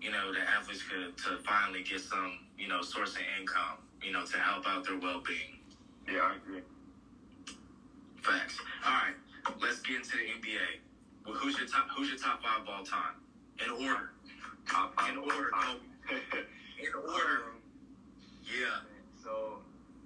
you 0.00 0.10
know, 0.10 0.32
the 0.32 0.40
athletes 0.40 0.82
could, 0.82 1.14
to 1.18 1.36
finally 1.44 1.82
get 1.82 2.00
some, 2.00 2.38
you 2.58 2.68
know, 2.68 2.80
source 2.80 3.16
of 3.16 3.22
income, 3.38 3.84
you 4.02 4.12
know, 4.12 4.24
to 4.24 4.38
help 4.38 4.66
out 4.66 4.84
their 4.86 4.96
well-being. 4.96 5.60
yeah, 6.08 6.20
I 6.22 6.34
agree. 6.36 6.60
Facts. 8.22 8.58
All 8.86 8.92
right, 8.92 9.14
let's 9.60 9.80
get 9.80 9.96
into 9.96 10.16
the 10.16 10.24
NBA. 10.24 10.80
Well, 11.24 11.34
who's 11.34 11.56
your 11.56 11.66
top? 11.66 11.86
Who's 11.94 12.08
your 12.08 12.16
top 12.16 12.42
five 12.42 12.60
of 12.60 12.68
all 12.68 12.82
time? 12.82 13.14
In 13.62 13.70
order. 13.70 14.10
Top 14.66 14.92
five 14.94 15.08
In 15.10 15.16
order. 15.16 15.50
time. 15.50 15.76
In 16.78 16.94
order. 16.94 17.42
Um, 17.46 17.58
Yeah. 18.44 18.78
So 19.22 19.58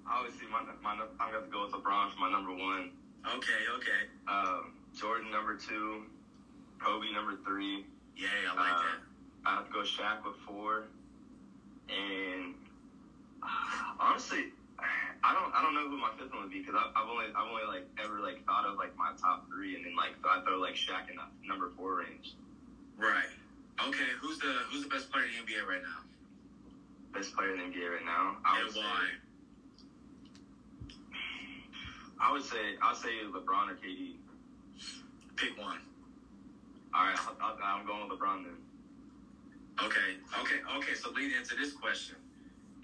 obviously, 0.09 0.47
my, 0.47 0.61
my 0.83 0.91
I'm 1.21 1.31
gonna 1.31 1.47
go 1.51 1.63
with 1.63 1.71
LeBron 1.71 2.11
for 2.11 2.19
my 2.21 2.29
number 2.29 2.53
one. 2.53 2.89
Okay. 3.27 3.67
Okay. 3.75 4.03
Um, 4.29 4.71
Jordan 4.95 5.31
number 5.31 5.55
two, 5.55 6.03
Kobe 6.79 7.11
number 7.11 7.35
three. 7.45 7.83
Yeah, 8.17 8.29
I 8.51 8.55
like 8.55 8.73
Uh, 8.73 8.79
that. 8.83 8.99
I 9.45 9.55
have 9.55 9.65
to 9.65 9.71
go 9.71 9.81
Shaq 9.81 10.23
with 10.25 10.35
four, 10.47 10.85
and 11.89 12.53
uh, 13.43 13.47
honestly, 13.99 14.47
I 15.25 15.35
don't 15.35 15.53
I 15.55 15.63
don't 15.63 15.75
know 15.75 15.89
who 15.89 15.99
my 15.99 16.11
fifth 16.19 16.33
one 16.33 16.43
would 16.43 16.53
be 16.53 16.61
because 16.61 16.77
I've 16.79 17.09
only 17.09 17.27
I've 17.35 17.51
only 17.51 17.67
like 17.67 17.87
ever 18.03 18.21
like 18.21 18.45
thought 18.47 18.65
of 18.65 18.77
like 18.77 18.97
my 18.97 19.11
top 19.21 19.49
three, 19.51 19.75
and 19.75 19.85
then 19.85 19.97
like 19.97 20.15
I 20.25 20.41
throw 20.43 20.59
like 20.59 20.75
Shaq 20.75 21.11
in 21.11 21.17
the 21.17 21.27
number 21.47 21.71
four 21.77 21.97
range. 21.99 22.35
Right. 22.97 23.31
Okay. 23.87 24.11
Who's 24.21 24.39
the 24.39 24.55
Who's 24.71 24.83
the 24.83 24.89
best 24.89 25.11
player 25.11 25.25
in 25.25 25.45
the 25.45 25.53
NBA 25.53 25.67
right 25.67 25.83
now? 25.83 26.01
Best 27.13 27.35
player 27.35 27.55
in 27.55 27.59
the 27.59 27.65
NBA 27.65 27.91
right 27.91 28.05
now. 28.05 28.37
I 28.45 28.59
would 28.59 28.67
and 28.67 28.75
say 28.75 28.81
why? 28.81 29.07
I 32.21 32.33
would 32.33 32.43
say 32.43 32.79
I'll 32.83 32.95
say 32.95 33.25
LeBron 33.27 33.71
or 33.71 33.75
KD. 33.75 34.15
Pick 35.37 35.59
one. 35.59 35.79
All 36.95 37.05
right, 37.05 37.19
I'll, 37.19 37.37
I'll, 37.41 37.59
I'm 37.63 37.87
going 37.87 38.09
with 38.09 38.19
LeBron 38.19 38.45
then. 38.45 38.59
Okay. 39.85 40.19
Okay. 40.41 40.57
Okay. 40.77 40.95
So 40.95 41.11
leading 41.11 41.37
into 41.37 41.55
this 41.55 41.73
question, 41.73 42.17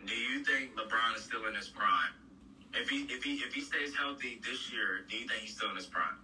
do 0.06 0.14
you 0.14 0.44
think 0.44 0.74
LeBron 0.76 1.16
is 1.16 1.22
still 1.22 1.46
in 1.46 1.54
his 1.54 1.68
prime? 1.68 2.12
If 2.74 2.88
he 2.88 3.06
if 3.08 3.22
he 3.22 3.34
if 3.34 3.52
he 3.52 3.60
stays 3.60 3.94
healthy 3.94 4.40
this 4.44 4.70
year, 4.70 5.00
do 5.08 5.16
you 5.16 5.26
think 5.26 5.40
he's 5.40 5.54
still 5.54 5.70
in 5.70 5.76
his 5.76 5.86
prime? 5.86 6.16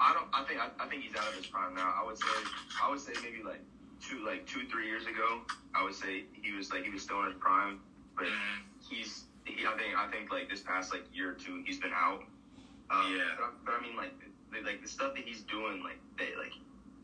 I 0.00 0.12
don't. 0.14 0.26
I 0.32 0.42
think. 0.44 0.60
I, 0.60 0.68
I 0.82 0.86
think 0.88 1.02
he's 1.02 1.14
out 1.16 1.28
of 1.28 1.34
his 1.34 1.46
prime 1.46 1.74
now. 1.74 1.92
I 2.00 2.04
would 2.04 2.16
say. 2.16 2.26
I 2.82 2.88
would 2.88 3.00
say 3.00 3.12
maybe 3.22 3.42
like 3.44 3.60
two, 4.00 4.24
like 4.24 4.46
two, 4.46 4.64
three 4.70 4.86
years 4.86 5.04
ago. 5.06 5.42
I 5.74 5.82
would 5.82 5.94
say 5.94 6.24
he 6.32 6.52
was 6.52 6.70
like 6.70 6.84
he 6.84 6.90
was 6.90 7.02
still 7.02 7.20
in 7.20 7.26
his 7.26 7.34
prime, 7.38 7.80
but 8.16 8.24
Mhm. 8.26 8.62
he's. 8.88 9.24
He, 9.44 9.66
I 9.66 9.76
think. 9.76 9.96
I 9.96 10.06
think 10.10 10.30
like 10.30 10.48
this 10.48 10.60
past 10.60 10.92
like 10.92 11.04
year 11.12 11.30
or 11.30 11.34
two, 11.34 11.62
he's 11.66 11.78
been 11.78 11.92
out. 11.92 12.22
Um, 12.90 13.12
Yeah. 13.14 13.34
But, 13.36 13.44
I- 13.44 13.50
but 13.64 13.74
I 13.74 13.80
mean, 13.82 13.96
like, 13.96 14.12
the, 14.52 14.60
like 14.62 14.80
the 14.82 14.88
stuff 14.88 15.14
that 15.14 15.22
he's 15.24 15.42
doing, 15.42 15.82
like, 15.82 15.98
they, 16.16 16.34
like 16.36 16.52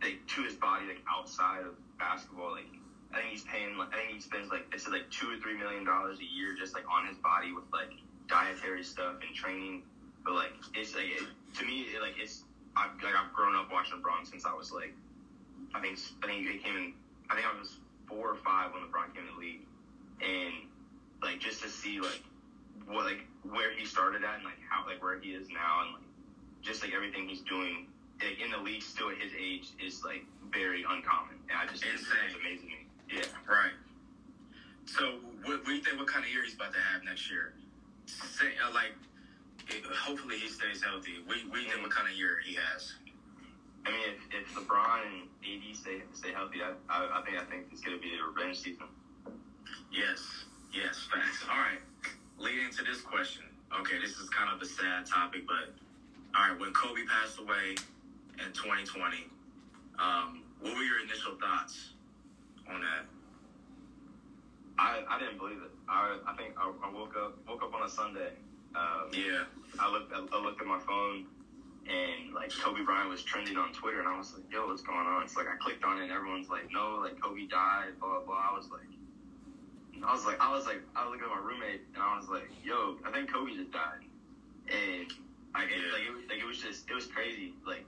like 0.03 0.27
to 0.29 0.43
his 0.43 0.55
body 0.55 0.87
like 0.87 1.01
outside 1.11 1.65
of 1.65 1.75
basketball. 1.99 2.53
Like 2.53 2.67
I 3.13 3.21
think 3.21 3.31
he's 3.31 3.45
paying. 3.45 3.77
I 3.79 3.87
think 3.95 4.15
he 4.15 4.21
spends 4.21 4.51
like 4.51 4.67
it's 4.73 4.89
like 4.89 5.09
two 5.11 5.31
or 5.31 5.37
three 5.39 5.57
million 5.57 5.85
dollars 5.85 6.19
a 6.19 6.29
year 6.29 6.55
just 6.59 6.75
like 6.75 6.85
on 6.91 7.07
his 7.07 7.17
body 7.19 7.53
with 7.53 7.65
like 7.73 7.93
dietary 8.29 8.83
stuff 8.83 9.17
and 9.27 9.35
training. 9.35 9.83
But 10.25 10.35
like 10.35 10.53
it's 10.75 10.95
like 10.95 11.07
it, 11.07 11.23
to 11.59 11.65
me, 11.65 11.87
it, 11.95 12.03
like 12.03 12.15
it's 12.19 12.43
I've 12.77 12.95
like 13.03 13.15
I've 13.15 13.33
grown 13.33 13.57
up 13.57 13.71
watching 13.73 14.03
LeBron 14.03 14.29
since 14.29 14.45
I 14.45 14.53
was 14.53 14.73
like 14.73 14.93
I 15.75 15.81
think 15.81 15.99
I 16.23 16.27
think 16.27 16.49
he 16.49 16.59
came 16.59 16.77
in. 16.77 16.93
I 17.31 17.35
think 17.35 17.47
I 17.47 17.59
was 17.59 17.79
four 18.09 18.31
or 18.31 18.37
five 18.37 18.73
when 18.73 18.83
LeBron 18.83 19.15
came 19.15 19.27
in 19.27 19.35
the 19.35 19.41
league, 19.41 19.65
and 20.23 20.55
like 21.23 21.41
just 21.41 21.63
to 21.63 21.69
see 21.69 22.01
like 22.01 22.23
what 22.87 23.05
like 23.05 23.27
where 23.43 23.73
he 23.73 23.85
started 23.85 24.25
at 24.25 24.37
and 24.37 24.45
like 24.45 24.61
how 24.69 24.87
like 24.87 25.03
where 25.03 25.19
he 25.19 25.31
is 25.31 25.49
now 25.49 25.83
and 25.85 25.95
like 25.95 26.09
just 26.63 26.83
like 26.83 26.93
everything 26.95 27.29
he's 27.29 27.43
doing 27.43 27.87
like, 28.21 28.41
in 28.41 28.51
the 28.51 28.59
league 28.59 28.83
still 28.83 29.11
at 29.11 29.19
his 29.19 29.33
age 29.39 29.71
is 29.85 30.05
like 30.05 30.25
very 30.53 30.85
uncommon. 30.89 31.37
And 31.51 31.59
I 31.59 31.67
just 31.71 31.85
it's, 31.85 32.03
it's 32.03 32.35
amazing. 32.35 32.86
Yeah. 33.11 33.23
Right. 33.49 33.75
So 34.87 35.19
what, 35.45 35.59
what 35.59 35.67
do 35.67 35.75
you 35.75 35.83
think? 35.83 35.99
What 35.99 36.09
kind 36.09 36.25
of 36.25 36.31
year 36.31 36.43
he's 36.45 36.55
about 36.55 36.73
to 36.73 36.81
have 36.93 37.05
next 37.05 37.31
year? 37.31 37.55
Say, 38.07 38.55
uh, 38.63 38.73
like, 38.73 38.95
it, 39.69 39.85
hopefully 39.85 40.37
he 40.39 40.49
stays 40.49 40.83
healthy. 40.83 41.23
What, 41.27 41.39
what 41.49 41.57
do 41.57 41.63
you 41.63 41.71
think? 41.71 41.83
What 41.83 41.91
kind 41.91 42.09
of 42.09 42.15
year 42.15 42.39
he 42.45 42.55
has? 42.55 42.95
I 43.85 43.91
mean, 43.91 44.01
if, 44.11 44.43
if 44.43 44.55
LeBron 44.55 45.03
and 45.07 45.23
AD 45.47 45.77
stay 45.77 46.03
stay 46.15 46.33
healthy, 46.33 46.59
I, 46.63 46.75
I, 46.91 47.21
I 47.21 47.23
think 47.23 47.39
I 47.39 47.45
think 47.45 47.67
it's 47.71 47.81
going 47.81 47.97
to 47.97 48.03
be 48.03 48.11
a 48.15 48.23
revenge 48.27 48.59
season. 48.59 48.87
Yes. 49.93 50.23
Yes. 50.75 51.07
Facts. 51.13 51.45
All 51.51 51.59
right. 51.59 51.79
Leading 52.39 52.71
to 52.71 52.85
this 52.85 53.01
question. 53.01 53.45
Okay, 53.81 53.99
this 53.99 54.19
is 54.19 54.29
kind 54.31 54.55
of 54.55 54.63
a 54.63 54.67
sad 54.67 55.07
topic, 55.07 55.47
but 55.47 55.75
all 56.35 56.51
right. 56.51 56.59
When 56.59 56.73
Kobe 56.73 57.03
passed 57.07 57.39
away 57.39 57.75
in 58.39 58.53
2020, 58.53 59.27
um, 59.99 60.43
what 60.61 60.75
were 60.75 60.83
your 60.83 61.01
initial 61.03 61.35
thoughts 61.41 61.96
on 62.69 62.81
that? 62.81 63.05
I, 64.79 65.03
I 65.09 65.19
didn't 65.19 65.39
believe 65.39 65.59
it. 65.59 65.71
I, 65.89 66.19
I 66.27 66.37
think 66.37 66.55
I, 66.59 66.69
I 66.69 66.93
woke 66.93 67.15
up 67.17 67.39
woke 67.49 67.63
up 67.63 67.75
on 67.75 67.83
a 67.83 67.89
Sunday. 67.89 68.31
Um, 68.75 69.09
yeah. 69.13 69.45
I 69.79 69.91
looked 69.91 70.13
I, 70.13 70.21
I 70.21 70.41
looked 70.41 70.61
at 70.61 70.67
my 70.67 70.79
phone 70.81 71.27
and 71.87 72.35
like 72.35 72.51
Kobe 72.51 72.83
Bryant 72.83 73.09
was 73.09 73.23
trending 73.23 73.57
on 73.57 73.73
Twitter, 73.73 74.01
and 74.01 74.09
I 74.09 74.19
was 74.19 74.35
like, 74.35 74.43
"Yo, 74.51 74.67
what's 74.67 74.83
going 74.83 75.07
on?" 75.07 75.23
It's 75.23 75.37
like 75.37 75.47
I 75.47 75.57
clicked 75.57 75.85
on 75.85 75.99
it, 75.99 76.05
and 76.05 76.13
everyone's 76.13 76.49
like, 76.49 76.69
"No, 76.73 76.99
like 77.01 77.21
Kobe 77.21 77.47
died." 77.47 77.99
Blah 78.01 78.21
blah. 78.21 78.27
blah. 78.27 78.51
I 78.51 78.53
was 78.57 78.69
like, 78.71 78.91
I 80.03 80.13
was 80.13 80.27
like, 80.27 80.41
I 80.41 80.53
was 80.53 80.67
like, 80.67 80.83
I 80.97 81.09
looked 81.09 81.23
at 81.23 81.29
my 81.31 81.39
roommate, 81.39 81.83
and 81.95 82.03
I 82.03 82.19
was 82.19 82.29
like, 82.29 82.51
"Yo, 82.65 82.97
I 83.07 83.13
think 83.13 83.33
Kobe 83.33 83.55
just 83.55 83.71
died," 83.71 84.03
and 84.69 85.07
I 85.55 85.65
it, 85.65 85.71
like, 85.95 86.03
it, 86.03 86.29
like 86.29 86.39
it 86.43 86.47
was 86.47 86.59
just, 86.59 86.91
it 86.91 86.95
was 86.95 87.07
crazy, 87.07 87.55
like 87.67 87.87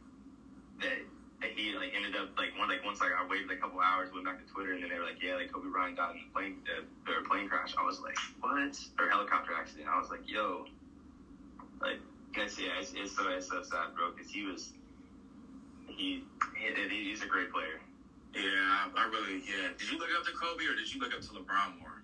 that 0.81 1.03
and 1.43 1.51
he 1.55 1.75
like 1.75 1.95
ended 1.95 2.17
up 2.17 2.35
like 2.37 2.57
one 2.59 2.69
like 2.69 2.85
once 2.85 3.01
like 3.01 3.15
I 3.15 3.25
waited 3.27 3.51
a 3.51 3.57
couple 3.57 3.79
hours, 3.81 4.11
went 4.13 4.25
back 4.25 4.45
to 4.45 4.47
Twitter, 4.53 4.73
and 4.73 4.83
then 4.83 4.91
they 4.91 4.99
were 4.99 5.05
like, 5.05 5.23
yeah, 5.23 5.35
like 5.35 5.53
Kobe 5.53 5.69
Bryant 5.71 5.97
died 5.97 6.17
in 6.17 6.27
a 6.27 6.33
plane 6.35 6.57
uh, 6.67 7.13
or 7.13 7.23
plane 7.23 7.49
crash. 7.49 7.75
I 7.79 7.85
was 7.85 8.01
like, 8.01 8.19
what? 8.41 8.75
Or 8.99 9.09
helicopter 9.09 9.53
accident. 9.55 9.89
I 9.89 9.99
was 9.99 10.11
like, 10.11 10.27
yo, 10.27 10.67
like, 11.81 11.99
guess 12.33 12.59
yeah, 12.59 12.79
it's, 12.81 12.93
it's 12.95 13.15
so 13.15 13.29
it's 13.31 13.47
so 13.47 13.63
sad, 13.63 13.95
bro, 13.95 14.11
because 14.11 14.31
he 14.31 14.43
was 14.43 14.73
he, 15.87 16.23
he 16.59 17.09
he's 17.09 17.23
a 17.23 17.27
great 17.27 17.53
player. 17.53 17.79
Yeah, 18.35 18.91
I, 18.97 19.05
really 19.07 19.43
yeah. 19.47 19.71
Did 19.79 19.91
you 19.91 19.99
look 19.99 20.11
up 20.19 20.25
to 20.27 20.33
Kobe 20.33 20.67
or 20.67 20.75
did 20.75 20.93
you 20.93 21.01
look 21.01 21.15
up 21.15 21.23
to 21.23 21.29
LeBron 21.29 21.79
more? 21.79 22.03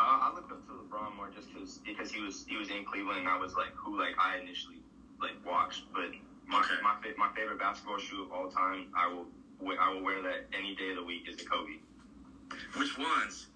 Uh, 0.00 0.30
I 0.30 0.32
looked 0.34 0.50
up 0.50 0.64
to 0.66 0.72
LeBron 0.72 1.16
more 1.16 1.28
just 1.28 1.52
cause, 1.52 1.80
because 1.84 2.10
he 2.10 2.20
was 2.20 2.44
he 2.48 2.56
was 2.56 2.70
in 2.70 2.84
Cleveland 2.84 3.20
and 3.20 3.28
I 3.28 3.36
was 3.36 3.54
like 3.54 3.74
who 3.76 3.98
like 3.98 4.18
I 4.18 4.38
initially 4.38 4.80
like 5.20 5.34
watched, 5.44 5.84
but 5.92 6.10
okay. 6.52 6.80
my 6.82 6.94
my 7.16 7.28
favorite 7.34 7.58
basketball 7.58 7.98
shoe 7.98 8.22
of 8.22 8.32
all 8.32 8.48
time. 8.48 8.86
I 8.96 9.06
will 9.06 9.26
I 9.78 9.92
will 9.92 10.02
wear 10.02 10.22
that 10.22 10.46
any 10.52 10.74
day 10.74 10.90
of 10.90 10.96
the 10.96 11.04
week. 11.04 11.28
Is 11.28 11.40
a 11.40 11.44
Kobe. 11.44 11.78
Which 12.76 12.96
ones? 12.96 13.46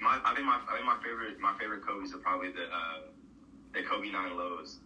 My 0.00 0.20
I 0.24 0.34
think 0.34 0.46
my 0.46 0.60
I 0.68 0.74
think 0.74 0.86
my 0.86 0.98
favorite 1.02 1.38
my 1.40 1.52
favorite 1.58 1.84
Kobe's 1.86 2.12
are 2.12 2.18
probably 2.18 2.50
the 2.50 2.64
uh, 2.64 3.00
the 3.72 3.82
Kobe 3.82 4.10
Nine 4.10 4.36
Lows. 4.36 4.78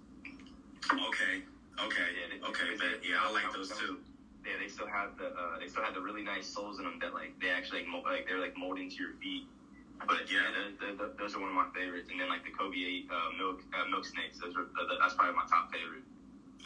Okay. 0.92 1.42
Okay. 1.78 2.08
Yeah, 2.12 2.26
they, 2.28 2.48
okay. 2.48 2.76
They, 2.76 3.08
yeah, 3.08 3.22
I 3.22 3.30
like 3.32 3.52
those 3.52 3.70
too. 3.70 3.98
Yeah, 4.44 4.56
they 4.60 4.68
still 4.68 4.86
have 4.86 5.16
the 5.16 5.32
uh, 5.32 5.58
they 5.58 5.66
still 5.66 5.82
have 5.82 5.94
the 5.94 6.00
really 6.00 6.22
nice 6.22 6.46
soles 6.46 6.78
in 6.78 6.84
them 6.84 6.98
that 7.00 7.14
like 7.14 7.32
they 7.40 7.50
actually 7.50 7.86
like, 7.86 8.04
like 8.04 8.26
they're 8.26 8.40
like 8.40 8.56
molded 8.56 8.84
into 8.84 8.96
your 8.96 9.12
feet. 9.20 9.44
But 10.06 10.30
yeah, 10.32 10.48
the, 10.48 10.72
the, 10.80 10.88
the, 10.96 11.06
those 11.18 11.34
are 11.36 11.40
one 11.40 11.50
of 11.50 11.54
my 11.54 11.68
favorites. 11.76 12.08
And 12.08 12.18
then 12.18 12.28
like 12.28 12.42
the 12.42 12.50
Kobe 12.50 12.80
eight 12.80 13.04
uh, 13.12 13.36
milk 13.36 13.60
uh, 13.76 13.84
milk 13.88 14.04
snakes. 14.06 14.38
Those 14.38 14.56
are 14.56 14.64
that's 14.98 15.14
probably 15.14 15.36
my 15.36 15.44
top 15.44 15.70
favorite. 15.72 16.02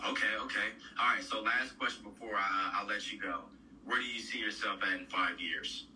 Okay, 0.05 0.37
okay. 0.37 0.69
All 1.01 1.14
right. 1.14 1.25
So 1.25 1.40
last 1.40 1.79
question 1.79 2.05
before 2.05 2.37
I, 2.37 2.73
I'll 2.77 2.87
let 2.87 3.11
you 3.11 3.19
go. 3.19 3.49
Where 3.87 3.99
do 3.99 4.05
you 4.05 4.21
see 4.21 4.38
yourself 4.38 4.81
at 4.83 5.01
in 5.01 5.07
five 5.07 5.40
years? 5.40 5.87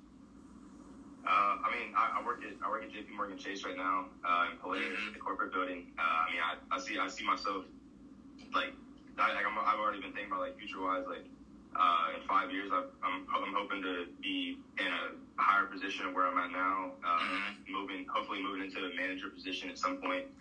Uh, 1.29 1.61
I 1.61 1.69
mean, 1.69 1.93
I, 1.95 2.21
I, 2.21 2.25
work 2.25 2.41
at 2.43 2.57
I 2.65 2.71
work 2.71 2.85
at 2.85 2.91
J.P. 2.91 3.15
Morgan 3.15 3.37
Chase 3.37 3.65
right 3.65 3.77
now 3.77 4.07
uh, 4.25 4.47
in 4.51 4.57
Palladium, 4.59 4.93
mm-hmm. 4.93 5.13
the 5.13 5.19
corporate 5.19 5.53
building. 5.53 5.93
Uh, 5.99 6.25
I 6.25 6.33
mean, 6.33 6.41
I, 6.41 6.75
I 6.75 6.79
see 6.81 6.97
I 6.97 7.09
see 7.09 7.25
myself 7.25 7.65
like 8.55 8.73
I, 9.19 9.35
like 9.35 9.45
I'm, 9.45 9.59
I've 9.61 9.79
already 9.79 10.01
been 10.01 10.13
thinking 10.13 10.33
about 10.33 10.41
like 10.41 10.57
future 10.57 10.81
wise 10.81 11.05
like 11.07 11.29
uh, 11.77 12.17
in 12.17 12.27
five 12.27 12.51
years 12.51 12.71
i 12.73 12.79
am 13.05 13.29
I'm, 13.29 13.45
I'm 13.45 13.55
hoping 13.55 13.83
to 13.83 14.07
be 14.23 14.57
in 14.81 14.87
a 14.87 15.13
higher 15.37 15.67
position 15.67 16.15
where 16.15 16.27
I'm 16.27 16.39
at 16.39 16.51
now, 16.51 16.93
uh, 17.05 17.19
mm-hmm. 17.21 17.73
moving 17.73 18.07
hopefully 18.09 18.43
moving 18.43 18.65
into 18.65 18.79
a 18.79 18.97
manager 18.97 19.29
position 19.29 19.69
at 19.69 19.77
some 19.77 19.99
point 19.99 20.33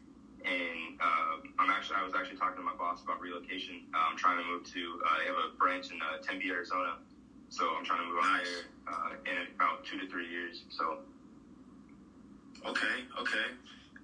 and 0.46 1.00
uh, 1.02 1.48
I'm 1.60 1.70
actually 1.70 1.98
I 1.98 2.04
was 2.04 2.14
actually 2.14 2.38
talking 2.38 2.58
to 2.58 2.64
my 2.64 2.76
boss 2.78 3.04
about 3.04 3.20
relocation. 3.22 3.82
Uh, 3.94 4.10
I'm 4.10 4.18
trying 4.18 4.38
to 4.38 4.46
move 4.46 4.64
to 4.74 5.02
uh, 5.06 5.18
they 5.20 5.26
have 5.26 5.38
a 5.38 5.56
branch 5.58 5.92
in 5.92 6.00
uh, 6.02 6.22
Tempe, 6.22 6.50
Arizona, 6.50 6.98
so 7.50 7.66
I'm 7.78 7.86
trying 7.86 8.02
to 8.02 8.08
move 8.08 8.24
out 8.24 8.42
there 8.44 8.64
uh, 8.88 9.30
in 9.30 9.56
about 9.56 9.86
two 9.86 9.98
to 10.00 10.08
three 10.08 10.30
years. 10.30 10.64
So. 10.70 11.00
Okay. 12.66 13.06
Okay. 13.20 13.48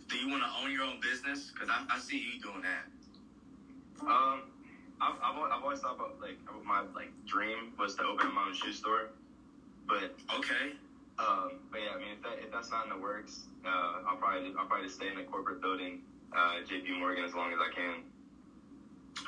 Do 0.10 0.18
you 0.18 0.30
want 0.30 0.44
to 0.44 0.50
own 0.62 0.72
your 0.72 0.84
own 0.84 1.00
business? 1.02 1.52
Because 1.52 1.70
I, 1.70 1.96
I 1.96 2.00
see 2.00 2.18
you 2.18 2.40
doing 2.40 2.62
that. 2.62 2.86
Um, 4.06 4.44
I've, 5.02 5.16
I've, 5.24 5.52
I've 5.52 5.64
always 5.64 5.80
thought 5.80 5.96
about 5.96 6.22
like 6.22 6.38
my 6.64 6.82
like 6.94 7.12
dream 7.26 7.74
was 7.80 7.96
to 7.96 8.04
open 8.04 8.34
my 8.34 8.46
own 8.48 8.54
shoe 8.54 8.72
store, 8.72 9.10
but 9.88 10.14
okay. 10.38 10.78
Um, 11.20 11.60
but 11.72 11.82
yeah, 11.82 11.96
I 11.96 12.00
mean, 12.00 12.10
if 12.18 12.24
that 12.24 12.38
if 12.44 12.52
that's 12.52 12.70
not 12.70 12.86
in 12.86 12.90
the 12.90 12.98
works, 12.98 13.46
uh, 13.66 14.08
I'll 14.08 14.18
probably 14.18 14.54
I'll 14.58 14.66
probably 14.66 14.90
stay 14.90 15.08
in 15.08 15.16
the 15.16 15.24
corporate 15.24 15.62
building 15.62 16.02
uh, 16.36 16.64
JP 16.70 17.00
Morgan 17.00 17.24
as 17.24 17.34
long 17.34 17.52
as 17.54 17.60
I 17.60 17.74
can. 17.74 18.04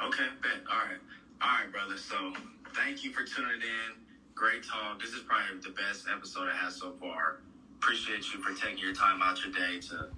Okay, 0.07 0.25
bet. 0.41 0.63
All 0.69 0.77
right. 0.77 0.99
All 1.41 1.61
right, 1.61 1.71
brother. 1.71 1.97
So 1.97 2.33
thank 2.73 3.03
you 3.03 3.11
for 3.11 3.23
tuning 3.23 3.61
in. 3.61 4.01
Great 4.33 4.63
talk. 4.63 4.99
This 4.99 5.11
is 5.11 5.21
probably 5.21 5.59
the 5.61 5.69
best 5.69 6.05
episode 6.11 6.49
I 6.51 6.55
had 6.55 6.71
so 6.71 6.93
far. 6.99 7.39
Appreciate 7.77 8.33
you 8.33 8.41
for 8.41 8.53
taking 8.59 8.79
your 8.79 8.93
time 8.93 9.21
out 9.21 9.43
your 9.43 9.53
day 9.53 9.79
to 9.89 10.09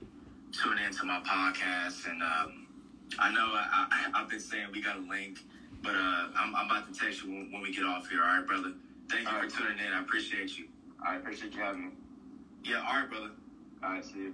tune 0.51 0.77
into 0.79 1.05
my 1.05 1.19
podcast. 1.21 2.09
And 2.09 2.23
um, 2.23 2.67
I 3.19 3.31
know 3.31 3.45
I, 3.53 4.09
I, 4.13 4.19
have 4.19 4.29
been 4.29 4.39
saying 4.39 4.67
we 4.71 4.81
got 4.81 4.97
a 4.97 5.01
link, 5.01 5.39
but 5.83 5.93
uh, 5.93 6.27
I'm, 6.35 6.55
I'm, 6.55 6.65
about 6.65 6.91
to 6.91 6.99
text 6.99 7.23
you 7.23 7.29
when, 7.29 7.51
when, 7.51 7.61
we 7.61 7.73
get 7.73 7.83
off 7.83 8.09
here. 8.09 8.23
All 8.23 8.37
right, 8.37 8.47
brother. 8.47 8.73
Thank 9.09 9.23
you 9.23 9.27
all 9.27 9.35
for 9.35 9.41
right. 9.41 9.49
tuning 9.49 9.85
in. 9.85 9.93
I 9.93 10.01
appreciate 10.01 10.57
you. 10.57 10.65
I 11.05 11.17
appreciate 11.17 11.53
you 11.53 11.61
having 11.61 11.85
me. 11.85 11.91
Yeah, 12.63 12.77
all 12.87 13.01
right, 13.01 13.09
brother. 13.09 13.31
All 13.83 13.91
right, 13.91 14.03
see 14.03 14.17
you. 14.17 14.33